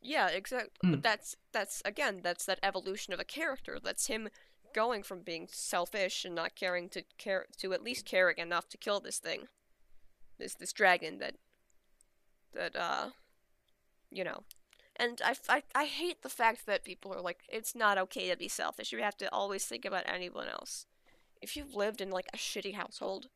yeah, 0.00 0.28
exactly. 0.28 0.70
Hmm. 0.80 0.92
But 0.92 1.02
that's 1.02 1.36
that's 1.50 1.82
again, 1.84 2.20
that's 2.22 2.46
that 2.46 2.60
evolution 2.62 3.12
of 3.12 3.18
a 3.20 3.24
character. 3.24 3.80
That's 3.82 4.06
him 4.06 4.28
going 4.74 5.02
from 5.02 5.20
being 5.20 5.48
selfish 5.50 6.24
and 6.24 6.34
not 6.34 6.54
caring 6.54 6.88
to 6.90 7.02
care 7.18 7.46
to 7.58 7.72
at 7.72 7.82
least 7.82 8.04
caring 8.04 8.38
enough 8.38 8.68
to 8.68 8.76
kill 8.76 9.00
this 9.00 9.18
thing. 9.18 9.48
This 10.38 10.54
this 10.54 10.72
dragon 10.72 11.18
that 11.18 11.34
that 12.54 12.76
uh 12.76 13.10
you 14.10 14.24
know. 14.24 14.42
And 15.00 15.20
I, 15.24 15.36
I, 15.48 15.62
I 15.76 15.84
hate 15.84 16.22
the 16.22 16.28
fact 16.28 16.66
that 16.66 16.82
people 16.82 17.14
are 17.14 17.20
like, 17.20 17.44
it's 17.48 17.76
not 17.76 17.98
okay 17.98 18.28
to 18.30 18.36
be 18.36 18.48
selfish. 18.48 18.90
You 18.90 18.98
have 18.98 19.16
to 19.18 19.32
always 19.32 19.64
think 19.64 19.84
about 19.84 20.02
anyone 20.06 20.48
else. 20.48 20.86
If 21.40 21.56
you've 21.56 21.76
lived 21.76 22.00
in 22.00 22.10
like 22.10 22.26
a 22.34 22.36
shitty 22.36 22.74
household 22.74 23.28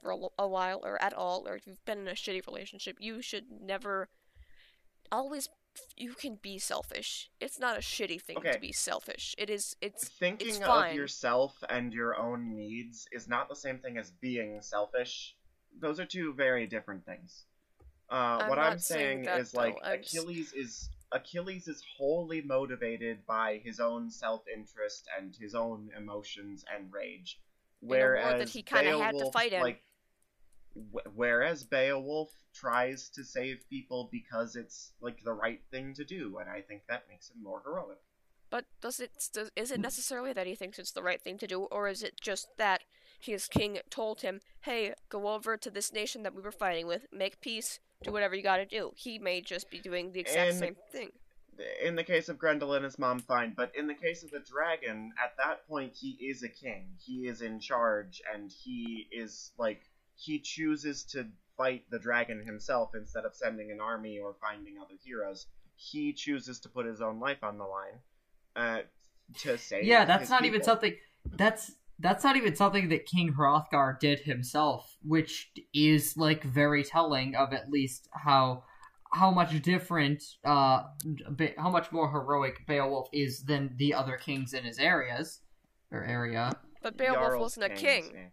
for 0.00 0.12
a 0.38 0.46
while 0.46 0.80
or 0.84 1.02
at 1.02 1.12
all, 1.12 1.48
or 1.48 1.56
if 1.56 1.66
you've 1.66 1.84
been 1.84 1.98
in 1.98 2.08
a 2.08 2.12
shitty 2.12 2.46
relationship, 2.46 2.98
you 3.00 3.20
should 3.20 3.46
never. 3.50 4.08
Always, 5.10 5.48
you 5.96 6.14
can 6.14 6.36
be 6.36 6.58
selfish. 6.58 7.30
It's 7.40 7.58
not 7.58 7.76
a 7.76 7.80
shitty 7.80 8.20
thing 8.20 8.38
Okay. 8.38 8.52
to 8.52 8.58
be 8.58 8.72
selfish. 8.72 9.34
It 9.38 9.50
is. 9.50 9.76
It's 9.80 10.08
Thinking 10.08 10.48
it's 10.48 10.60
of 10.60 10.92
yourself 10.94 11.56
and 11.68 11.92
your 11.92 12.16
own 12.18 12.54
needs 12.54 13.06
is 13.12 13.28
not 13.28 13.48
the 13.48 13.56
same 13.56 13.78
thing 13.78 13.98
as 13.98 14.10
being 14.10 14.60
selfish. 14.62 15.36
Those 15.78 16.00
are 16.00 16.06
two 16.06 16.34
very 16.34 16.66
different 16.66 17.04
things. 17.04 17.44
Uh, 18.10 18.14
I'm 18.42 18.48
what 18.50 18.58
I'm 18.58 18.78
saying 18.78 19.24
saying 19.24 19.38
is 19.40 19.54
like. 19.54 19.76
I'm 19.82 20.02
just- 20.02 20.14
Achilles 20.14 20.52
is 20.52 20.90
Achilles 21.12 21.68
is 21.68 21.82
wholly 21.96 22.40
motivated 22.40 23.24
by 23.26 23.58
his 23.58 23.80
own 23.80 24.10
self-interest 24.10 25.06
and 25.18 25.36
his 25.36 25.54
own 25.54 25.90
emotions 25.96 26.64
and 26.74 26.90
rage. 26.92 27.38
In 27.82 27.88
a 27.88 27.90
war 27.90 27.98
Whereas 27.98 28.38
that 28.38 28.48
he 28.48 28.62
kinda 28.62 28.98
had 28.98 29.18
to 29.18 29.30
fight 29.30 29.52
in. 29.52 29.60
like, 29.60 29.82
wh- 30.74 31.16
whereas 31.16 31.64
Beowulf 31.64 32.30
tries 32.54 33.08
to 33.10 33.24
save 33.24 33.68
people 33.68 34.08
because 34.12 34.56
it's 34.56 34.92
like 35.00 35.22
the 35.24 35.32
right 35.32 35.60
thing 35.70 35.94
to 35.94 36.04
do, 36.04 36.38
and 36.38 36.48
I 36.50 36.60
think 36.60 36.82
that 36.88 37.04
makes 37.08 37.30
him 37.30 37.42
more 37.42 37.62
heroic. 37.64 37.98
But 38.50 38.66
does 38.82 39.00
it 39.00 39.12
does, 39.32 39.50
is 39.56 39.70
it 39.70 39.80
necessarily 39.80 40.32
that 40.34 40.46
he 40.46 40.54
thinks 40.54 40.78
it's 40.78 40.92
the 40.92 41.02
right 41.02 41.20
thing 41.22 41.38
to 41.38 41.46
do, 41.46 41.62
or 41.64 41.88
is 41.88 42.02
it 42.02 42.20
just 42.20 42.48
that 42.58 42.82
his 43.18 43.46
king 43.48 43.78
told 43.88 44.20
him, 44.20 44.40
"Hey, 44.60 44.94
go 45.08 45.28
over 45.28 45.56
to 45.56 45.70
this 45.70 45.92
nation 45.92 46.22
that 46.24 46.34
we 46.34 46.42
were 46.42 46.52
fighting 46.52 46.86
with, 46.86 47.06
make 47.12 47.40
peace, 47.40 47.78
do 48.02 48.12
whatever 48.12 48.34
you 48.34 48.42
got 48.42 48.58
to 48.58 48.66
do." 48.66 48.92
He 48.96 49.18
may 49.18 49.40
just 49.40 49.70
be 49.70 49.78
doing 49.78 50.12
the 50.12 50.20
exact 50.20 50.50
And- 50.50 50.58
same 50.58 50.76
thing. 50.90 51.12
in 51.82 51.94
the 51.96 52.02
case 52.04 52.28
of 52.28 52.38
Grendel 52.38 52.74
and 52.74 52.84
his 52.84 52.98
mom, 52.98 53.20
fine. 53.20 53.52
But 53.54 53.74
in 53.76 53.86
the 53.86 53.94
case 53.94 54.22
of 54.22 54.30
the 54.30 54.40
dragon, 54.40 55.12
at 55.22 55.36
that 55.36 55.66
point, 55.68 55.94
he 55.94 56.12
is 56.28 56.42
a 56.42 56.48
king. 56.48 56.96
He 56.98 57.28
is 57.28 57.40
in 57.40 57.60
charge, 57.60 58.20
and 58.34 58.50
he 58.50 59.06
is 59.12 59.52
like 59.58 59.88
he 60.16 60.38
chooses 60.38 61.04
to 61.04 61.26
fight 61.56 61.84
the 61.90 61.98
dragon 61.98 62.44
himself 62.44 62.90
instead 62.94 63.24
of 63.24 63.34
sending 63.34 63.70
an 63.70 63.80
army 63.80 64.18
or 64.18 64.34
finding 64.40 64.74
other 64.78 64.94
heroes. 65.04 65.46
He 65.74 66.12
chooses 66.12 66.60
to 66.60 66.68
put 66.68 66.86
his 66.86 67.00
own 67.00 67.20
life 67.20 67.42
on 67.42 67.58
the 67.58 67.64
line 67.64 68.00
uh, 68.54 68.82
to 69.40 69.58
save. 69.58 69.84
Yeah, 69.84 70.04
that's 70.04 70.22
his 70.22 70.30
not 70.30 70.44
even 70.44 70.62
something. 70.62 70.94
That's 71.24 71.72
that's 71.98 72.24
not 72.24 72.36
even 72.36 72.56
something 72.56 72.88
that 72.88 73.06
King 73.06 73.32
Hrothgar 73.32 73.98
did 73.98 74.20
himself, 74.20 74.96
which 75.02 75.50
is 75.72 76.16
like 76.16 76.42
very 76.44 76.82
telling 76.84 77.34
of 77.36 77.52
at 77.52 77.70
least 77.70 78.08
how 78.12 78.64
how 79.12 79.30
much 79.30 79.60
different, 79.62 80.22
uh, 80.44 80.84
how 81.58 81.70
much 81.70 81.92
more 81.92 82.10
heroic 82.10 82.66
Beowulf 82.66 83.08
is 83.12 83.44
than 83.44 83.74
the 83.76 83.92
other 83.92 84.16
kings 84.16 84.54
in 84.54 84.64
his 84.64 84.78
areas 84.78 85.40
or 85.90 86.02
area. 86.02 86.50
But 86.82 86.96
Beowulf 86.96 87.18
Jarl's 87.18 87.40
wasn't 87.40 87.66
a 87.66 87.68
kings, 87.76 88.06
king. 88.06 88.14
yeah. 88.14 88.28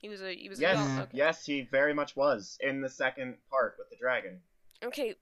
He 0.00 0.08
was 0.08 0.22
a 0.22 0.34
he 0.34 0.48
was 0.48 0.60
Yes, 0.60 0.78
a. 0.98 1.02
Okay. 1.02 1.10
yes, 1.12 1.44
he 1.44 1.68
very 1.70 1.92
much 1.94 2.16
was 2.16 2.56
in 2.60 2.80
the 2.80 2.88
second 2.88 3.36
part 3.50 3.74
with 3.78 3.90
the 3.90 3.96
dragon. 3.96 4.40
okay, 4.82 5.14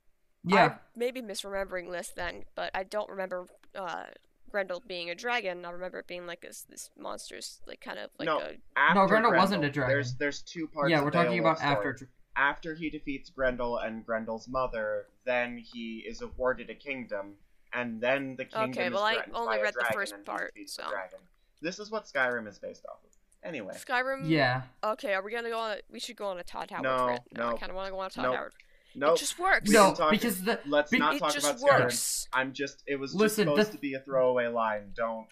Yeah, 0.45 0.65
I 0.67 0.75
may 0.97 1.11
be 1.11 1.21
misremembering 1.21 1.91
this 1.91 2.09
then, 2.15 2.45
but 2.55 2.71
I 2.75 2.85
don't 2.85 3.11
remember 3.11 3.47
uh, 3.75 4.05
Grendel 4.51 4.83
being 4.87 5.11
a 5.11 5.15
dragon. 5.17 5.65
I 5.65 5.71
remember 5.71 5.99
it 5.99 6.07
being 6.07 6.27
like 6.27 6.41
this 6.43 6.63
this 6.69 6.91
monstrous, 6.97 7.61
like 7.67 7.81
kind 7.81 7.99
of 7.99 8.11
like 8.19 8.27
No, 8.27 8.39
a 8.39 8.57
After 8.77 9.07
Grendel 9.07 9.33
wasn't 9.35 9.65
a 9.65 9.71
dragon. 9.71 9.95
There's 9.95 10.15
there's 10.15 10.43
two 10.43 10.69
parts. 10.69 10.91
yeah, 10.91 11.03
we're 11.03 11.11
talking 11.11 11.39
about 11.41 11.59
Beowulf's 11.59 11.63
after. 11.63 12.09
after 12.37 12.75
he 12.75 12.89
defeats 12.89 13.31
Grendel 13.31 13.79
and 13.79 14.07
Grendel's 14.07 14.47
mother, 14.49 15.07
then 15.25 15.59
he 15.59 16.05
is 16.09 16.23
awarded 16.23 16.71
a 16.71 16.75
kingdom, 16.75 17.35
and 17.73 18.01
then 18.01 18.37
the 18.37 18.45
kingdom 18.45 18.71
Okay, 18.71 18.87
is 18.87 18.93
well, 18.93 19.03
I 19.03 19.17
only 19.35 19.61
read 19.61 19.75
the 19.75 19.87
first 19.93 20.15
part, 20.25 20.55
so- 20.67 20.83
the 20.85 20.89
dragon. 20.91 21.19
This 21.61 21.81
is 21.81 21.91
what 21.91 22.05
Skyrim 22.05 22.47
is 22.47 22.61
based 22.61 22.87
off 22.89 22.99
of. 23.05 23.11
Anyway, 23.45 23.75
Skyrim. 23.75 24.23
Yeah, 24.29 24.63
Okay, 24.83 25.15
are 25.15 25.23
we 25.23 25.31
gonna 25.33 25.49
go 25.51 25.59
on? 25.59 25.71
A, 25.73 25.81
we 25.91 26.01
should 26.01 26.17
go 26.17 26.27
on 26.27 26.39
a 26.39 26.43
Todd 26.43 26.71
Howard 26.71 26.83
No, 26.83 27.07
rant. 27.07 27.21
I 27.37 27.39
no. 27.39 27.57
kind 27.57 27.71
of 27.71 27.77
want 27.77 27.87
to 27.87 27.93
go 27.93 27.99
on 28.01 28.07
a 28.07 28.11
Todd 28.11 28.25
Nope. 28.25 28.35
Howard. 28.35 28.53
no, 28.97 29.13
It 29.13 29.19
just 29.19 29.39
works. 29.39 29.71
No, 29.71 29.95
talk- 29.95 30.11
because 30.11 30.43
the 30.43 30.59
let's 30.67 30.91
be- 30.91 30.99
not 30.99 31.15
it 31.15 31.19
talk 31.21 31.33
just 31.33 31.47
about 31.49 31.61
Skyrim. 31.61 31.81
works. 31.85 32.27
I'm 32.33 32.53
just, 32.53 32.83
it 32.87 32.97
was 32.97 33.15
just 33.15 33.37
supposed 33.37 33.69
the- 33.71 33.77
to 33.77 33.79
be 33.79 33.95
a 33.95 34.01
throwaway 34.01 34.49
line. 34.49 34.91
Don't. 34.95 35.29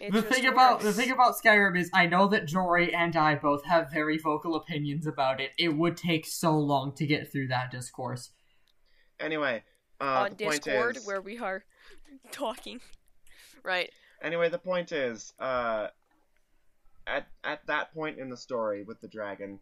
It 0.00 0.12
the 0.12 0.22
just 0.22 0.34
thing 0.34 0.46
about 0.46 0.80
the 0.80 0.92
thing 0.92 1.12
about 1.12 1.36
Skyrim 1.36 1.78
is 1.78 1.90
I 1.94 2.06
know 2.06 2.26
that 2.28 2.46
Jory 2.46 2.92
and 2.92 3.14
I 3.14 3.36
both 3.36 3.64
have 3.66 3.90
very 3.92 4.18
vocal 4.18 4.56
opinions 4.56 5.06
about 5.06 5.40
it. 5.40 5.52
It 5.56 5.76
would 5.76 5.96
take 5.96 6.26
so 6.26 6.58
long 6.58 6.92
to 6.96 7.06
get 7.06 7.30
through 7.30 7.48
that 7.48 7.70
discourse. 7.70 8.30
Anyway, 9.20 9.62
uh, 10.00 10.04
on 10.04 10.30
the 10.36 10.44
point 10.46 10.62
Discord 10.64 10.96
is, 10.96 11.06
where 11.06 11.20
we 11.20 11.38
are 11.38 11.64
talking. 12.32 12.80
Right. 13.62 13.90
Anyway, 14.20 14.48
the 14.48 14.58
point 14.58 14.90
is, 14.90 15.32
uh, 15.38 15.86
at 17.06 17.26
at 17.44 17.66
that 17.66 17.92
point 17.94 18.18
in 18.18 18.30
the 18.30 18.36
story 18.36 18.82
with 18.84 19.00
the 19.00 19.08
dragon, 19.08 19.60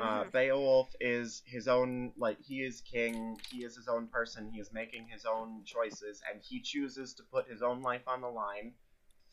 uh, 0.00 0.24
Mhm. 0.24 0.32
Beowulf 0.32 0.94
is 1.00 1.42
his 1.46 1.68
own 1.68 2.12
like 2.16 2.40
he 2.40 2.62
is 2.64 2.80
king. 2.82 3.40
He 3.50 3.64
is 3.64 3.76
his 3.76 3.88
own 3.88 4.08
person. 4.08 4.50
He 4.52 4.60
is 4.60 4.72
making 4.72 5.08
his 5.08 5.24
own 5.26 5.64
choices, 5.64 6.22
and 6.30 6.42
he 6.42 6.60
chooses 6.60 7.14
to 7.14 7.24
put 7.24 7.48
his 7.48 7.62
own 7.62 7.82
life 7.82 8.06
on 8.08 8.20
the 8.20 8.30
line 8.30 8.74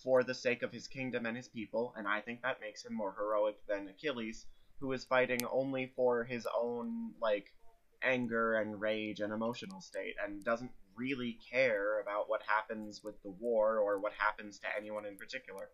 for 0.03 0.23
the 0.23 0.33
sake 0.33 0.63
of 0.63 0.71
his 0.71 0.87
kingdom 0.87 1.25
and 1.25 1.37
his 1.37 1.47
people. 1.47 1.93
And 1.97 2.07
I 2.07 2.21
think 2.21 2.41
that 2.41 2.61
makes 2.61 2.83
him 2.85 2.93
more 2.93 3.13
heroic 3.13 3.57
than 3.67 3.87
Achilles, 3.87 4.45
who 4.79 4.91
is 4.93 5.05
fighting 5.05 5.45
only 5.45 5.87
for 5.95 6.23
his 6.23 6.47
own 6.47 7.15
like 7.21 7.53
anger 8.01 8.55
and 8.55 8.79
rage 8.79 9.19
and 9.21 9.33
emotional 9.33 9.81
state, 9.81 10.15
and 10.23 10.43
doesn't 10.43 10.71
really 10.95 11.33
care 11.51 11.99
about 12.01 12.29
what 12.29 12.41
happens 12.43 13.03
with 13.03 13.21
the 13.23 13.31
war 13.31 13.79
or 13.79 13.99
what 13.99 14.13
happens 14.13 14.59
to 14.59 14.67
anyone 14.77 15.05
in 15.05 15.17
particular. 15.17 15.69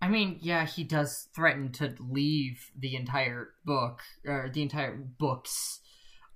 I 0.00 0.08
mean, 0.08 0.38
yeah, 0.42 0.66
he 0.66 0.84
does 0.84 1.28
threaten 1.34 1.72
to 1.72 1.94
leave 1.98 2.70
the 2.78 2.96
entire 2.96 3.50
book 3.64 4.00
or 4.26 4.50
the 4.52 4.62
entire 4.62 4.94
books. 4.96 5.80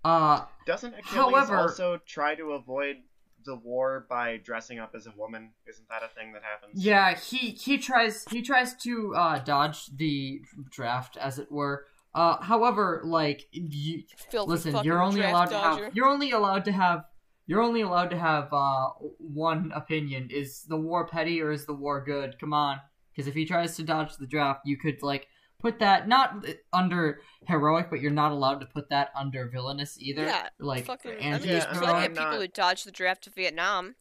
Uh, 0.05 0.45
Doesn't 0.67 0.95
Achilles 0.95 1.15
However- 1.35 1.57
also 1.59 1.99
try 2.07 2.35
to 2.35 2.53
avoid 2.53 2.97
the 3.45 3.57
war 3.57 4.07
by 4.09 4.39
dressing 4.39 4.79
up 4.79 4.95
as 4.95 5.07
a 5.07 5.13
woman? 5.17 5.51
Isn't 5.69 5.89
that 5.89 6.03
a 6.03 6.09
thing 6.09 6.33
that 6.33 6.43
happens? 6.43 6.83
yeah, 6.85 7.15
he 7.17 7.51
he 7.53 7.79
tries 7.79 8.25
he 8.31 8.43
tries 8.43 8.75
to 8.83 9.15
uh 9.15 9.39
dodge 9.41 9.87
the 9.97 10.41
draft, 10.71 11.17
as 11.19 11.39
it 11.39 11.51
were. 11.53 11.87
Uh, 12.15 12.43
however, 12.43 13.03
like 13.05 13.47
you, 13.53 14.03
Filthy 14.31 14.51
listen, 14.51 14.85
you're 14.85 15.01
only 15.03 15.21
draft 15.21 15.33
allowed 15.33 15.45
to 15.47 15.51
dodger. 15.53 15.85
have 15.85 15.95
you're 15.97 16.09
only 16.09 16.31
allowed 16.33 16.65
to 16.65 16.73
have 16.73 17.05
you're 17.47 17.63
only 17.63 17.81
allowed 17.83 18.11
to 18.11 18.19
have 18.19 18.49
uh 18.53 18.89
one 19.19 19.71
opinion. 19.75 20.29
Is 20.31 20.63
the 20.65 20.77
war 20.77 21.07
petty 21.07 21.41
or 21.41 21.51
is 21.53 21.67
the 21.67 21.75
war 21.75 22.03
good? 22.05 22.39
Come 22.41 22.53
on, 22.53 22.81
because 23.21 23.29
if 23.29 23.35
he 23.35 23.45
tries 23.45 23.77
to 23.77 23.83
dodge 23.83 24.16
the 24.16 24.27
draft, 24.27 24.62
you 24.64 24.77
could 24.79 25.03
like 25.03 25.29
put 25.61 25.79
that 25.81 26.09
not 26.09 26.47
under 26.73 27.21
heroic, 27.47 27.89
but 27.91 28.01
you're 28.01 28.11
not 28.11 28.33
allowed 28.33 28.61
to 28.61 28.66
put 28.66 28.89
that 28.89 29.11
under 29.14 29.47
villainous 29.47 29.99
either. 30.01 30.25
Yeah, 30.25 30.49
like 30.59 30.87
Fucking, 30.87 31.11
I 31.12 31.14
and 31.16 31.43
mean, 31.43 31.53
there's 31.53 31.66
plenty 31.66 31.87
I'm 31.87 32.12
of 32.12 32.16
people 32.16 32.25
not- 32.33 32.41
who 32.41 32.49
dodged 32.49 32.87
the 32.87 32.91
draft 32.93 33.25
to 33.25 33.31
Vietnam, 33.31 33.97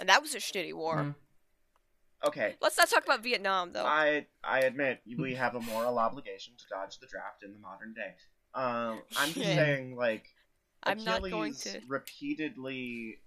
and 0.00 0.08
that 0.08 0.22
was 0.22 0.34
a 0.34 0.38
shitty 0.38 0.74
war. 0.74 0.96
Mm. 0.96 1.14
Okay. 2.26 2.56
Let's 2.60 2.76
not 2.76 2.88
talk 2.90 3.04
about 3.04 3.22
Vietnam 3.22 3.72
though. 3.72 3.84
I 3.86 4.26
I 4.42 4.60
admit 4.60 5.02
we 5.16 5.34
have 5.34 5.54
a 5.54 5.60
moral 5.60 5.98
obligation 6.00 6.54
to 6.58 6.64
dodge 6.68 6.98
the 6.98 7.06
draft 7.06 7.44
in 7.44 7.52
the 7.52 7.60
modern 7.60 7.94
day. 7.94 8.14
Um, 8.54 9.02
I'm 9.16 9.32
just 9.32 9.46
saying, 9.46 9.94
like, 9.94 10.24
I'm 10.82 11.04
not 11.04 11.18
Achilles 11.18 11.30
going 11.32 11.54
to- 11.54 11.80
repeatedly. 11.86 13.20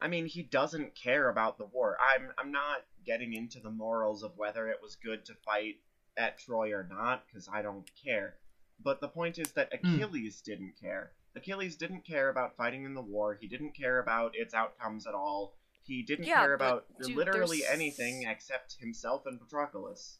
I 0.00 0.08
mean, 0.08 0.26
he 0.26 0.42
doesn't 0.42 0.94
care 0.94 1.28
about 1.28 1.58
the 1.58 1.66
war. 1.66 1.96
I'm 2.00 2.30
I'm 2.38 2.50
not 2.52 2.84
getting 3.04 3.34
into 3.34 3.60
the 3.60 3.70
morals 3.70 4.22
of 4.22 4.36
whether 4.36 4.68
it 4.68 4.78
was 4.82 4.96
good 4.96 5.24
to 5.26 5.34
fight 5.44 5.76
at 6.16 6.38
Troy 6.38 6.72
or 6.72 6.86
not 6.90 7.24
because 7.26 7.48
I 7.52 7.62
don't 7.62 7.88
care. 8.02 8.36
But 8.82 9.00
the 9.00 9.08
point 9.08 9.38
is 9.38 9.52
that 9.52 9.70
Hmm. 9.82 9.94
Achilles 9.96 10.40
didn't 10.40 10.74
care. 10.80 11.12
Achilles 11.36 11.76
didn't 11.76 12.04
care 12.04 12.28
about 12.30 12.56
fighting 12.56 12.84
in 12.84 12.94
the 12.94 13.02
war. 13.02 13.34
He 13.40 13.46
didn't 13.46 13.72
care 13.76 13.98
about 14.00 14.32
its 14.34 14.54
outcomes 14.54 15.06
at 15.06 15.14
all. 15.14 15.54
He 15.82 16.02
didn't 16.02 16.24
Yeah, 16.26 16.40
care 16.40 16.54
about 16.54 16.86
dude, 16.98 17.16
literally 17.16 17.58
there's- 17.60 17.74
anything 17.74 18.24
except 18.24 18.74
himself 18.80 19.26
and 19.26 19.38
Patroclus. 19.40 20.18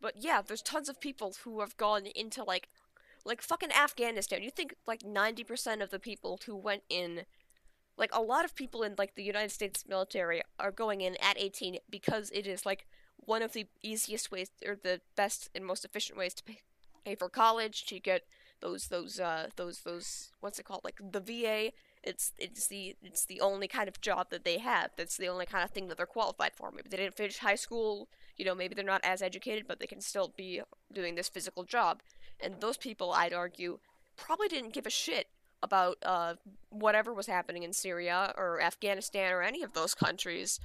But 0.00 0.16
yeah, 0.16 0.42
there's 0.42 0.62
tons 0.62 0.88
of 0.88 1.00
people 1.00 1.34
who 1.44 1.60
have 1.60 1.76
gone 1.76 2.06
into 2.06 2.42
like, 2.44 2.68
like 3.24 3.40
fucking 3.40 3.70
Afghanistan. 3.72 4.42
You 4.42 4.50
think 4.50 4.74
like 4.86 5.04
ninety 5.04 5.44
percent 5.44 5.80
of 5.80 5.90
the 5.90 6.00
people 6.00 6.40
who 6.46 6.56
went 6.56 6.82
in, 6.88 7.24
like 8.02 8.14
a 8.14 8.20
lot 8.20 8.44
of 8.44 8.54
people 8.54 8.82
in 8.82 8.94
like 8.98 9.14
the 9.14 9.22
United 9.22 9.52
States 9.52 9.84
military 9.88 10.42
are 10.58 10.72
going 10.72 11.00
in 11.00 11.16
at 11.22 11.38
eighteen 11.38 11.78
because 11.88 12.30
it 12.30 12.46
is 12.46 12.66
like 12.66 12.86
one 13.16 13.42
of 13.42 13.52
the 13.52 13.66
easiest 13.82 14.30
ways 14.32 14.50
or 14.66 14.76
the 14.82 15.00
best 15.16 15.48
and 15.54 15.64
most 15.64 15.84
efficient 15.84 16.18
ways 16.18 16.34
to 16.34 16.42
pay, 16.42 16.58
pay 17.04 17.14
for 17.14 17.28
college 17.28 17.86
to 17.86 18.00
get 18.00 18.22
those 18.60 18.88
those 18.88 19.20
uh 19.20 19.46
those 19.56 19.76
those 19.80 20.32
what's 20.40 20.58
it 20.58 20.64
called 20.64 20.82
like 20.84 20.98
the 21.16 21.20
VA. 21.20 21.72
It's 22.02 22.32
it's 22.36 22.66
the 22.66 22.96
it's 23.02 23.24
the 23.24 23.40
only 23.40 23.68
kind 23.68 23.88
of 23.88 24.00
job 24.00 24.30
that 24.30 24.44
they 24.44 24.58
have. 24.58 24.90
That's 24.96 25.16
the 25.16 25.28
only 25.28 25.46
kind 25.46 25.64
of 25.64 25.70
thing 25.70 25.86
that 25.88 25.96
they're 25.96 26.06
qualified 26.18 26.54
for. 26.56 26.72
Maybe 26.72 26.88
they 26.90 26.96
didn't 26.96 27.16
finish 27.16 27.38
high 27.38 27.54
school 27.54 28.08
you 28.36 28.44
know, 28.44 28.54
maybe 28.54 28.74
they're 28.74 28.84
not 28.84 29.04
as 29.04 29.22
educated, 29.22 29.66
but 29.68 29.78
they 29.78 29.86
can 29.86 30.00
still 30.00 30.32
be 30.36 30.62
doing 30.92 31.14
this 31.14 31.28
physical 31.28 31.64
job. 31.64 32.00
And 32.40 32.60
those 32.60 32.76
people, 32.76 33.12
I'd 33.12 33.32
argue, 33.32 33.78
probably 34.16 34.48
didn't 34.48 34.72
give 34.72 34.86
a 34.86 34.90
shit 34.90 35.28
about 35.62 35.98
uh, 36.04 36.34
whatever 36.70 37.12
was 37.12 37.26
happening 37.26 37.62
in 37.62 37.72
Syria 37.72 38.32
or 38.36 38.60
Afghanistan 38.60 39.32
or 39.32 39.42
any 39.42 39.62
of 39.62 39.72
those 39.72 39.94
countries, 39.94 40.60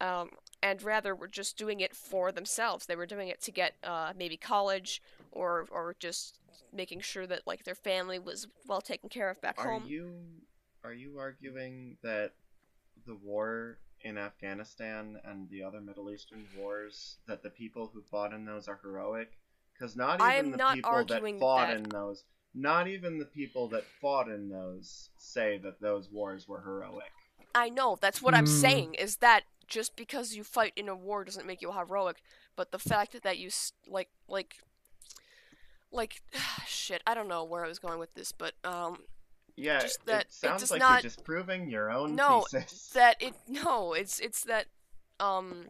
um, 0.00 0.30
and 0.62 0.82
rather 0.82 1.14
were 1.14 1.28
just 1.28 1.56
doing 1.56 1.80
it 1.80 1.94
for 1.94 2.32
themselves. 2.32 2.86
They 2.86 2.96
were 2.96 3.06
doing 3.06 3.28
it 3.28 3.40
to 3.42 3.50
get 3.50 3.74
uh, 3.84 4.12
maybe 4.16 4.36
college 4.36 5.02
or 5.30 5.66
or 5.70 5.94
just 5.98 6.38
making 6.72 7.00
sure 7.00 7.26
that 7.26 7.42
like 7.46 7.64
their 7.64 7.74
family 7.74 8.18
was 8.18 8.46
well 8.66 8.80
taken 8.80 9.08
care 9.08 9.28
of 9.30 9.40
back 9.40 9.56
Are 9.58 9.72
home. 9.72 9.84
you 9.86 10.14
are 10.84 10.92
you 10.92 11.18
arguing 11.18 11.96
that 12.02 12.32
the 13.06 13.14
war 13.14 13.78
in 14.02 14.18
Afghanistan 14.18 15.20
and 15.24 15.48
the 15.50 15.62
other 15.62 15.80
Middle 15.80 16.10
Eastern 16.10 16.44
wars 16.58 17.18
that 17.26 17.42
the 17.42 17.50
people 17.50 17.90
who 17.92 18.02
fought 18.02 18.32
in 18.32 18.44
those 18.44 18.68
are 18.68 18.80
heroic? 18.82 19.38
Because 19.72 19.96
not 19.96 20.20
even 20.20 20.50
the 20.52 20.56
not 20.56 20.76
people 20.76 21.04
that 21.04 21.38
fought 21.38 21.68
that. 21.68 21.76
in 21.76 21.84
those, 21.84 22.24
not 22.54 22.86
even 22.88 23.18
the 23.18 23.24
people 23.24 23.68
that 23.68 23.84
fought 24.00 24.28
in 24.28 24.48
those 24.48 25.08
say 25.18 25.58
that 25.58 25.80
those 25.80 26.10
wars 26.10 26.46
were 26.48 26.60
heroic. 26.60 27.10
I 27.54 27.68
know 27.68 27.96
that's 28.00 28.22
what 28.22 28.34
I'm 28.34 28.46
Hmm. 28.46 28.52
saying 28.52 28.94
is 28.94 29.16
that 29.16 29.42
just 29.66 29.96
because 29.96 30.34
you 30.34 30.44
fight 30.44 30.72
in 30.76 30.88
a 30.88 30.94
war 30.94 31.24
doesn't 31.24 31.46
make 31.46 31.62
you 31.62 31.72
heroic, 31.72 32.22
but 32.56 32.72
the 32.72 32.78
fact 32.78 33.22
that 33.22 33.38
you 33.38 33.48
s- 33.48 33.72
like 33.86 34.08
like 34.28 34.56
like 35.90 36.22
shit, 36.66 37.02
I 37.06 37.14
don't 37.14 37.28
know 37.28 37.44
where 37.44 37.64
I 37.64 37.68
was 37.68 37.78
going 37.78 37.98
with 37.98 38.14
this, 38.14 38.32
but 38.32 38.54
um 38.64 38.98
Yeah, 39.56 39.80
Just 39.80 40.04
that 40.06 40.20
it 40.22 40.26
it 40.28 40.32
sounds 40.32 40.60
does 40.62 40.70
like 40.70 40.80
not- 40.80 41.02
you're 41.02 41.10
disproving 41.10 41.68
your 41.70 41.90
own 41.90 42.16
No, 42.16 42.46
thesis. 42.50 42.90
that 42.94 43.16
it 43.22 43.34
no, 43.48 43.92
it's 43.92 44.18
it's 44.18 44.44
that 44.44 44.66
um 45.20 45.66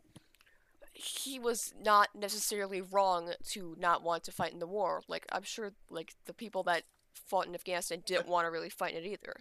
he 1.03 1.39
was 1.39 1.75
not 1.83 2.09
necessarily 2.15 2.81
wrong 2.81 3.33
to 3.51 3.77
not 3.79 4.03
want 4.03 4.25
to 4.25 4.33
fight 4.33 4.53
in 4.53 4.59
the 4.59 4.67
war. 4.67 5.03
Like 5.09 5.27
I'm 5.33 5.43
sure 5.43 5.73
like 5.91 6.15
the 6.27 6.33
people 6.33 6.63
that 6.65 6.85
fought 7.15 7.47
in 7.47 7.55
Afghanistan 7.55 8.03
didn't 8.07 8.29
want 8.29 8.47
to 8.47 8.51
really 8.51 8.71
fight 8.71 8.95
in 8.95 9.05
it 9.05 9.07
either. 9.07 9.35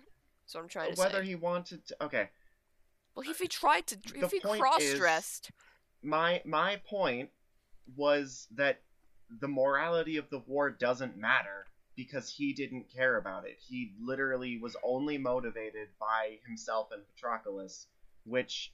So 0.45 0.59
I'm 0.59 0.67
trying 0.67 0.91
to 0.91 0.95
say 0.95 1.03
Whether 1.03 1.21
say. 1.21 1.29
he 1.29 1.35
wanted 1.35 1.85
to, 1.87 2.03
okay. 2.05 2.29
well, 3.15 3.29
if 3.29 3.39
he 3.39 3.47
tried 3.47 3.87
to, 3.87 3.95
The 3.95 4.25
if 4.25 4.31
he 4.31 4.39
cross-dressed, 4.39 5.51
my 6.01 6.41
my 6.45 6.81
point 6.87 7.29
was 7.95 8.47
that 8.55 8.81
the 9.39 9.47
morality 9.47 10.17
of 10.17 10.29
the 10.29 10.39
war 10.39 10.69
doesn't 10.69 11.17
matter 11.17 11.67
because 11.95 12.29
he 12.29 12.53
didn't 12.53 12.89
care 12.93 13.17
about 13.17 13.45
it. 13.45 13.57
He 13.59 13.93
literally 14.01 14.57
was 14.57 14.75
only 14.83 15.17
motivated 15.17 15.89
by 15.99 16.39
himself 16.45 16.89
and 16.91 17.03
Patroclus, 17.15 17.85
which, 18.25 18.73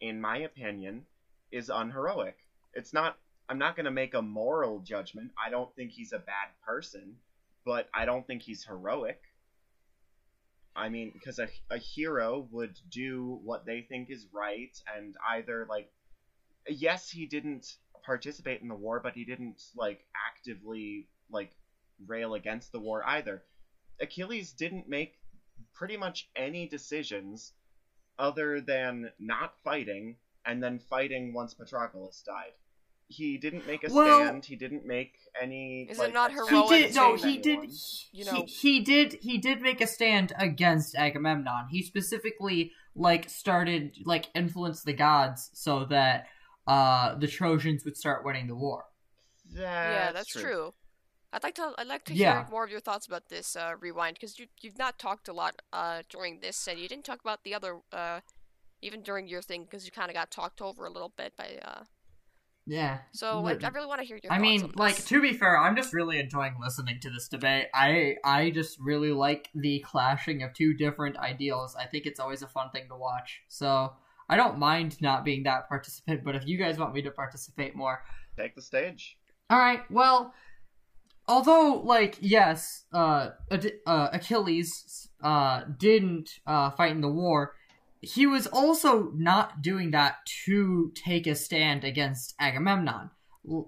in 0.00 0.20
my 0.20 0.38
opinion, 0.38 1.06
is 1.52 1.68
unheroic. 1.68 2.36
It's 2.74 2.92
not. 2.92 3.16
I'm 3.48 3.58
not 3.58 3.74
going 3.74 3.86
to 3.86 3.90
make 3.90 4.14
a 4.14 4.22
moral 4.22 4.78
judgment. 4.80 5.32
I 5.44 5.50
don't 5.50 5.74
think 5.74 5.90
he's 5.90 6.12
a 6.12 6.18
bad 6.18 6.48
person, 6.64 7.16
but 7.64 7.88
I 7.92 8.04
don't 8.04 8.24
think 8.24 8.42
he's 8.42 8.64
heroic. 8.64 9.20
I 10.76 10.88
mean, 10.88 11.10
because 11.12 11.40
a, 11.40 11.48
a 11.68 11.78
hero 11.78 12.46
would 12.52 12.78
do 12.90 13.40
what 13.42 13.66
they 13.66 13.80
think 13.80 14.08
is 14.08 14.24
right 14.32 14.70
and 14.96 15.16
either, 15.28 15.66
like, 15.68 15.90
yes, 16.68 17.10
he 17.10 17.26
didn't 17.26 17.74
participate 18.04 18.62
in 18.62 18.68
the 18.68 18.74
war, 18.74 19.00
but 19.00 19.14
he 19.14 19.24
didn't 19.24 19.60
like 19.76 20.04
actively 20.28 21.08
like 21.30 21.50
rail 22.06 22.34
against 22.34 22.72
the 22.72 22.78
war 22.78 23.02
either. 23.04 23.42
Achilles 24.00 24.52
didn't 24.52 24.88
make 24.88 25.14
pretty 25.74 25.96
much 25.96 26.28
any 26.36 26.66
decisions 26.66 27.52
other 28.18 28.60
than 28.60 29.10
not 29.18 29.54
fighting 29.64 30.16
and 30.46 30.62
then 30.62 30.78
fighting 30.78 31.32
once 31.34 31.54
Patroclus 31.54 32.22
died. 32.24 32.52
He 33.08 33.38
didn't 33.38 33.66
make 33.66 33.82
a 33.82 33.92
Well- 33.92 34.24
stand. 34.26 34.44
He 34.44 34.54
didn't 34.56 34.86
make 34.86 35.14
any. 35.40 35.88
Is 35.90 35.98
it 35.98 36.12
not 36.12 36.32
not 36.32 36.48
He 36.48 36.68
did 36.78 36.94
no, 36.94 37.16
to 37.16 37.26
he 37.26 37.38
did. 37.38 37.64
You 38.12 38.24
he- 38.24 38.24
know- 38.24 38.44
he, 38.46 38.80
did. 38.80 39.18
He 39.20 39.38
did 39.38 39.60
make 39.60 39.80
a 39.80 39.86
stand 39.86 40.32
against 40.38 40.94
Agamemnon. 40.94 41.68
He 41.70 41.82
specifically 41.82 42.72
like 42.94 43.28
started 43.28 43.96
like 44.04 44.26
influenced 44.34 44.84
the 44.84 44.92
gods 44.92 45.50
so 45.54 45.84
that 45.86 46.26
uh 46.66 47.14
the 47.16 47.26
Trojans 47.26 47.84
would 47.84 47.96
start 47.96 48.24
winning 48.24 48.46
the 48.46 48.54
war. 48.56 48.84
yeah, 49.52 50.12
that's 50.12 50.28
true. 50.32 50.74
I'd 51.32 51.42
like 51.42 51.54
to 51.56 51.72
I'd 51.78 51.86
like 51.86 52.04
to 52.06 52.14
Yeah. 52.14 52.42
hear 52.42 52.50
more 52.50 52.64
of 52.64 52.70
your 52.70 52.80
thoughts 52.80 53.06
about 53.06 53.28
this 53.28 53.54
uh, 53.56 53.74
rewind 53.80 54.14
because 54.14 54.38
you 54.38 54.46
you've 54.60 54.78
not 54.78 54.98
talked 54.98 55.28
a 55.28 55.32
lot 55.32 55.62
uh, 55.72 56.02
during 56.08 56.40
this 56.40 56.66
and 56.68 56.78
you 56.78 56.88
didn't 56.88 57.04
talk 57.04 57.20
about 57.20 57.44
the 57.44 57.54
other 57.54 57.80
uh, 57.92 58.20
even 58.82 59.02
during 59.02 59.28
your 59.28 59.42
thing 59.42 59.64
because 59.64 59.84
you 59.84 59.92
kind 59.92 60.10
of 60.10 60.14
got 60.14 60.30
talked 60.30 60.60
over 60.60 60.86
a 60.86 60.90
little 60.90 61.12
bit 61.16 61.36
by 61.36 61.58
uh. 61.64 61.84
Yeah. 62.66 62.98
So 63.12 63.46
I, 63.46 63.56
I 63.62 63.68
really 63.68 63.86
want 63.86 64.00
to 64.00 64.06
hear 64.06 64.18
your. 64.22 64.30
I 64.30 64.36
thoughts 64.36 64.42
mean, 64.42 64.62
on 64.64 64.72
like 64.76 65.04
to 65.06 65.20
be 65.20 65.32
fair, 65.32 65.58
I'm 65.58 65.74
just 65.74 65.92
really 65.92 66.20
enjoying 66.20 66.54
listening 66.60 67.00
to 67.00 67.10
this 67.10 67.26
debate. 67.26 67.66
I 67.74 68.16
I 68.22 68.50
just 68.50 68.78
really 68.78 69.10
like 69.12 69.48
the 69.54 69.80
clashing 69.80 70.42
of 70.42 70.52
two 70.52 70.74
different 70.74 71.16
ideals. 71.16 71.74
I 71.74 71.86
think 71.86 72.06
it's 72.06 72.20
always 72.20 72.42
a 72.42 72.46
fun 72.46 72.70
thing 72.70 72.86
to 72.88 72.96
watch. 72.96 73.40
So 73.48 73.94
I 74.28 74.36
don't 74.36 74.58
mind 74.58 75.00
not 75.00 75.24
being 75.24 75.42
that 75.44 75.68
participant, 75.68 76.22
but 76.22 76.36
if 76.36 76.46
you 76.46 76.58
guys 76.58 76.78
want 76.78 76.94
me 76.94 77.02
to 77.02 77.10
participate 77.10 77.74
more, 77.74 78.04
Take 78.36 78.54
the 78.54 78.62
stage. 78.62 79.16
all 79.48 79.58
right. 79.58 79.80
Well, 79.90 80.32
although 81.26 81.82
like 81.84 82.18
yes, 82.20 82.84
uh, 82.92 83.30
Ad- 83.50 83.72
uh 83.86 84.08
Achilles 84.12 85.08
uh 85.24 85.62
didn't 85.76 86.38
uh 86.46 86.70
fight 86.70 86.92
in 86.92 87.00
the 87.00 87.08
war, 87.10 87.54
he 88.00 88.26
was 88.26 88.46
also 88.46 89.12
not 89.14 89.62
doing 89.62 89.90
that 89.90 90.24
to 90.44 90.92
take 90.94 91.26
a 91.26 91.34
stand 91.34 91.84
against 91.84 92.34
Agamemnon. 92.38 93.10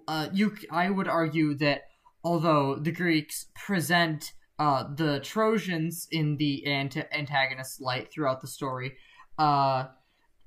Uh, 0.09 0.29
you, 0.33 0.57
I 0.71 0.91
would 0.91 1.09
argue 1.09 1.55
that 1.59 1.83
although 2.25 2.77
the 2.77 2.93
Greeks 2.93 3.47
present 3.55 4.33
uh, 4.59 4.85
the 4.95 5.21
Trojans 5.21 6.07
in 6.11 6.37
the 6.37 6.67
ant- 6.67 6.97
antagonist 7.13 7.81
light 7.81 8.13
throughout 8.13 8.41
the 8.41 8.47
story, 8.47 8.97
uh, 9.39 9.87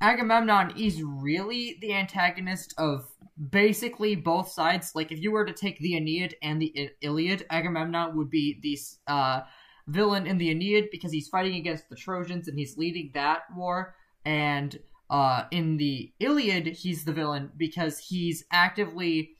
Agamemnon 0.01 0.77
is 0.77 1.01
really 1.03 1.77
the 1.81 1.93
antagonist 1.93 2.73
of 2.77 3.07
basically 3.49 4.15
both 4.15 4.49
sides. 4.49 4.91
Like, 4.95 5.11
if 5.11 5.19
you 5.19 5.31
were 5.31 5.45
to 5.45 5.53
take 5.53 5.79
the 5.79 5.95
Aeneid 5.95 6.35
and 6.41 6.61
the 6.61 6.73
I- 6.77 6.89
Iliad, 7.01 7.45
Agamemnon 7.49 8.15
would 8.15 8.29
be 8.29 8.59
the 8.61 8.77
uh, 9.11 9.41
villain 9.87 10.25
in 10.25 10.37
the 10.37 10.49
Aeneid 10.49 10.89
because 10.91 11.11
he's 11.11 11.27
fighting 11.27 11.55
against 11.55 11.89
the 11.89 11.95
Trojans 11.95 12.47
and 12.47 12.57
he's 12.57 12.77
leading 12.77 13.11
that 13.13 13.43
war. 13.55 13.95
And 14.25 14.77
uh, 15.09 15.43
in 15.51 15.77
the 15.77 16.11
Iliad, 16.19 16.67
he's 16.67 17.05
the 17.05 17.13
villain 17.13 17.51
because 17.57 17.99
he's 17.99 18.43
actively 18.51 19.31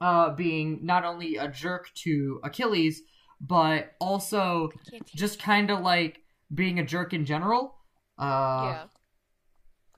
uh, 0.00 0.34
being 0.34 0.80
not 0.82 1.04
only 1.04 1.36
a 1.36 1.48
jerk 1.48 1.90
to 1.94 2.40
Achilles, 2.42 3.02
but 3.40 3.92
also 4.00 4.70
just 5.14 5.40
kind 5.40 5.70
of 5.70 5.80
like 5.80 6.20
being 6.52 6.78
a 6.78 6.84
jerk 6.84 7.12
in 7.12 7.24
general. 7.24 7.76
Uh, 8.18 8.24
yeah, 8.64 8.84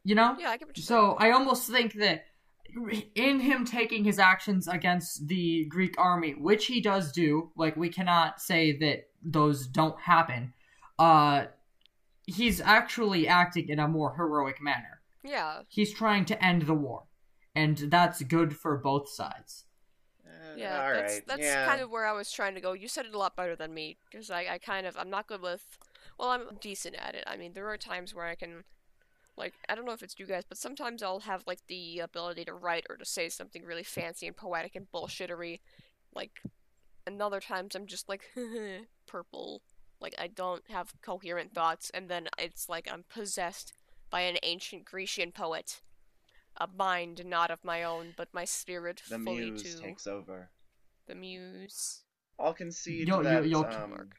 You 0.04 0.14
know? 0.14 0.36
yeah, 0.38 0.50
I 0.50 0.56
get 0.56 0.68
what 0.68 0.76
you're 0.76 0.84
So 0.84 1.12
I 1.18 1.30
almost 1.30 1.70
think 1.70 1.94
that 1.94 2.24
in 3.14 3.40
him 3.40 3.64
taking 3.64 4.04
his 4.04 4.18
actions 4.18 4.68
against 4.68 5.26
the 5.28 5.66
Greek 5.66 5.94
army, 5.98 6.32
which 6.32 6.66
he 6.66 6.80
does 6.80 7.12
do, 7.12 7.50
like 7.56 7.76
we 7.76 7.88
cannot 7.88 8.40
say 8.40 8.76
that 8.78 9.04
those 9.24 9.66
don't 9.66 10.00
happen, 10.00 10.52
uh 10.98 11.46
he's 12.26 12.60
actually 12.60 13.28
acting 13.28 13.68
in 13.68 13.78
a 13.78 13.88
more 13.88 14.14
heroic 14.16 14.62
manner. 14.62 15.00
Yeah, 15.22 15.62
He's 15.68 15.92
trying 15.92 16.26
to 16.26 16.44
end 16.44 16.62
the 16.62 16.74
war. 16.74 17.04
And 17.54 17.78
that's 17.78 18.22
good 18.22 18.56
for 18.56 18.76
both 18.76 19.08
sides. 19.08 19.64
Eh, 20.26 20.56
yeah, 20.58 20.84
all 20.84 20.92
that's 20.92 21.12
right, 21.14 21.22
that's 21.26 21.42
yeah. 21.42 21.66
kind 21.66 21.80
of 21.80 21.90
where 21.90 22.04
I 22.04 22.12
was 22.12 22.30
trying 22.30 22.54
to 22.54 22.60
go. 22.60 22.72
You 22.72 22.88
said 22.88 23.06
it 23.06 23.14
a 23.14 23.18
lot 23.18 23.36
better 23.36 23.56
than 23.56 23.72
me 23.72 23.96
because 24.10 24.30
I, 24.30 24.46
I 24.50 24.58
kind 24.58 24.86
of 24.86 24.96
I'm 24.98 25.10
not 25.10 25.26
good 25.28 25.40
with. 25.40 25.78
Well, 26.18 26.30
I'm 26.30 26.42
decent 26.60 26.96
at 26.96 27.14
it. 27.14 27.24
I 27.26 27.36
mean, 27.36 27.52
there 27.54 27.68
are 27.68 27.76
times 27.76 28.14
where 28.14 28.26
I 28.26 28.34
can, 28.34 28.64
like, 29.36 29.54
I 29.68 29.74
don't 29.74 29.84
know 29.84 29.92
if 29.92 30.02
it's 30.02 30.18
you 30.18 30.26
guys, 30.26 30.44
but 30.48 30.58
sometimes 30.58 31.02
I'll 31.02 31.20
have 31.20 31.42
like 31.46 31.60
the 31.68 32.00
ability 32.00 32.44
to 32.44 32.54
write 32.54 32.86
or 32.88 32.96
to 32.96 33.04
say 33.04 33.28
something 33.28 33.64
really 33.64 33.82
fancy 33.82 34.26
and 34.26 34.36
poetic 34.36 34.76
and 34.76 34.86
bullshittery, 34.92 35.60
like, 36.14 36.42
and 37.06 37.20
other 37.20 37.40
times 37.40 37.74
I'm 37.74 37.86
just 37.86 38.08
like 38.08 38.22
purple, 39.06 39.62
like 40.00 40.14
I 40.18 40.26
don't 40.28 40.62
have 40.70 40.92
coherent 41.02 41.54
thoughts, 41.54 41.90
and 41.94 42.08
then 42.08 42.28
it's 42.38 42.68
like 42.68 42.88
I'm 42.90 43.04
possessed 43.12 43.72
by 44.10 44.22
an 44.22 44.36
ancient 44.42 44.84
Grecian 44.84 45.32
poet, 45.32 45.80
a 46.60 46.66
mind 46.66 47.24
not 47.26 47.50
of 47.50 47.64
my 47.64 47.82
own, 47.82 48.14
but 48.16 48.28
my 48.32 48.44
spirit 48.44 49.02
the 49.08 49.18
fully 49.18 49.50
muse 49.50 49.74
to 49.76 49.80
takes 49.82 50.06
over. 50.06 50.50
the 51.06 51.14
muse. 51.14 52.02
I'll 52.38 52.54
concede 52.54 53.06
Yo- 53.08 53.16
yo- 53.18 53.22
that. 53.22 53.46
yo- 53.48 53.62
um, 53.64 54.10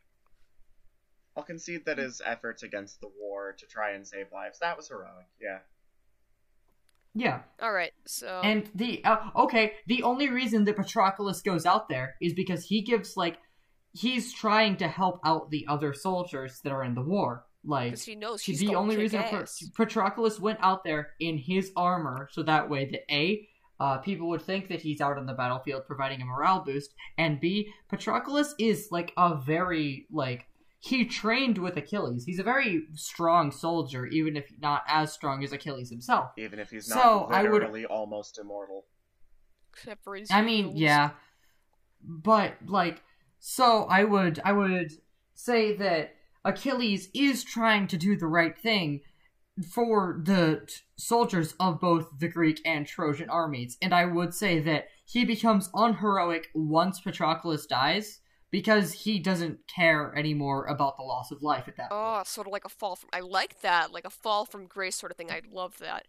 I'll 1.36 1.44
concede 1.44 1.86
that 1.86 1.98
his 1.98 2.22
efforts 2.26 2.64
against 2.64 3.02
the 3.02 3.10
war 3.20 3.54
to 3.58 3.66
try 3.66 3.92
and 3.92 4.08
save 4.08 4.28
lives 4.32 4.60
that 4.60 4.78
was 4.78 4.88
heroic. 4.88 5.28
Yeah. 5.42 5.60
Yeah. 7.16 7.40
All 7.62 7.72
right, 7.72 7.94
so 8.06 8.42
And 8.44 8.70
the 8.76 9.04
uh, 9.06 9.18
okay, 9.38 9.74
the 9.88 10.04
only 10.04 10.30
reason 10.30 10.66
that 10.66 10.76
Patroclus 10.76 11.42
goes 11.42 11.66
out 11.66 11.88
there 11.88 12.16
is 12.22 12.34
because 12.34 12.66
he 12.66 12.82
gives 12.82 13.16
like 13.16 13.38
he's 13.94 14.34
trying 14.34 14.76
to 14.78 14.88
help 14.90 15.22
out 15.24 15.50
the 15.50 15.66
other 15.70 15.94
soldiers 15.94 16.60
that 16.64 16.74
are 16.74 16.84
in 16.84 16.94
the 16.94 17.02
war. 17.02 17.46
Like 17.64 17.92
because 17.92 18.04
he 18.04 18.16
knows 18.16 18.44
he's 18.44 18.60
the 18.60 18.76
only 18.76 18.98
reason. 18.98 19.24
Pat- 19.24 19.50
Patroclus 19.78 20.40
went 20.40 20.60
out 20.62 20.84
there 20.84 21.12
in 21.22 21.38
his 21.38 21.72
armor 21.78 22.28
so 22.32 22.44
that 22.44 22.70
way 22.70 22.90
that 22.92 23.02
a 23.10 23.48
uh, 23.80 23.98
people 23.98 24.30
would 24.30 24.42
think 24.42 24.70
that 24.70 24.82
he's 24.82 25.02
out 25.02 25.18
on 25.18 25.26
the 25.26 25.34
battlefield 25.34 25.86
providing 25.86 26.22
a 26.22 26.26
morale 26.26 26.64
boost, 26.66 26.94
and 27.18 27.40
b 27.40 27.74
Patroclus 27.92 28.54
is 28.60 28.90
like 28.92 29.14
a 29.18 29.36
very 29.36 30.06
like 30.12 30.46
he 30.86 31.04
trained 31.06 31.58
with 31.58 31.76
Achilles. 31.78 32.26
He's 32.26 32.38
a 32.38 32.44
very 32.44 32.84
strong 32.94 33.52
soldier, 33.52 34.06
even 34.06 34.38
if 34.38 34.46
not 34.60 34.84
as 34.88 35.12
strong 35.12 35.44
as 35.44 35.52
Achilles 35.52 35.90
himself. 35.90 36.30
Even 36.38 36.60
if 36.60 36.70
he's 36.70 36.86
So, 36.86 36.96
not 37.30 37.32
I 37.34 37.42
would- 37.44 37.54
literally 37.54 37.86
almost 37.86 38.38
immortal. 38.38 38.86
Except 39.74 40.04
for 40.04 40.16
his 40.16 40.30
I 40.32 40.42
mean, 40.44 40.66
heels. 40.70 40.80
yeah. 40.80 41.10
but 42.02 42.54
like 42.68 43.02
so 43.40 43.86
I 43.86 44.04
would 44.04 44.40
I 44.46 44.52
would 44.54 44.92
say 45.34 45.76
that 45.78 46.16
Achilles 46.44 47.10
is 47.16 47.44
trying 47.44 47.88
to 47.88 47.98
do 47.98 48.16
the 48.16 48.28
right 48.28 48.56
thing 48.58 49.02
for 49.72 50.22
the 50.24 50.66
t- 50.68 50.76
soldiers 50.98 51.56
of 51.60 51.80
both 51.80 52.10
the 52.20 52.28
Greek 52.28 52.62
and 52.66 52.86
Trojan 52.86 53.30
armies, 53.30 53.78
and 53.82 53.94
I 53.94 54.06
would 54.06 54.34
say 54.36 54.60
that 54.60 54.90
he 55.06 55.26
becomes 55.26 55.70
unheroic 55.74 56.50
once 56.54 57.00
Patroclus 57.02 57.66
dies 57.68 58.20
because 58.56 58.94
he 58.94 59.20
doesn't 59.20 59.60
care 59.68 60.16
anymore 60.16 60.66
about 60.68 60.96
the 60.96 61.04
loss 61.04 61.30
of 61.30 61.44
life 61.44 61.68
at 61.68 61.76
that 61.76 61.90
ah, 61.92 62.16
point. 62.16 62.22
Oh, 62.22 62.24
sort 62.26 62.48
of 62.48 62.54
like 62.54 62.64
a 62.64 62.70
fall 62.70 62.96
from. 62.96 63.10
I 63.12 63.20
like 63.20 63.60
that, 63.62 63.92
like 63.92 64.06
a 64.06 64.10
fall 64.10 64.46
from 64.46 64.66
grace 64.66 64.96
sort 64.96 65.12
of 65.12 65.18
thing. 65.18 65.30
I 65.30 65.42
love 65.52 65.78
that. 65.80 66.06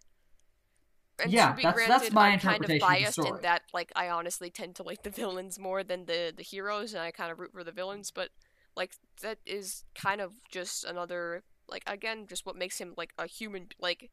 And 1.18 1.32
Yeah, 1.32 1.51
to 1.51 1.57
be 1.57 1.62
that's- 1.62 1.74
granted, 1.74 2.03
that's 2.03 2.14
my 2.14 2.28
I'm 2.28 2.38
kind 2.38 2.64
of 2.64 2.70
interpretation 2.70 2.82
of 2.82 3.03
biased 3.03 3.18
in 3.18 3.42
that, 3.42 3.62
like, 3.74 3.90
I 3.97 4.11
honestly 4.11 4.49
tend 4.49 4.76
to 4.76 4.84
like 4.84 5.03
the 5.03 5.11
villains 5.11 5.59
more 5.59 5.82
than 5.82 6.05
the 6.07 6.32
the 6.36 6.44
heroes, 6.44 6.94
and 6.94 7.03
I 7.03 7.11
kind 7.11 7.32
of 7.32 7.40
root 7.40 7.53
for 7.53 7.64
the 7.64 7.72
villains. 7.72 8.12
But 8.12 8.28
like, 8.76 8.92
that 9.22 9.38
is 9.44 9.82
kind 9.97 10.20
of 10.20 10.34
just 10.49 10.84
another, 10.84 11.42
like, 11.68 11.82
again, 11.88 12.26
just 12.28 12.47
what 12.47 12.55
makes 12.55 12.78
him 12.78 12.94
like 12.97 13.12
a 13.18 13.26
human, 13.26 13.70
like, 13.80 14.11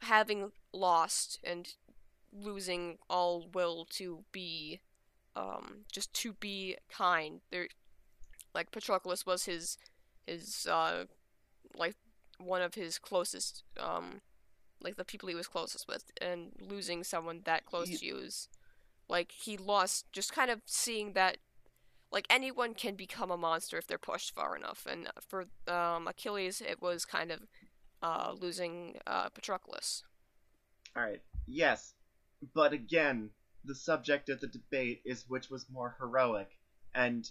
having 0.00 0.50
lost 0.72 1.38
and 1.44 1.74
losing 2.32 2.98
all 3.08 3.46
will 3.54 3.84
to 3.90 4.24
be, 4.32 4.80
um, 5.36 5.84
just 5.90 6.12
to 6.14 6.32
be 6.34 6.76
kind. 6.88 7.40
There, 7.50 7.68
like 8.54 8.70
Patroclus 8.70 9.24
was 9.26 9.44
his 9.44 9.76
his 10.26 10.66
uh 10.70 11.04
like 11.74 11.96
one 12.38 12.62
of 12.62 12.74
his 12.74 12.98
closest 12.98 13.64
um 13.80 14.20
like 14.80 14.96
the 14.96 15.04
people 15.04 15.28
he 15.28 15.34
was 15.34 15.46
closest 15.46 15.86
with 15.88 16.10
and 16.20 16.52
losing 16.60 17.02
someone 17.04 17.40
that 17.44 17.66
close 17.66 17.88
He- 17.88 17.96
to 17.98 18.06
you 18.06 18.16
is 18.18 18.48
like 19.08 19.32
he 19.32 19.56
lost 19.56 20.06
just 20.12 20.32
kind 20.32 20.50
of 20.50 20.60
seeing 20.66 21.12
that 21.14 21.38
like 22.10 22.26
anyone 22.28 22.74
can 22.74 22.94
become 22.94 23.30
a 23.30 23.36
monster 23.36 23.78
if 23.78 23.86
they're 23.86 23.98
pushed 23.98 24.34
far 24.34 24.54
enough 24.56 24.86
and 24.88 25.08
for 25.26 25.46
um 25.66 26.06
Achilles 26.06 26.60
it 26.60 26.80
was 26.82 27.04
kind 27.04 27.30
of 27.32 27.40
uh 28.02 28.32
losing 28.38 28.98
uh 29.06 29.28
Patroclus 29.30 30.02
Alright, 30.96 31.22
yes. 31.46 31.94
But 32.54 32.72
again, 32.72 33.30
the 33.64 33.74
subject 33.74 34.28
of 34.28 34.40
the 34.40 34.46
debate 34.48 35.02
is 35.04 35.24
which 35.28 35.50
was 35.50 35.66
more 35.70 35.96
heroic, 35.98 36.48
and 36.94 37.30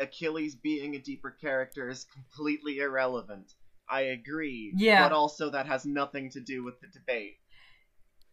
Achilles 0.00 0.54
being 0.54 0.94
a 0.96 0.98
deeper 0.98 1.30
character 1.30 1.88
is 1.88 2.04
completely 2.04 2.78
irrelevant. 2.78 3.52
I 3.88 4.02
agree. 4.02 4.72
Yeah. 4.76 5.02
But 5.08 5.12
also 5.14 5.50
that 5.50 5.66
has 5.66 5.84
nothing 5.84 6.30
to 6.30 6.40
do 6.40 6.62
with 6.64 6.80
the 6.80 6.86
debate. 6.88 7.36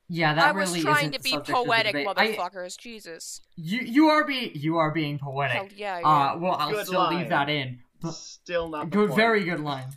Yeah, 0.10 0.34
that 0.36 0.46
I 0.46 0.52
was 0.54 0.70
really 0.70 0.82
trying 0.84 1.12
to 1.12 1.20
be 1.20 1.32
subject 1.32 1.50
of 1.50 1.56
the 1.56 1.64
poetic 1.66 1.94
debate. 1.94 2.40
I- 2.40 2.68
Jesus 2.80 3.42
you 3.58 3.80
you 3.80 4.08
are 4.08 4.24
being 4.26 4.52
you 4.54 4.78
are 4.78 4.92
being 4.92 5.20
poetic. 5.20 5.58
hell 5.58 5.68
yeah, 5.76 5.98
Uh, 5.98 6.38
well, 6.40 6.54
I'll 6.54 6.72
Good 6.72 6.86
still 6.88 7.00
line. 7.02 7.18
leave 7.20 7.30
that 7.30 7.50
in. 7.50 7.80
But- 8.02 8.14
Still 8.14 8.70
not 8.70 8.86
the 8.86 8.98
good, 8.98 9.10
point. 9.10 9.18
very 9.18 9.44
good 9.44 9.60
line. 9.60 9.90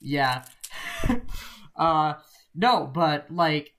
Yeah. 0.00 0.44
uh, 1.76 2.14
no, 2.54 2.86
but 2.86 3.30
like, 3.30 3.72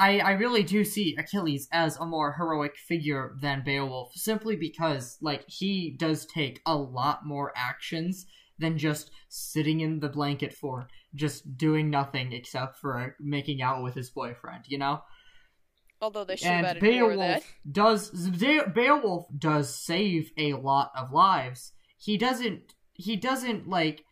I 0.00 0.18
I 0.20 0.30
really 0.32 0.62
do 0.62 0.84
see 0.84 1.14
Achilles 1.18 1.68
as 1.72 1.96
a 1.98 2.06
more 2.06 2.32
heroic 2.32 2.76
figure 2.76 3.36
than 3.40 3.62
Beowulf, 3.64 4.12
simply 4.14 4.56
because 4.56 5.18
like 5.20 5.48
he 5.48 5.90
does 5.90 6.26
take 6.26 6.60
a 6.64 6.74
lot 6.74 7.26
more 7.26 7.52
actions 7.54 8.26
than 8.58 8.78
just 8.78 9.10
sitting 9.28 9.80
in 9.80 10.00
the 10.00 10.08
blanket 10.08 10.54
for 10.54 10.88
just 11.14 11.56
doing 11.56 11.90
nothing 11.90 12.32
except 12.32 12.78
for 12.78 13.14
making 13.20 13.60
out 13.62 13.82
with 13.82 13.94
his 13.94 14.10
boyfriend. 14.10 14.64
You 14.66 14.78
know. 14.78 15.02
although 16.00 16.24
they 16.24 16.36
should 16.36 16.48
have 16.48 16.76
and 16.76 16.82
more 16.82 17.16
that 17.16 17.42
Beowulf 17.42 17.44
does 17.70 18.10
Be- 18.30 18.62
Beowulf 18.74 19.26
does 19.38 19.74
save 19.74 20.32
a 20.38 20.54
lot 20.54 20.92
of 20.96 21.12
lives. 21.12 21.72
He 21.98 22.16
doesn't 22.16 22.74
he 22.94 23.16
doesn't 23.16 23.68
like 23.68 24.04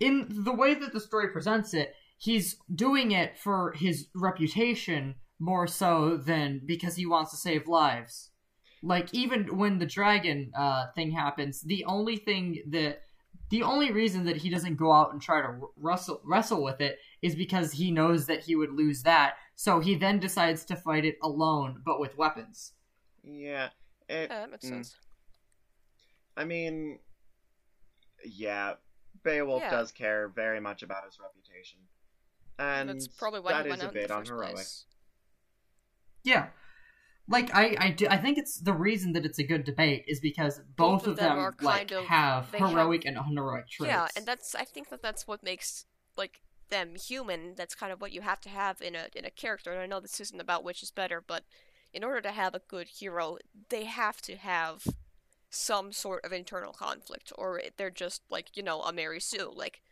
in 0.00 0.26
the 0.30 0.52
way 0.52 0.74
that 0.74 0.92
the 0.92 1.00
story 1.00 1.28
presents 1.28 1.74
it, 1.74 1.94
he's 2.18 2.56
doing 2.74 3.12
it 3.12 3.38
for 3.38 3.72
his 3.76 4.08
reputation 4.14 5.14
more 5.38 5.66
so 5.66 6.16
than 6.16 6.60
because 6.66 6.96
he 6.96 7.06
wants 7.06 7.30
to 7.30 7.36
save 7.36 7.68
lives. 7.68 8.30
Like 8.82 9.12
even 9.12 9.56
when 9.56 9.78
the 9.78 9.86
dragon 9.86 10.52
uh 10.56 10.86
thing 10.94 11.12
happens, 11.12 11.62
the 11.62 11.84
only 11.84 12.16
thing 12.16 12.62
that 12.70 13.00
the 13.50 13.62
only 13.62 13.92
reason 13.92 14.26
that 14.26 14.36
he 14.36 14.50
doesn't 14.50 14.76
go 14.76 14.92
out 14.92 15.12
and 15.12 15.22
try 15.22 15.40
to 15.40 15.68
wrestle 15.76 16.20
wrestle 16.24 16.62
with 16.62 16.80
it 16.80 16.98
is 17.22 17.34
because 17.34 17.72
he 17.72 17.90
knows 17.90 18.26
that 18.26 18.44
he 18.44 18.54
would 18.54 18.72
lose 18.72 19.02
that. 19.04 19.34
So 19.54 19.80
he 19.80 19.94
then 19.94 20.20
decides 20.20 20.64
to 20.66 20.76
fight 20.76 21.04
it 21.04 21.16
alone, 21.22 21.82
but 21.84 21.98
with 21.98 22.18
weapons. 22.18 22.72
Yeah. 23.24 23.70
It, 24.08 24.28
yeah 24.30 24.40
that 24.40 24.50
makes 24.50 24.64
mm. 24.64 24.70
sense 24.70 24.96
I 26.38 26.44
mean, 26.44 27.00
yeah, 28.24 28.74
Beowulf 29.24 29.60
Yeah. 29.62 29.70
does 29.70 29.90
care 29.90 30.28
very 30.28 30.60
much 30.60 30.84
about 30.84 31.04
his 31.04 31.18
reputation. 31.18 31.80
And 32.58 32.88
that's 32.88 33.06
probably 33.08 33.40
why 33.40 33.52
that 33.52 33.64
he 33.64 33.70
went 33.70 33.82
a 33.82 33.86
out 33.86 33.88
in 33.90 33.94
bit 33.94 34.08
the 34.08 34.14
first 34.14 34.30
unheroic. 34.30 34.54
place. 34.54 34.84
Yeah. 36.24 36.48
Like 37.30 37.54
I, 37.54 37.76
I, 37.78 37.90
do, 37.90 38.06
I 38.08 38.16
think 38.16 38.38
it's 38.38 38.58
the 38.58 38.72
reason 38.72 39.12
that 39.12 39.24
it's 39.26 39.38
a 39.38 39.44
good 39.44 39.64
debate 39.64 40.04
is 40.08 40.18
because 40.20 40.60
both, 40.76 41.02
of 41.02 41.10
of 41.12 41.16
them 41.16 41.36
them, 41.36 41.38
are 41.38 41.54
like 41.60 41.88
kind 41.88 41.92
of- 41.92 42.04
have 42.06 42.50
they 42.50 42.58
have- 42.58 42.70
heroic 42.70 43.04
and 43.04 43.18
unheroic 43.18 43.68
traits. 43.68 43.90
Yeah, 43.92 44.08
and 44.16 44.24
that's 44.24 44.54
I 44.54 44.64
think 44.64 44.88
that 44.88 45.02
that's 45.02 45.26
what 45.26 45.42
makes 45.42 45.84
like 46.16 46.40
them 46.70 46.94
human. 46.96 47.54
That's 47.54 47.74
kind 47.74 47.92
of 47.92 48.00
what 48.00 48.12
you 48.12 48.22
have 48.22 48.40
to 48.42 48.48
have 48.48 48.80
in 48.80 48.94
a 48.94 49.08
in 49.14 49.24
a 49.26 49.30
character. 49.30 49.72
And 49.72 49.80
I 49.80 49.86
know 49.86 50.00
this 50.00 50.20
isn't 50.20 50.40
about 50.40 50.64
which 50.64 50.82
is 50.82 50.90
better, 50.90 51.22
but 51.24 51.44
in 51.92 52.02
order 52.02 52.20
to 52.22 52.32
have 52.32 52.54
a 52.54 52.62
good 52.66 52.88
hero, 52.88 53.36
they 53.68 53.84
have 53.84 54.20
to 54.22 54.36
have 54.36 54.84
some 55.50 55.92
sort 55.92 56.24
of 56.24 56.32
internal 56.32 56.72
conflict, 56.72 57.30
or 57.36 57.60
they're 57.76 57.90
just 57.90 58.22
like 58.30 58.56
you 58.56 58.62
know 58.62 58.80
a 58.82 58.92
Mary 58.92 59.20
Sue. 59.20 59.52
Like 59.54 59.82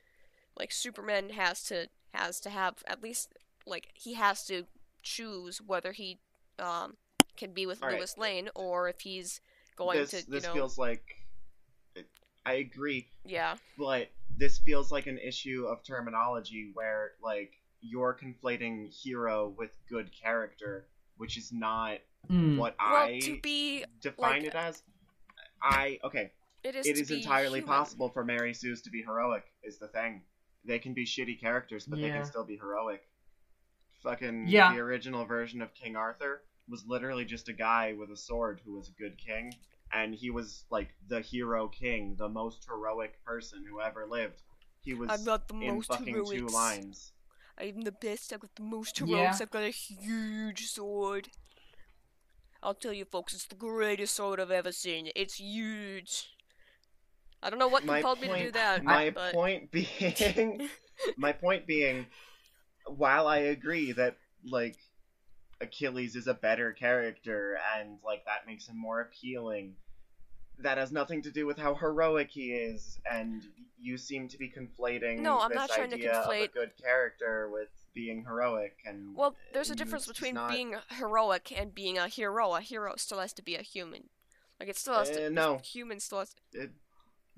like 0.58 0.72
Superman 0.72 1.30
has 1.30 1.62
to 1.64 1.88
has 2.16 2.40
to 2.40 2.50
have 2.50 2.74
at 2.86 3.02
least 3.02 3.34
like 3.66 3.88
he 3.94 4.14
has 4.14 4.44
to 4.46 4.64
choose 5.02 5.60
whether 5.60 5.92
he 5.92 6.18
um 6.58 6.96
can 7.36 7.52
be 7.52 7.66
with 7.66 7.82
All 7.82 7.88
right. 7.88 7.98
Lois 7.98 8.16
Lane 8.18 8.48
or 8.54 8.88
if 8.88 9.00
he's 9.00 9.40
going 9.76 9.98
this 9.98 10.10
to 10.10 10.16
you 10.18 10.24
this 10.28 10.44
know 10.44 10.52
feels 10.54 10.78
like 10.78 11.02
I 12.44 12.54
agree, 12.54 13.08
yeah 13.24 13.56
but 13.78 14.08
this 14.38 14.58
feels 14.58 14.92
like 14.92 15.06
an 15.06 15.18
issue 15.18 15.66
of 15.68 15.82
terminology 15.82 16.70
where 16.74 17.12
like 17.22 17.54
you're 17.80 18.14
conflating 18.16 18.88
hero 18.92 19.52
with 19.56 19.70
good 19.88 20.10
character, 20.12 20.86
which 21.16 21.36
is 21.36 21.52
not 21.52 21.98
Mm. 22.30 22.56
what 22.58 22.74
well 22.80 22.88
I 23.04 23.20
to 23.22 23.38
be 23.40 23.84
define 24.00 24.40
like- 24.42 24.48
it 24.48 24.54
as. 24.56 24.82
I 25.62 26.00
okay. 26.02 26.32
it 26.64 26.74
is 26.74 26.84
it 26.86 26.96
to 26.96 27.02
is 27.02 27.08
be 27.08 27.16
entirely 27.18 27.60
human. 27.60 27.68
possible 27.76 28.08
for 28.08 28.24
Mary 28.24 28.52
Sue's 28.52 28.82
to 28.82 28.90
be 28.90 29.00
heroic. 29.02 29.44
Is 29.62 29.78
the 29.78 29.86
thing. 29.86 30.22
They 30.66 30.78
can 30.78 30.94
be 30.94 31.04
shitty 31.06 31.40
characters, 31.40 31.86
but 31.86 32.00
they 32.00 32.10
can 32.10 32.24
still 32.24 32.44
be 32.44 32.56
heroic. 32.56 33.02
Fucking 34.02 34.48
Yeah. 34.48 34.72
the 34.74 34.80
original 34.80 35.24
version 35.24 35.62
of 35.62 35.74
King 35.74 35.96
Arthur 35.96 36.42
was 36.68 36.84
literally 36.86 37.24
just 37.24 37.48
a 37.48 37.52
guy 37.52 37.92
with 37.92 38.10
a 38.10 38.16
sword 38.16 38.60
who 38.64 38.74
was 38.74 38.88
a 38.88 38.92
good 38.92 39.16
king, 39.18 39.54
and 39.92 40.14
he 40.14 40.30
was 40.30 40.64
like 40.70 40.88
the 41.08 41.20
hero 41.20 41.68
king, 41.68 42.16
the 42.16 42.28
most 42.28 42.64
heroic 42.66 43.22
person 43.24 43.64
who 43.68 43.80
ever 43.80 44.06
lived. 44.06 44.42
He 44.80 44.94
was 44.94 45.10
I'm 45.10 45.24
not 45.24 45.48
the 45.48 45.54
in 45.54 45.74
most 45.76 45.88
fucking 45.88 46.24
two 46.24 46.46
lines. 46.48 47.12
I'm 47.58 47.80
the 47.82 47.92
best. 47.92 48.32
I've 48.32 48.40
got 48.40 48.54
the 48.54 48.62
most 48.62 49.00
Yeah. 49.00 49.06
heroics. 49.06 49.40
I've 49.40 49.50
got 49.50 49.62
a 49.62 49.70
huge 49.70 50.66
sword. 50.66 51.30
I'll 52.62 52.74
tell 52.74 52.92
you, 52.92 53.04
folks, 53.04 53.34
it's 53.34 53.46
the 53.46 53.54
greatest 53.54 54.14
sword 54.14 54.40
I've 54.40 54.50
ever 54.50 54.72
seen. 54.72 55.10
It's 55.14 55.34
huge. 55.36 56.28
I 57.46 57.50
don't 57.50 57.60
know 57.60 57.68
what 57.68 57.84
My 57.84 58.00
compelled 58.00 58.20
me 58.20 58.26
to 58.26 58.44
do 58.46 58.50
that. 58.52 58.82
My 58.82 59.10
but... 59.10 59.32
point 59.32 59.70
being, 59.70 60.68
my 61.16 61.30
point 61.30 61.64
being, 61.64 62.06
while 62.88 63.28
I 63.28 63.38
agree 63.38 63.92
that 63.92 64.16
like 64.44 64.76
Achilles 65.60 66.16
is 66.16 66.26
a 66.26 66.34
better 66.34 66.72
character 66.72 67.56
and 67.76 67.98
like 68.04 68.24
that 68.24 68.48
makes 68.48 68.66
him 68.66 68.76
more 68.76 69.00
appealing, 69.00 69.76
that 70.58 70.76
has 70.76 70.90
nothing 70.90 71.22
to 71.22 71.30
do 71.30 71.46
with 71.46 71.56
how 71.56 71.76
heroic 71.76 72.30
he 72.32 72.50
is. 72.52 72.98
And 73.08 73.44
you 73.80 73.96
seem 73.96 74.26
to 74.26 74.38
be 74.38 74.50
conflating 74.50 75.20
No, 75.20 75.38
I'm 75.38 75.50
this 75.50 75.56
not 75.56 75.70
trying 75.70 75.90
to 75.90 75.96
idea 75.96 76.14
of 76.14 76.28
a 76.28 76.48
good 76.48 76.72
character 76.82 77.48
with 77.48 77.68
being 77.94 78.24
heroic. 78.24 78.76
And 78.84 79.14
Well, 79.14 79.36
there's 79.52 79.70
a 79.70 79.76
difference 79.76 80.08
between 80.08 80.34
not- 80.34 80.50
being 80.50 80.74
heroic 80.98 81.52
and 81.56 81.72
being 81.72 81.96
a 81.96 82.08
hero. 82.08 82.54
A 82.54 82.60
hero 82.60 82.94
still 82.96 83.20
has 83.20 83.32
to 83.34 83.42
be 83.42 83.54
a 83.54 83.62
human. 83.62 84.08
Like 84.58 84.68
it 84.68 84.76
still 84.76 84.94
has 84.94 85.10
to. 85.10 85.26
Uh, 85.26 85.28
no. 85.28 85.58
Human 85.58 86.00
still 86.00 86.20
has. 86.20 86.34
Uh, 86.58 86.66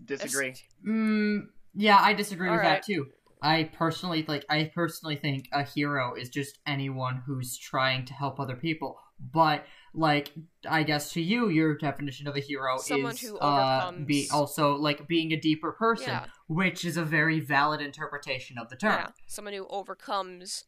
disagree. 0.05 0.55
Mm, 0.87 1.49
yeah, 1.75 1.99
I 2.01 2.13
disagree 2.13 2.51
with 2.51 2.61
Alright. 2.61 2.83
that 2.83 2.87
too. 2.87 3.07
I 3.41 3.71
personally 3.73 4.25
like. 4.27 4.45
I 4.51 4.71
personally 4.75 5.15
think 5.17 5.49
a 5.53 5.63
hero 5.63 6.15
is 6.15 6.29
just 6.29 6.59
anyone 6.67 7.23
who's 7.25 7.57
trying 7.57 8.05
to 8.07 8.15
help 8.15 8.41
other 8.41 8.57
people. 8.57 8.99
But 9.33 9.65
like, 9.95 10.33
I 10.69 10.83
guess 10.83 11.13
to 11.13 11.21
you, 11.21 11.49
your 11.49 11.77
definition 11.77 12.27
of 12.27 12.37
a 12.37 12.41
hero 12.41 12.79
Someone 12.79 13.13
is 13.13 13.21
who 13.21 13.39
uh, 13.39 13.93
be 13.93 14.29
also 14.33 14.75
like 14.77 15.07
being 15.07 15.33
a 15.33 15.41
deeper 15.41 15.73
person, 15.73 16.09
Yeah. 16.09 16.27
which 16.49 16.85
is 16.85 16.97
a 16.97 17.05
very 17.05 17.39
valid 17.41 17.81
interpretation 17.81 18.59
of 18.59 18.69
the 18.71 18.77
term. 18.77 18.93
Yeah, 18.93 19.09
someone 19.27 19.55
who 19.55 19.67
overcomes 19.69 20.65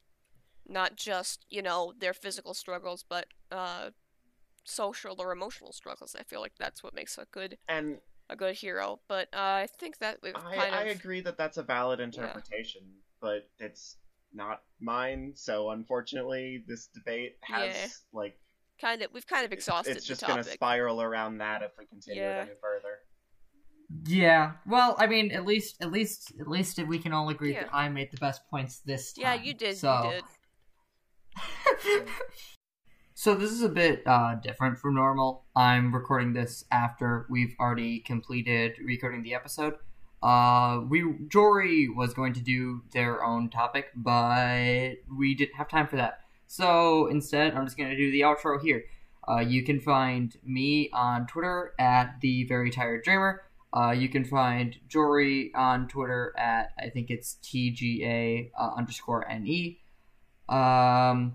not 0.66 0.94
just 0.96 1.46
you 1.50 1.62
know 1.62 1.92
their 1.98 2.14
physical 2.14 2.54
struggles, 2.54 3.04
but 3.08 3.26
uh, 3.50 3.90
social 4.64 5.16
or 5.18 5.32
emotional 5.32 5.72
struggles. 5.72 6.14
I 6.18 6.22
feel 6.22 6.40
like 6.40 6.54
that's 6.58 6.82
what 6.82 6.94
makes 6.94 7.18
a 7.18 7.26
good 7.30 7.58
And 7.68 7.98
a 8.30 8.36
good 8.36 8.54
hero. 8.54 9.00
But 9.08 9.28
uh, 9.34 9.38
I 9.38 9.66
think 9.78 9.98
that 9.98 10.18
we've 10.22 10.34
I, 10.36 10.56
kind 10.56 10.74
I 10.74 10.82
of 10.84 10.96
agree 10.96 11.20
that 11.22 11.36
that's 11.36 11.56
a 11.58 11.62
valid 11.62 12.00
interpretation, 12.00 12.82
but 13.20 13.48
it's 13.58 13.96
not 14.32 14.62
mine. 14.80 15.32
So 15.34 15.70
unfortunately, 15.70 16.64
this 16.66 16.88
debate 16.94 17.36
has 17.42 17.74
Yeah. 17.74 17.86
like 18.12 18.38
kind 18.80 19.02
of 19.02 19.12
we've 19.12 19.26
kind 19.26 19.44
of 19.44 19.52
exhausted 19.52 19.96
it's 19.96 20.06
just 20.06 20.20
the 20.22 20.26
gonna 20.26 20.44
spiral 20.44 21.02
around 21.02 21.38
that 21.38 21.62
if 21.62 21.72
we 21.78 21.86
continue 21.86 22.22
Yeah. 22.22 22.38
it 22.38 22.48
any 22.48 22.56
further. 22.60 22.98
Yeah. 24.06 24.52
Well, 24.66 24.94
I 24.98 25.08
mean, 25.08 25.32
at 25.32 25.44
least, 25.44 25.82
at 25.82 25.90
least, 25.90 26.32
at 26.40 26.46
least, 26.46 26.78
if 26.78 26.86
we 26.86 27.00
can 27.00 27.12
all 27.12 27.28
agree 27.28 27.52
Yeah. 27.52 27.64
that 27.64 27.74
I 27.74 27.88
made 27.88 28.12
the 28.12 28.18
best 28.18 28.42
points 28.48 28.78
this 28.78 29.12
time. 29.14 29.22
yeah, 29.22 29.34
you 29.34 29.52
did. 29.52 29.76
So. 29.76 30.04
You 30.04 30.20
did. 31.82 32.08
so 33.20 33.34
this 33.34 33.50
is 33.50 33.60
a 33.60 33.68
bit 33.68 34.02
uh, 34.06 34.34
different 34.36 34.78
from 34.78 34.94
normal. 34.94 35.44
I'm 35.54 35.94
recording 35.94 36.32
this 36.32 36.64
after 36.72 37.26
we've 37.28 37.54
already 37.60 37.98
completed 37.98 38.78
recording 38.82 39.22
the 39.22 39.34
episode. 39.34 39.74
Uh, 40.22 40.80
we 40.88 41.04
Jory 41.28 41.86
was 41.86 42.14
going 42.14 42.32
to 42.32 42.40
do 42.40 42.80
their 42.94 43.22
own 43.22 43.50
topic, 43.50 43.88
but 43.94 44.92
we 45.14 45.34
didn't 45.34 45.54
have 45.56 45.68
time 45.68 45.86
for 45.86 45.96
that. 45.96 46.20
So 46.46 47.08
instead, 47.08 47.52
I'm 47.52 47.66
just 47.66 47.76
going 47.76 47.90
to 47.90 47.96
do 47.96 48.10
the 48.10 48.22
outro 48.22 48.58
here. 48.58 48.84
Uh, 49.28 49.40
you 49.40 49.64
can 49.64 49.80
find 49.80 50.34
me 50.42 50.88
on 50.94 51.26
Twitter 51.26 51.74
at 51.78 52.22
the 52.22 52.44
Very 52.44 52.70
Tired 52.70 53.04
Dreamer. 53.04 53.42
Uh, 53.70 53.90
you 53.90 54.08
can 54.08 54.24
find 54.24 54.78
Jory 54.88 55.52
on 55.54 55.88
Twitter 55.88 56.32
at 56.38 56.70
I 56.78 56.88
think 56.88 57.10
it's 57.10 57.36
TGA 57.42 58.50
uh, 58.58 58.70
underscore 58.78 59.26
NE. 59.28 59.78
Um, 60.48 61.34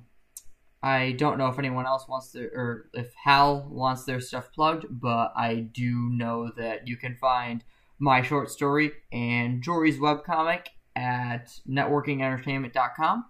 I 0.85 1.13
don't 1.13 1.39
know 1.39 1.47
if 1.47 1.57
anyone 1.57 1.87
else 1.87 2.07
wants 2.07 2.31
to, 2.33 2.45
or 2.53 2.91
if 2.93 3.11
Hal 3.15 3.67
wants 3.71 4.03
their 4.03 4.19
stuff 4.19 4.51
plugged, 4.53 4.85
but 4.87 5.33
I 5.35 5.55
do 5.55 6.11
know 6.11 6.51
that 6.57 6.87
you 6.87 6.95
can 6.95 7.15
find 7.15 7.63
my 7.97 8.21
short 8.21 8.51
story 8.51 8.91
and 9.11 9.63
Jory's 9.63 9.97
webcomic 9.97 10.67
at 10.95 11.59
networkingentertainment.com. 11.67 13.25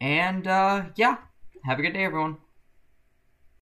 And 0.00 0.46
uh, 0.46 0.84
yeah, 0.94 1.16
have 1.64 1.80
a 1.80 1.82
good 1.82 1.94
day, 1.94 2.04
everyone. 2.04 2.36